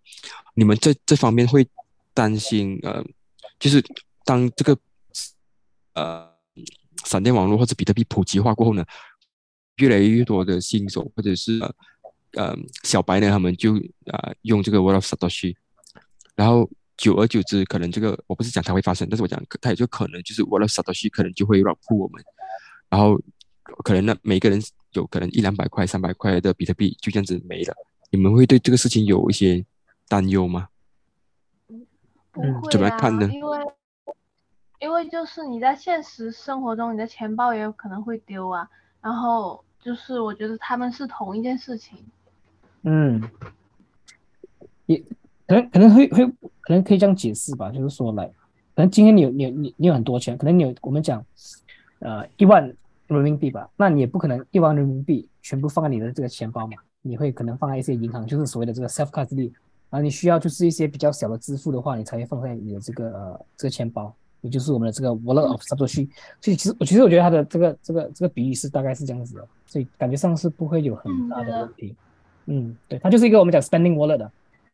[0.54, 1.66] 你们这这方面会
[2.14, 3.04] 担心呃，
[3.58, 3.84] 就是
[4.24, 4.78] 当这个
[5.94, 6.30] 呃
[7.06, 8.84] 闪电网络或者比特币普及化过后呢，
[9.76, 11.74] 越来越多的新手或者是呃
[12.34, 13.76] 呃小白呢，他们就
[14.10, 15.54] 啊、呃、用这个 Wallet of Satoshi，
[16.34, 22.22] 然后久而久之，可能这个我不是讲它会发生，但是我讲它也就可能就是 Wallet of Satoshi 可能就会 rug pull 我们，
[22.88, 23.20] 然后
[23.84, 24.60] 可能呢每个人
[24.92, 27.74] 有可能一两百块、三百块的比特币就这样子没了，
[28.10, 29.64] 你们会对这个事情有一些
[30.08, 30.68] 担忧吗？
[31.68, 31.86] 嗯
[32.70, 33.30] 怎么看呢？
[33.32, 33.58] 因为
[34.80, 38.68] 因为就是你在现实生活中，你的钱包也有可能会丢啊。
[39.00, 41.98] 然后就是我觉得他们是同一件事情。
[42.82, 43.22] 嗯，
[44.86, 44.98] 也
[45.46, 46.26] 可能可能会会
[46.60, 48.26] 可能可以这样解释吧，就是说来，
[48.74, 51.24] 可能今天你有你有你你有很多钱，可能你有我们讲
[52.00, 52.64] 呃一万
[53.06, 59.52] 人民币吧，那你也不可能一万人民币全部放在你的这个钱包嘛，你会可能放在一些银行，就是所谓的这个 self custody，
[59.88, 64.12] 然后你需要就是一些比较小的支付的话，你才会放在你的这个呃这个钱包，
[64.46, 66.08] 也就是我们的这个 wallet of Satoshi。
[66.40, 71.94] 所以其实我其实我觉得它的这个这个这个比喻是大概是这样子的，所以感觉上是不会有很大的的问题。
[72.46, 74.30] 嗯，对，它就是一个我们讲 spending wallet 的，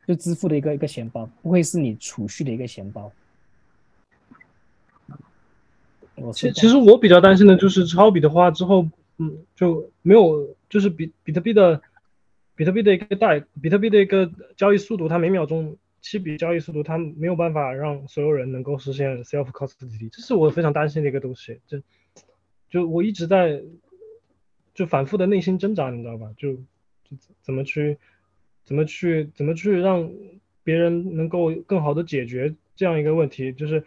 [0.06, 3.10] 就支付的一个一个钱包，不会是你储蓄的一个钱包。
[6.16, 8.86] 我其其实我比较担心的就是抄比的话之后，
[9.16, 11.80] 嗯，就没有就是比比特币的
[12.54, 21.60] 比特币的一个大比特币的一个交易速度，它每秒钟七笔交易速度，它没有办法让所有人能够实现 self custody，这是我非常担心的一个东西。
[21.66, 21.82] 这
[22.68, 23.62] 就我一直在
[24.74, 26.34] 就反复的内心挣扎，你知道吧？
[26.36, 26.54] 就
[27.04, 27.96] 就怎么去
[28.64, 30.12] 怎么去怎么去让
[30.64, 33.84] 别人能够更好的解决这样一个问题，就是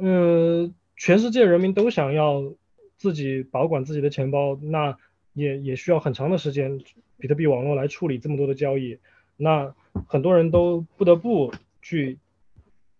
[0.00, 2.54] 嗯，全世界人民都想要
[2.96, 4.96] 自己保管自己的钱包，那
[5.34, 6.80] 也也需要很长的时间，
[7.18, 8.98] 比特币网络来处理这么多的交易，
[9.36, 9.74] 那
[10.06, 11.52] 很多人都不得不
[11.82, 12.18] 去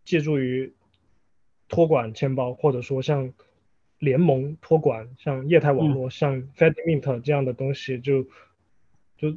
[0.05, 0.73] 借助于
[1.69, 3.33] 托管钱包，或者说像。
[4.01, 8.23] 联盟托管，像业态网络，像 FedMint 这样的东西，就
[9.19, 9.37] 就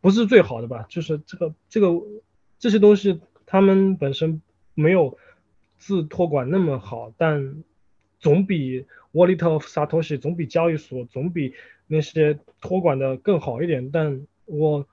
[0.00, 0.86] 不是最好的吧？
[0.88, 2.00] 就是这个这个
[2.60, 4.40] 这些东西，他们本身
[4.74, 5.18] 没有
[5.76, 7.64] 自托管那么好，但
[8.20, 11.54] 总比 Wallet of Satoshi 总比交易所总比
[11.88, 13.90] 那些托管的更好一点。
[13.90, 14.86] 但我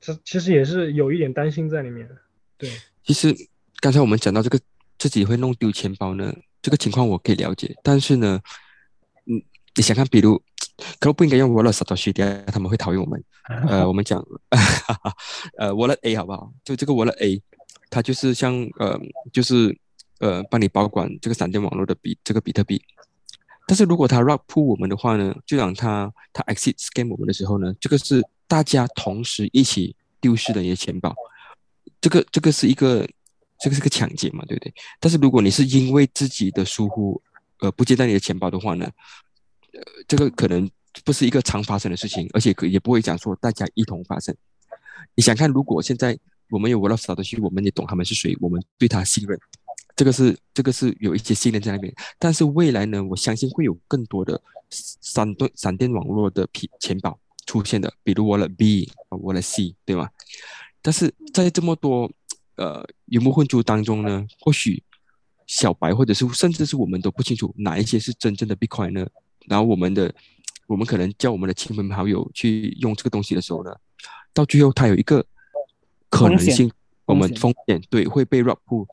[0.00, 2.08] 这其实也是有一点担心在里面。
[2.56, 2.70] 对，
[3.04, 3.34] 其实
[3.80, 4.58] 刚才我们讲到这个
[4.98, 6.32] 自己会弄丢钱包呢。
[6.62, 8.40] 这个情况我可以了解，但是呢，
[9.26, 9.42] 嗯，
[9.74, 10.40] 你想看，比如，
[11.00, 12.12] 可能不应该用 Wallet Satoshi，
[12.46, 13.20] 他们会讨厌我们。
[13.66, 14.24] 呃，我们讲，
[15.58, 16.52] 呃，Wallet A 好不好？
[16.62, 17.42] 就这个 Wallet A，
[17.90, 18.96] 它就是像呃，
[19.32, 19.76] 就是
[20.20, 22.80] 呃，帮你保管这个闪电网络的比这个比特币。
[23.66, 28.22] 但是如果它 r o c k pull 我们的话呢，就让它它 exit scam 我们的时候呢，这个是
[28.52, 31.14] 大家同时一起丢失的一些钱包。
[32.00, 33.08] 这个这个是一个。
[33.62, 34.74] 这个是个抢劫嘛，对不对？
[34.98, 37.22] 但是如果你是因为自己的疏忽，
[37.60, 38.90] 呃，不接待你的钱包的话呢，
[39.72, 40.68] 呃，这个可能
[41.04, 44.34] 不是一个常发生的事情，而且可也不会讲说大家一同发生。
[45.14, 46.18] 你想看，如果现在
[46.50, 49.38] 我们有 w a l l e 的去，我们也懂他们是谁，我们对他信任，
[49.94, 51.94] 这个是这个是有一些信任在那边。
[52.18, 57.16] 但是未来呢，我相信会有更多的闪电闪电网络的皮钱包
[57.52, 60.08] 出现的，比如 Wallet B、Wallet C，对吗？
[60.80, 62.10] 但是在这么多。
[62.56, 64.80] 呃，鱼目混珠当中呢，或许
[65.46, 69.06] 小白或者是甚至是我们都不清楚哪一些是真正的 Bitcoin 呢？
[69.48, 70.14] 然后我们的
[70.66, 73.74] 我们可能叫我们的亲朋好友去用这个东西的时候呢，
[74.34, 75.24] 到最后它有一个
[76.10, 76.70] 可能性，
[77.06, 78.86] 我们风险对会被 r o b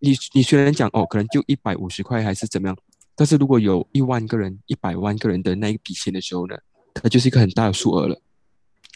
[0.00, 2.76] 你你虽然讲哦，可能就一百五十块还是怎么样，
[3.14, 6.56] 但是如果有一万个人、一百万个人的那一笔钱的时候呢，
[6.94, 8.18] 它就是一个很大的数额了。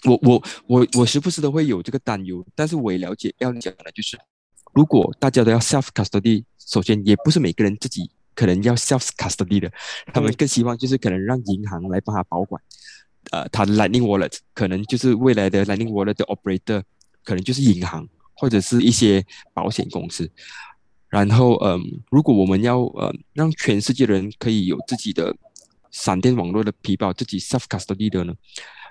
[0.04, 4.16] 我我我我时不时都会有这个担忧，但是我也了解要讲的就是，
[4.72, 9.68] 如果大家都要 self custody，首先也不是每个人自己可能要 self custody 的，
[10.14, 12.62] 他们更希望就是可能让银行来帮他保管，
[13.32, 16.84] 呃，他的 Lightning Wallet 可能就是未来的 Lightning Wallet 的 operator，
[17.24, 20.30] 可能就是银行或者是一些保险公司，
[21.08, 25.34] 然后嗯，如果我们要呃让全世界的人可以有自己的
[25.90, 28.34] 闪电网络的皮包，自己 self custody 的呢？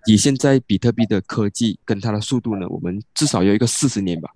[0.06, 4.30] 以现在比特币的科技跟它的速度呢，我们至少有一个四十年吧。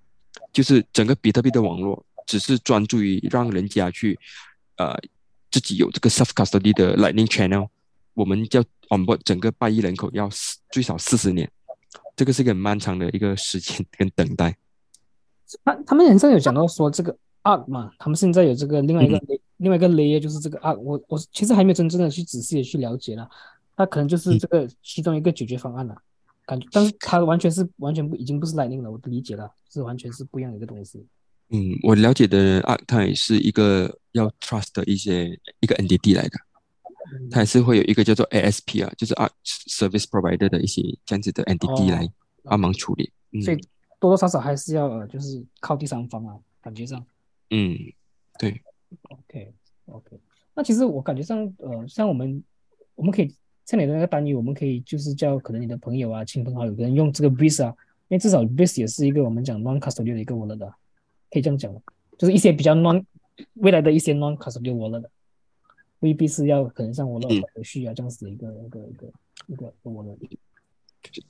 [0.52, 4.18] 就是整个比特币的网络只是专注于让人家去，
[4.76, 4.94] 呃，
[5.50, 7.68] 自己有这个 self custody 的 Lightning Channel，
[8.12, 10.28] 我们叫 onboard 整个八亿人口要
[10.70, 11.50] 最少四十年，
[12.14, 14.54] 这个是一个很漫长的一个时间跟等待。
[15.64, 19.18] 他他们人上有讲到说这个 Arc 嘛，他们现在有这个另外一个
[19.62, 23.28] 另外一个 layer 就是这个 Arc，我我其实还没有真正的去仔细的去了解了。
[23.76, 25.96] 它可能就是这个其中一个解决方案了，
[26.44, 31.06] 感觉，但是它完全是完全不已经不是 Lightning 了，我的理解了，是完全是不一样的一个东西。
[31.48, 35.28] 嗯，我了解的啊，它也是一个要 trust 的一些
[35.60, 36.38] 一个 NDD 来的，
[37.30, 42.08] 它也是会有一个叫做 ASP 啊，就是 Art Service Provider 的一些这样子的 NDD 来
[42.42, 43.10] 帮忙处理。
[43.42, 43.56] 所以
[43.98, 47.04] 多多少少还是要就是靠第三方啊，感觉上。
[47.50, 47.76] 嗯，
[48.38, 48.60] 对。
[49.08, 49.52] OK
[49.86, 50.20] OK，
[50.54, 52.42] 那其实我感觉上，呃，像我们
[52.94, 53.34] 我们可以。
[53.64, 57.68] 像你的那个单语，我们可以就是叫可能你的朋友啊、亲朋好友，跟用这个 Breeze 啊，
[58.08, 60.66] 因为至少 Breeze 也是一个我们讲 non-custodial 的一个 wallet 的，
[61.30, 61.72] 可以这样讲，
[62.18, 63.04] 就是一些比较 non
[63.54, 65.10] 未来的一些 non-custodial wallet 的，
[66.00, 69.12] 未必是要可能像我那种手续啊这样子的一个一个一个
[69.46, 70.18] 一个 wallet。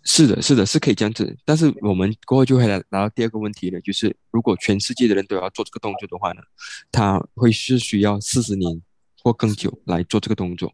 [0.05, 6.43] 是的，是的，是可以这样子，但是我们过后就会来来到第二个问题了，就是如果全世界的人都要做这个动作的话呢，
[6.91, 8.83] 他会是需要四十年
[9.23, 10.73] 或更久来做这个动作。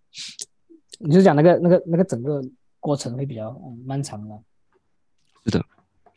[0.98, 2.42] 你就讲那个那个那个整个
[2.80, 3.52] 过程会比较
[3.84, 4.42] 漫长了。
[5.44, 5.64] 是的，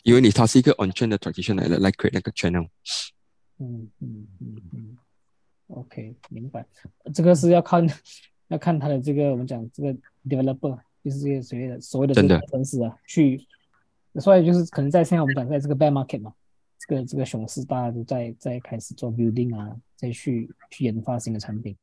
[0.03, 2.68] 因为你它是一个 on-chain 的 tradition 来的，like create 那个 channel。
[3.60, 4.98] 嗯嗯嗯嗯。
[5.68, 6.66] OK，明白。
[7.14, 7.88] 这个是要看
[8.49, 9.95] 要看他的这个我们讲这个
[10.28, 13.45] developer，就是这些所谓的所谓的这个城市啊，去，
[14.19, 16.34] 所以就是可能在现在我们讲在这个 bear market 嘛，
[16.80, 21.76] 这个这个熊市大家都在在开始做 building 啊，再去去研发新的产品。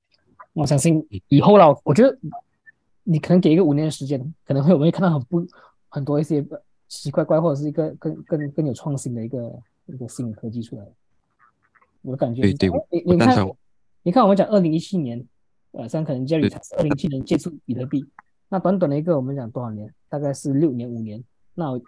[0.52, 2.18] 我相信以后了，我觉得。
[3.10, 5.42] 你可能给一个五年的时间，可能会我们会看到很不
[5.88, 6.42] 很多一些
[6.88, 10.84] 奇奇怪怪或者是一个更更更有创新的一个一个新的科技出来。
[12.02, 13.48] 我的感觉，对对，你你看，
[14.02, 15.26] 你看我们讲二零一七年，
[15.70, 18.04] 呃，像可能 Jerry 他是二零一七年接触比特币，
[18.48, 21.22] 那短短的一个我们讲多少年，大概是六年五年，
[21.54, 21.78] 那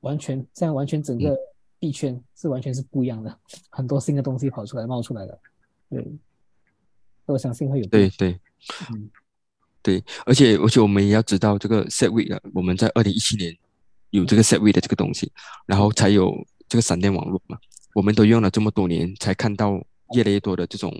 [0.00, 1.36] 完全现在完全整个
[1.78, 3.38] 币圈是完全是不一样的，
[3.70, 5.38] 很多新的东西跑出来冒出来了，
[5.90, 6.06] 对，
[7.26, 8.40] 我相信会有对对，
[8.90, 9.10] 嗯。
[9.82, 13.54] 对，而且而且我们也要知道这个 set week 啊，我们在二零一七年
[14.08, 15.30] 有这个 set week 的这个东西，
[15.66, 16.34] 然后才有
[16.66, 17.58] 这个闪电网络嘛，
[17.94, 19.74] 我们都用了这么多年，才看到
[20.14, 20.90] 越来越多的这种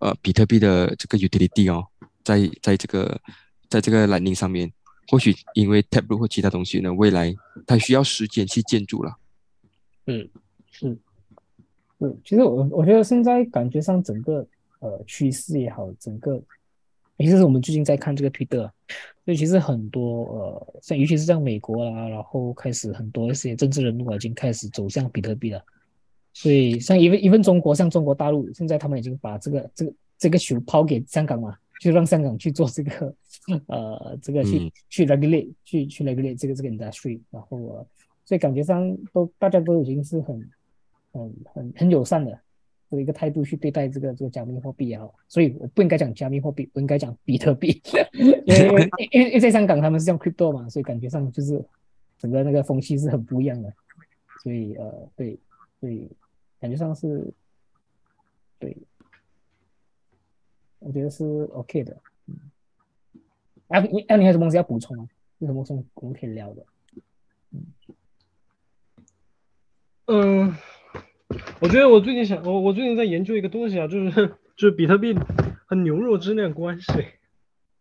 [0.00, 1.86] 呃比特币的这个 utility 哦，
[2.22, 3.18] 在在这个
[3.68, 4.70] 在这个蓝领上面，
[5.08, 7.34] 或许因为 Taproot 或其他东西呢，未来
[7.66, 9.16] 它需要时间去建筑了。
[10.06, 10.28] 嗯，
[10.70, 10.96] 是，
[11.98, 14.46] 对，其实我我觉得现在感觉上整个
[14.80, 16.42] 呃趋势也好，整个，
[17.18, 18.70] 也就是我们最近在看这个推特，
[19.24, 25.62] 所以其实很多呃，像尤其是像美国啦，然后开始很多一些政治人物啊，已经开始走向比特币了。
[26.32, 33.12] 所以像一份一份中国，像中国大陆，现在他们已经把这个这个这个球抛给香港嘛，就让香港去做这个
[33.68, 34.72] 呃这个去、嗯。
[34.88, 37.86] 去 regulate 去去 regulate 这个这个 industry，然后呃，
[38.24, 40.50] 所以感觉上都大家都已经是很
[41.12, 42.38] 很很很友善的
[42.90, 47.80] 的一个态度去对待这个这个加密货币也好，所以我不应该讲加密货币，我应该讲比特币，
[48.14, 51.62] 因为因为因为因为在香港他们是用 crypto 嘛，所以感觉上就是
[52.18, 53.72] 整个那个风气是很不一样的，
[54.42, 55.38] 所以呃对，
[55.80, 56.10] 所以
[56.60, 57.32] 感觉上是
[58.58, 58.76] 对，
[60.78, 61.96] 我觉得是 OK 的，
[63.68, 65.06] 嗯，啊你啊你还有什么东西要补充吗？
[65.38, 66.64] 有什么什么我们可以聊的？
[70.06, 70.54] 嗯，
[71.60, 74.10] 我觉得我最近想，我我最近在研究一个东西啊，就是
[74.56, 75.14] 就是比特币
[75.66, 76.90] 和牛肉之间的关系，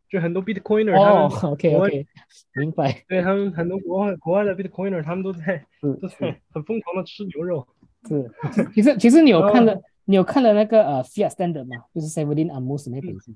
[0.09, 2.05] 就很多 Bitcoiner 他哦们，OK
[2.53, 7.65] 明白，对他们很多国外国外的 Bitcoiner 他们都在是都在很疯狂的吃牛肉。
[8.07, 8.29] 是，
[8.75, 11.85] 其实其实你有看哦了，你有看了那个呃 Fiat Standard 吗？
[11.93, 13.35] 就是 Seventeen Amos 那本书对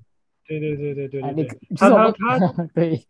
[0.59, 2.97] 对对对对啊，对对他他他 对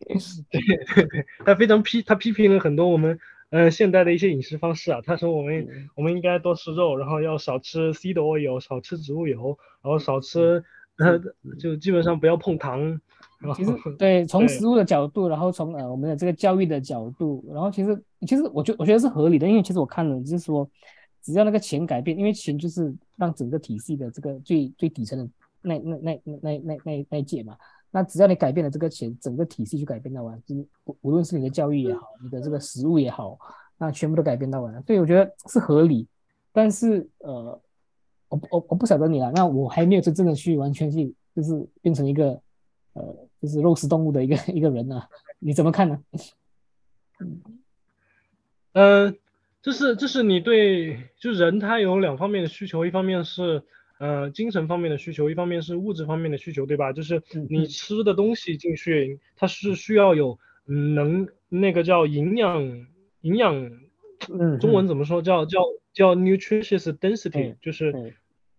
[0.52, 0.62] 对
[0.96, 3.18] 对对，他非常批他批评了很多我们
[3.50, 5.02] 呃现代的一些饮食方式啊。
[5.04, 10.64] 他说我们嗯我们应该多吃肉，然后要少吃 seed oil，少吃植物油，然后少吃
[10.98, 11.20] 呃
[11.60, 13.00] 就基本上不要碰糖。
[13.56, 20.70] 其实对，从食物的角度，然后从呃我们的这个教育的角度，然后其实其实我觉我觉得是合理的，因为其实我看了就是说，
[21.24, 25.28] 只要那个钱改变，因为钱就是让整个体系的这个最最底层的
[25.62, 27.58] 那那那那那那那届嘛。
[27.94, 30.66] 那只要你改变了这个钱，整个体系去改变到完，就是
[31.02, 33.38] 无论是你的教育也好，你的这个食物也好，
[33.78, 34.82] 那全部都改变到完了。
[34.84, 36.08] 所以我觉得是合理，
[36.54, 37.62] 但是呃，
[38.30, 39.30] 我我我不晓得你了。
[39.34, 42.42] 那我还没有真正的去完全去，就是变成一个
[42.94, 45.04] 呃，就是肉食动物的一个一个人呢、
[45.40, 46.02] 你怎么看呢？
[47.20, 47.42] 嗯、
[48.72, 49.14] 呃，
[49.62, 53.62] 就是就是你对，就人他有两方面的需求，一方面是。
[54.02, 56.92] 呃精神方面的需求，一方面是物质方面的需求，对吧？
[56.92, 62.88] 就是你吃的东西进去，它是需要有嗯能那个叫营养
[63.22, 63.56] 营养，
[64.34, 65.22] 嗯中文怎么说？
[65.22, 65.60] 叫叫
[65.94, 68.14] 叫 nutritious density，嗯就是对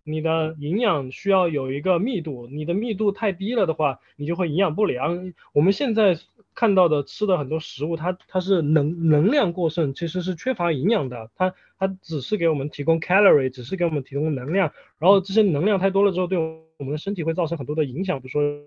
[0.05, 5.33] 你的营养需要有一个密度，你的密度太低了的话，你就会营养不良。
[5.53, 6.19] 我们现在
[6.55, 11.31] 看到的吃的很多食物，它它是能能量过剩，其实是缺乏营养的。
[11.37, 18.61] 它它只是给我们提供 calorie，只是给我们提供能量，然后这些能量太多了之后，对我们的身体会造成很多的影响，比如说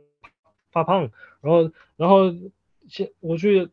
[0.71, 2.33] 发胖，然后然后
[2.87, 3.69] 现我去。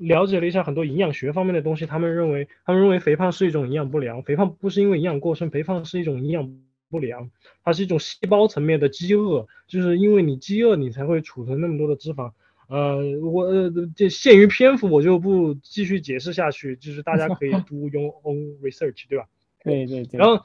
[0.00, 6.48] 了解了一下很多营养学方面的东西，他们认为，他们认为肥胖是一种营养不良，肥胖不是因为营养过剩，肥胖是一种营养
[6.90, 7.30] 不良，
[7.64, 12.32] 它是一种细胞层面的饥饿，就是因为你饥饿，你才会储存那么多的脂肪。
[12.68, 19.26] 呃，我呃这限于篇幅，我就不继续解释下去，就是大家可以 do your own research，对吧？
[19.64, 20.42] 对对对，然后，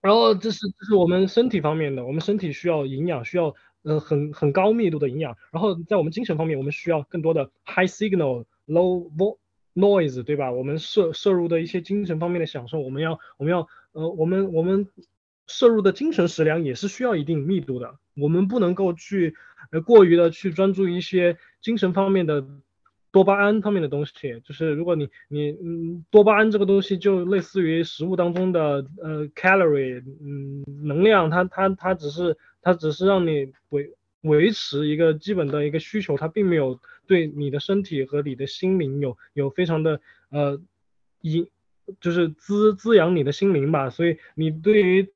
[0.00, 5.36] 然后这是这是我们身体方面的，我们身体需要营养，需要呃很很高密度的营养。
[5.50, 9.38] 然后在我们精神方面，我们需要更多的 high signal low vo
[9.74, 10.52] noise，对吧？
[10.52, 14.86] 我们摄摄入的一些精神方面的享受，我们要我们要呃我们我们
[15.48, 19.34] 摄入的精神食粮也是需要一定密度的，我们不能够去
[19.72, 22.46] 呃过于的去专注一些精神方面的。
[23.10, 40.60] 多巴胺方面的东西，就是如果你你嗯，多巴胺这个东西就类似于食物当中的呃 calorie，嗯，能量，它它它只是它只是让你维维持一个基本的一个需求，它并没有对你的身体和你的心灵有有非常的呃
[41.22, 41.48] 营，
[42.02, 43.88] 就是滋滋养你的心灵吧。
[43.88, 45.10] 所以你对于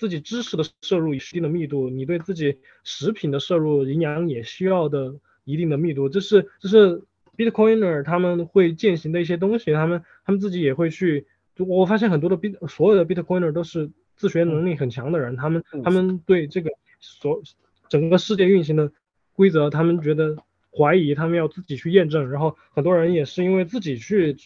[0.00, 5.14] 自己知识的摄入有一定的密度，你对自己食品的摄入营养也需要的
[5.44, 7.02] 一定的密度，这是这是。
[7.36, 11.26] Bitcoiner 他们会践行的一些东西，他们他们自己也会去。
[11.56, 16.70] 就我发现很多的 Bit 所有的 Bitcoiner 都是自学能力很强的人，他们嗯他们对这个
[17.00, 17.40] 所
[17.88, 18.92] 整个世界运行的
[19.32, 20.36] 规则，他们觉得
[20.70, 22.30] 怀疑，他们要自己去验证。
[22.30, 24.36] 然后很多人也是因为自己去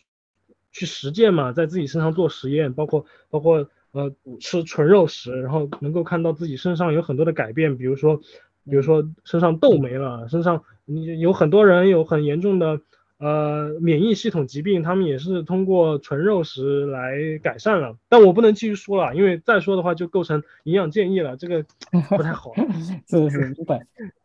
[0.71, 8.19] 去实践嘛，在自己身上做实验，包括包括呃吃纯肉食，然后能够看到自己身上有很多的改变，比如说
[8.69, 12.81] 比如说身上痘没了，身上你有很多人有很严重的。
[13.17, 17.97] 呃，免疫系统疾病，他们也是通过纯肉食来改善了。
[18.09, 21.65] 但我不能继续说了，因为再说的话就构成营养建议了，这个
[22.11, 22.53] 不太好。
[23.09, 23.79] 是是是，对。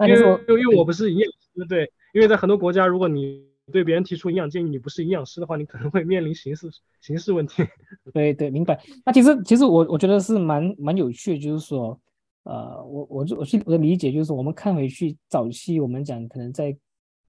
[0.09, 1.91] 因为因为我不是营养师，对。
[2.13, 6.69] 因为在很多国家，如果你对别人提出营养建议，你不是营养师的话，你可能会面临刑事
[7.01, 7.63] 刑事问题。
[8.13, 8.79] 对对，明白。
[9.05, 11.99] 那其实其实我我觉得是蛮蛮有趣，就是说，
[12.43, 16.75] 呃，我我就我去我的理解就是，我们看回去早期，我们讲可能在。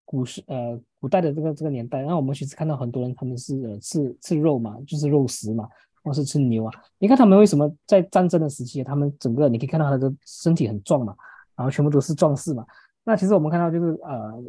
[0.07, 5.69] 古时呃，古代的这个这个年代，然后我们其实看到很多人他们是呃吃吃肉嘛，就是肉食嘛，
[6.03, 6.73] 或是吃牛啊。
[6.99, 11.15] 你看他们为什么在战争的时期，他们整个你可以看到他的身体很壮嘛，
[11.55, 12.67] 然后全部都是壮士嘛。
[13.05, 14.43] 那其实我们看到就是呃，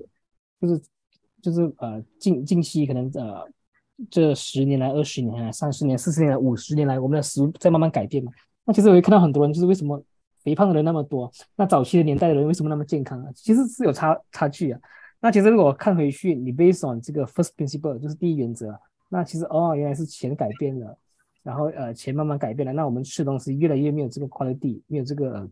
[0.60, 0.82] 就是
[1.42, 3.48] 就是呃近近期可能呃
[4.10, 8.32] 这十年来、二十年来、三十年、四十年来、五十年来，我们的食物在慢慢改变嘛。
[8.66, 10.02] 那其实我也看到很多人就是为什么
[10.44, 11.32] 肥胖的人那么多？
[11.56, 13.32] 那早期的年代的人为什么那么健康啊？
[13.36, 14.80] 其实是有差差距啊。
[15.20, 18.76] 那其实如果看回去，你 based on 这个 first principle 就是第一原则，
[19.10, 20.98] 那其实哦原来是钱改变了，
[21.44, 25.48] 然后呃钱慢慢改变了，那我们吃东西越来越没有这个 quality，没有这个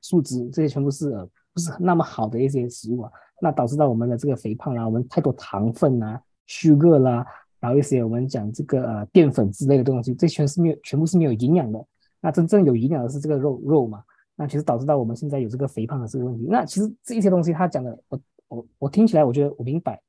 [0.00, 7.24] 素质，这些全部是呃不是那么好的一些食物啊，那导致到我们的这个肥胖啦，我们太多糖分啊，sugar 啦，
[7.60, 11.82] 然后一些我们讲这个呃淀粉之类的东西，这全是没有全部是没有营养的，
[12.20, 14.02] 那真正有营养的是这个肉肉嘛，
[14.36, 18.20] 那其实导致到我们现在有这个肥胖的这个问题，那其实这一些东西他讲的我。
[18.48, 20.00] 我我听起来，我觉得我明白，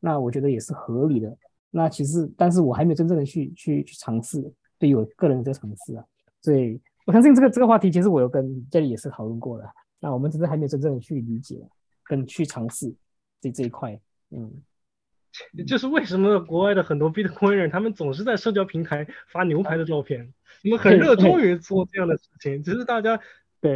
[0.00, 1.34] 那我觉得也是合理的。
[1.70, 4.42] 那其实，但是我还没有真正的去去去尝试，
[4.78, 6.04] 对于我个人的这个尝试啊，
[6.42, 9.64] 所以我相信这个这个话题，其实我有跟这里也是讨论过的。
[10.04, 11.66] 那我们只是还没有真正的去理解
[12.04, 12.94] 跟去尝试
[13.40, 13.98] 这这一块。
[14.30, 14.62] 嗯，
[15.66, 23.18] 就是为什么国外的很多 Bitcoiner 他们总是在社交平台发牛排的照片，我们很热衷于做这样的事情，只是大家。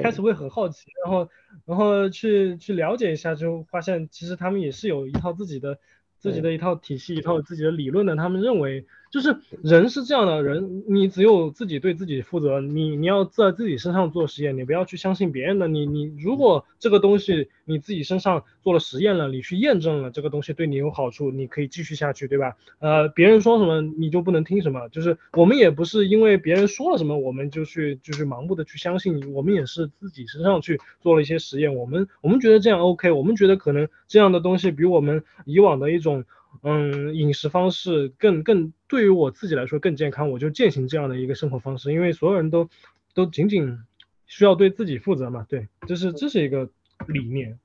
[0.02, 1.30] 开始会很好奇，然后，
[1.64, 5.78] 然后去去了解一下，就发现其实他们也是有一套自己的。
[6.20, 8.16] 自己的一套体系，一套自己的理论的？
[8.16, 15.66] 他们认为，就是人是这样的人，你只有自己对自己负责，你你要在自己身上做实验，你不要去相信别人的。
[15.66, 22.56] 你你如果这个东西你自己身上做了实验了，你去验证了这个东西对你有好处，你可以继续下去，对吧？
[22.80, 24.88] 呃，别人说什么你就不能听什么。
[24.90, 31.74] 就是我们也不是因为别人说了什么我们就去就是盲目的去相信，我们也是自己身上去做了一些实验。
[31.74, 36.24] 我们我们觉得这样 OK，我们觉得可能这样的东西比我们以往的一种。
[36.50, 42.68] 种嗯饮食方式更更对于我自己来说更健康，我就践行这样的一个生活方式，因为所有人都
[43.14, 43.78] 都仅仅
[44.26, 46.68] 需要对自己负责嘛，对，这是这是一个
[47.06, 47.58] 理念，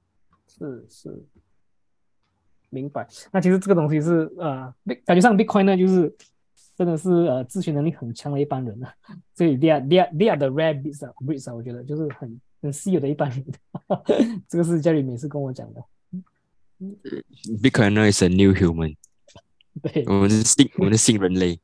[0.47, 1.23] 是是，
[2.69, 3.07] 明白。
[3.31, 4.73] 那其实这个东西是呃，
[5.05, 6.13] 感觉上 Bitcoin 呢就是
[6.75, 8.93] 真的是呃咨询能力很强的一般人啊，
[9.35, 13.45] 所以 they are they are they are the rare breeds 啊，breeds 啊，我觉得就是很很稀有的一般人，
[14.47, 15.83] 这个是家里每次跟我讲的。
[17.61, 18.95] Bitcoin is a new human。
[19.81, 21.59] 对，我们是新， 我们是新人类。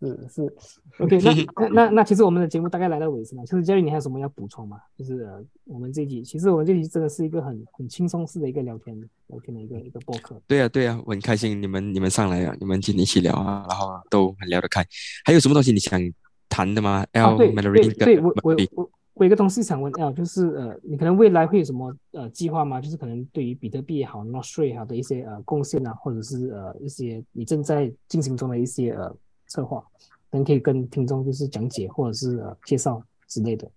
[0.00, 0.56] 是是
[0.98, 1.18] ，OK，
[1.56, 3.44] 那 那那其实我们的节目大概来到尾声了。
[3.44, 4.78] 其实 Jerry，你还有什么要补充吗？
[4.96, 5.28] 就是
[5.64, 10.40] 我们这集，其实我们这集真的是一个很很轻松式的一个聊天聊天的一个一个播客。
[10.46, 14.82] 对啊对啊，我很开心你们你们上来啊，你们今天一起聊啊，然后都很聊得开。
[15.24, 16.00] 还有什么东西你想
[16.48, 18.90] 谈的吗？L Mallory 对我我我。
[19.20, 22.80] 我有个东西想问啊，就是呃，你可能未来会有什么呃计划吗？
[22.80, 29.14] 就是可能对于比特币也好，Notre 好的一些呃贡献啊，或者是呃一些你正在进行中的一些呃
[29.46, 29.84] 策划，
[30.30, 33.70] 能可以跟听众就是讲解或者是呃介绍之类的。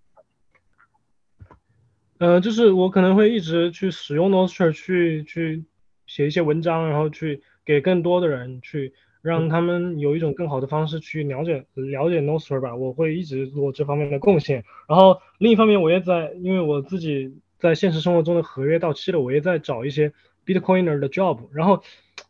[2.20, 5.66] 呃，就是我可能会一直去使用 Not Sure 去去
[6.08, 8.94] 写一些文章，然后去给更多的人去。
[9.24, 14.66] 让他们有一种更好的方式去了解了解 Nostr 吧，我会一直做这方面的贡献。
[14.86, 20.12] 然后另一方面，我也在，因为我自己在现实生活中的合约到期了，我也在找一些
[20.46, 21.40] Bitcoiner 的 job。
[21.54, 21.82] 然后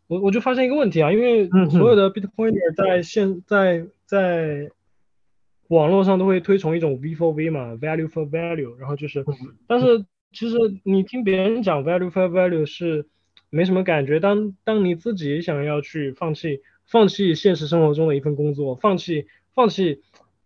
[0.05, 4.69] 我我就发现一个问题啊，因为所有的 Bitcoiner 在现在在
[5.69, 8.77] 网络上都会推崇一种 V for V 嘛，Value for Value。
[8.77, 9.25] 然后就是，
[9.65, 13.07] 但是其实你听别人讲 Value for Value 是
[13.49, 16.61] 没什么感觉，当当你自己想要去放弃。
[16.85, 20.01] 放弃现实生活中的一份工作，放弃放弃，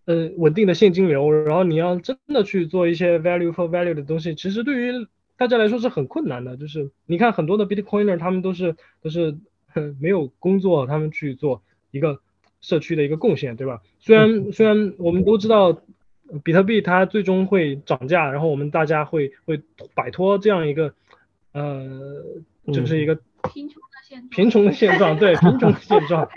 [0.05, 6.55] 呃，稳定的现金流，然后你要真的去做一些 value for value 的东西，其实对于大家来说是很困难的。
[6.55, 9.37] 就是你看很多的 Bitcoiner，他们都是都是
[9.99, 11.61] 没有工作，他们去做
[11.91, 12.19] 一个
[12.61, 13.81] 社区的一个贡献，对吧？
[13.99, 15.81] 虽然虽然我们都知道
[16.43, 19.61] 比特币它最终会涨价，然后我们大家会会
[19.93, 20.93] 摆脱这样一个
[21.51, 22.23] 呃，
[22.73, 23.19] 就是一个。
[24.29, 26.27] 贫穷的现状，对 贫穷的现状，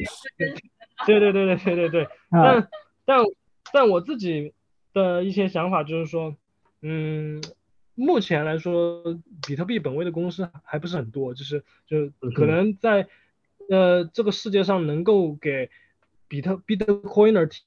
[1.07, 2.09] 对对对对对对对。
[2.31, 2.69] 但
[3.05, 3.19] 但
[3.73, 4.53] 但我自己
[4.93, 6.37] 的一些想法就是说，
[6.83, 7.43] 嗯，
[7.95, 9.03] 目前来说，
[9.47, 13.09] 比特币本位的公司还不是很多，就是就可能在
[13.69, 15.71] 呃这个世界上能够给
[16.29, 17.63] 比特币的 coiner 提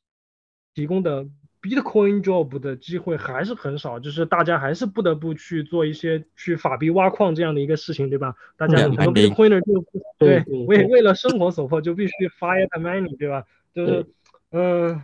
[0.73, 1.27] 提供的。
[1.63, 8.35] Bitcoin job 的机会还是很少，就是大家还是不得不去做一些去法币挖矿这样的一个事情，对吧？
[8.57, 9.81] 大家很多 Bitcoiner 就
[10.17, 13.45] 对为为了生活所迫就必须 fire money，对吧？
[13.73, 14.05] 就是
[14.51, 15.01] 嗯，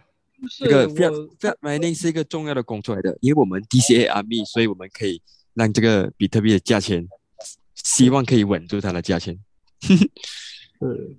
[0.59, 5.21] 这个 fiat fiat mining 是一个重要的工作来的，因为我们 DCA 阿密，所以我们可以
[5.53, 7.07] 让这个比特币的价钱，
[7.73, 9.39] 希望可以稳住它的价钱。
[10.81, 11.15] 嗯，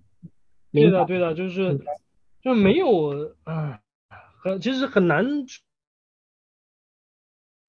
[0.70, 1.80] 对的对的，就是
[2.42, 3.80] 就没有啊。
[4.42, 5.24] 很其实很难，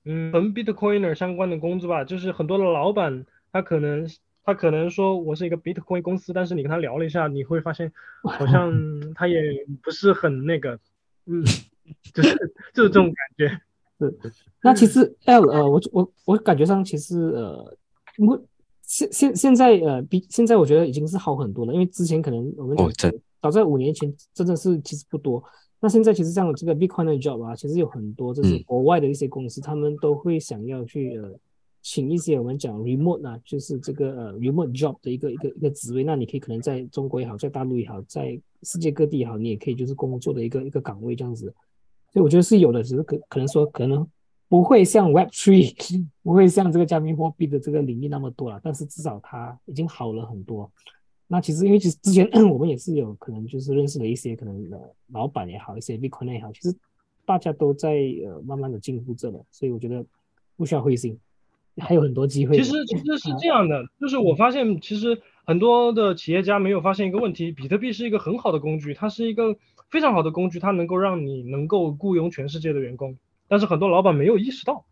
[0.06, 4.08] 嗯，跟 Bitcoiner 相关的工作吧，就是很多的老板，他可能
[4.44, 7.92] 他可能说我是一个 Bitcoin 公司，但是你跟他聊了一下，你会发现
[8.24, 8.72] 好像
[9.14, 9.42] 他也
[9.84, 10.80] 不是很那个，
[11.26, 11.44] 嗯，
[12.14, 12.36] 就是
[12.74, 13.62] 就是这种感觉。
[14.00, 14.34] 是，
[14.64, 17.78] 那其实 L 呃，我我我感觉上其实呃，
[18.18, 18.42] 我
[18.82, 22.78] 现现现在呃比现在我觉得已经是好很多了，因为之前可能我们
[23.42, 25.44] 早在五年前真的是其实不多。
[25.84, 31.34] 那现在其实像这个 Bitcoin 的 job 啊，其实有很多就是国外的一些公司，他们都会想要去呃
[31.82, 36.04] 请一些我们讲 remote 啊，就是这个呃 remote job 的一个一个一个职位。
[36.04, 41.52] 那你可以可能在中国也好，在大陆也好，在世界各地也好，你也可以就是工作的一个一个岗位这样子。
[42.14, 44.08] 所以我觉得是有的，只是可可能说可能
[44.48, 45.74] 不会像 Web Three，
[46.22, 50.72] 不会像这个加密货币的这个领域那么多了，但是至少它已经好了很多。
[51.34, 54.78] 那其实，因为其实之前 我们也是有可能就是认识了一些可能呃
[55.14, 56.76] 老板也好，一些 Bitcoin 也好，其实
[57.26, 57.94] 大家都在
[58.26, 60.06] 呃慢慢的进步着了，所以我觉得
[60.58, 61.18] 不需要灰心，
[61.78, 62.58] 还有很多机会。
[62.58, 69.56] 其实其实是这样的，就是我发现其实很多的企业家没有发现一个问题，比特币是一个很好的工具，它是一个
[69.90, 73.18] 非常好的工具，它能够让你能够雇佣全世界的员工，
[73.48, 74.86] 但是很多老板没有意识到。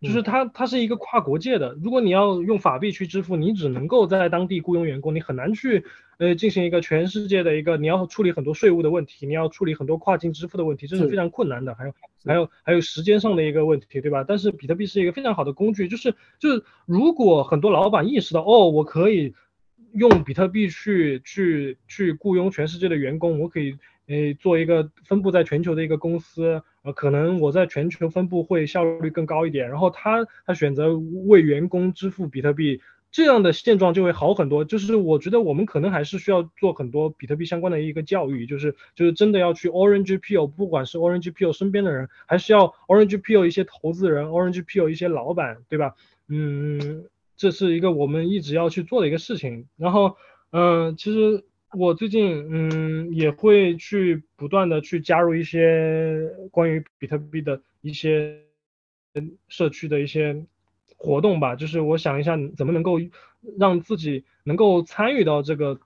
[0.00, 1.76] 就是它，它是一个跨国界的。
[1.82, 5.84] 如果你要用法币去支付，你只能够在当地雇佣员工，你很难去
[6.18, 7.76] 呃进行一个全世界的一个。
[7.76, 11.74] 你要处理很多税务的问题，你要处理很多跨境支付的问题，这是非常困难的。
[11.74, 11.94] 还有
[12.24, 14.24] 还有还有时间上的一个问题，对吧？
[14.26, 19.34] 但是比特币是一个非常好的工具，就是就是如果很多老板意识到，哦，我可以
[19.94, 23.76] 用比特币去去去雇佣全世界的员工，我可以。
[24.08, 26.62] 诶，做一个分布在全球的一个公司，
[26.92, 29.68] 可能我在全球分布会效率更高一点。
[29.68, 30.96] 然后他他选择
[31.26, 34.64] 为员工支付比特币，这样的现状就会好很多。
[34.64, 45.94] 就是我觉得我们可能还是需要做很多比特币相关的一个教育，就是就是真的要去 Orange P O，不管是 Orange P O 身边的人，还是要 Orange P O 一些投资人，Orange P O 一些老板，对吧？
[46.28, 47.04] 嗯，
[47.36, 49.66] 这是一个我们一直要去做的一个事情。
[49.76, 50.16] 然后，
[50.52, 51.44] 嗯，其实。
[51.74, 58.40] 我最近嗯也会去不断的去加入一些关于比特币的一些
[59.48, 60.44] 社区的一些
[60.96, 62.98] 活动吧，就是我想一下怎么能够
[63.58, 65.78] 让自己能够参与到这个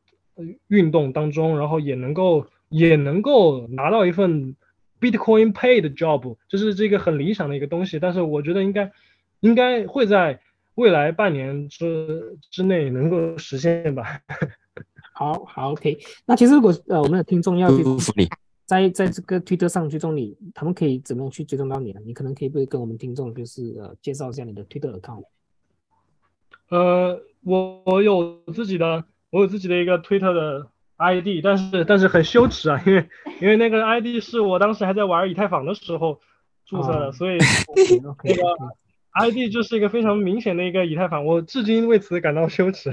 [0.68, 4.56] 运动当中，然后也能够也能够拿到一份
[5.00, 8.92] Bitcoin Pay 的 job，就是这个很理想的一个东西，但是我觉得应该
[9.40, 10.40] 应该会在
[10.76, 14.22] 未来半年之之内能够实现吧。
[15.22, 15.98] 好好，OK。
[16.26, 17.84] 那其实如果呃我们的听众要去
[18.64, 22.00] 在在这个推特上追踪你，他们可以怎么样去追踪到你呢？
[22.04, 25.24] 你可能可以不跟我们听众就是呃介绍一下你的推特 account。
[26.70, 30.66] 呃，我我有自己的，我有自己的一个推特的
[30.96, 33.08] ID，但是但是很羞耻啊，因为
[33.42, 36.20] 因为那个 ID 是我当时还在玩以太坊的时候
[36.64, 37.36] 注册的，所以
[38.02, 38.42] 那个
[39.10, 42.90] ID 就是一个非常明显的一个以太坊，我至今为此感到羞耻。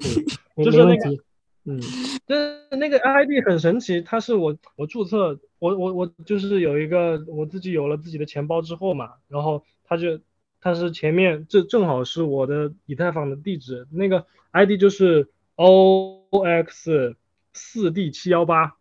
[0.56, 1.22] 就是那个。
[1.64, 1.80] 嗯，
[2.26, 10.18] 但那个 ID 很神奇，它是我我注册，我我我就是有一个我自己有了自己的钱包之后嘛，然后它就
[10.60, 17.14] 它是前面这正好是我的以太坊的地址，那个 ID 就是 OX
[17.52, 18.74] 四 D 七幺八，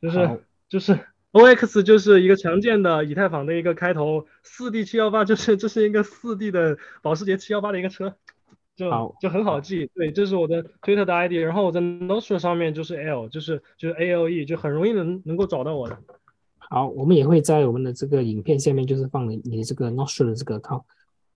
[0.00, 1.00] 就是就是
[1.32, 8.14] OX 就是一个常见的以太坊的一个开头，四 D 七幺八就是这是一个四 D 的保时捷七幺八的一个车。
[8.74, 15.98] 就就很好记，对，这是我的推特的 ID，然后我在 Notion 上面就是 L，就是就是 A L E，就很容易能能够找到我的。
[16.58, 20.82] 好，我们也会在我们的这个影片下面就是放你你的这个 Notion 的这个 account。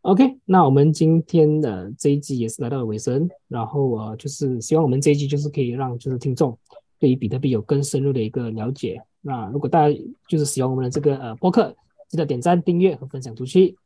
[0.00, 6.58] OK，那我们今天的这一集也是来到了尾声，然后呃就是希望我们这一集就是可以让就是听众
[6.98, 9.02] 对于比特币有更深入的一个了解。
[9.20, 9.98] 那如果大家
[10.28, 11.76] 就是喜欢我们的这个呃播客，
[12.08, 13.76] 记得点赞、订阅和分享出去。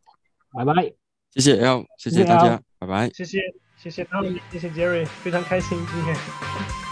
[0.53, 1.10] 拜拜。
[1.35, 3.09] 谢谢 L，谢谢大家，拜拜。
[3.11, 3.39] 谢谢
[3.77, 6.90] 谢谢他们，谢谢 Jerry，非常开心今天。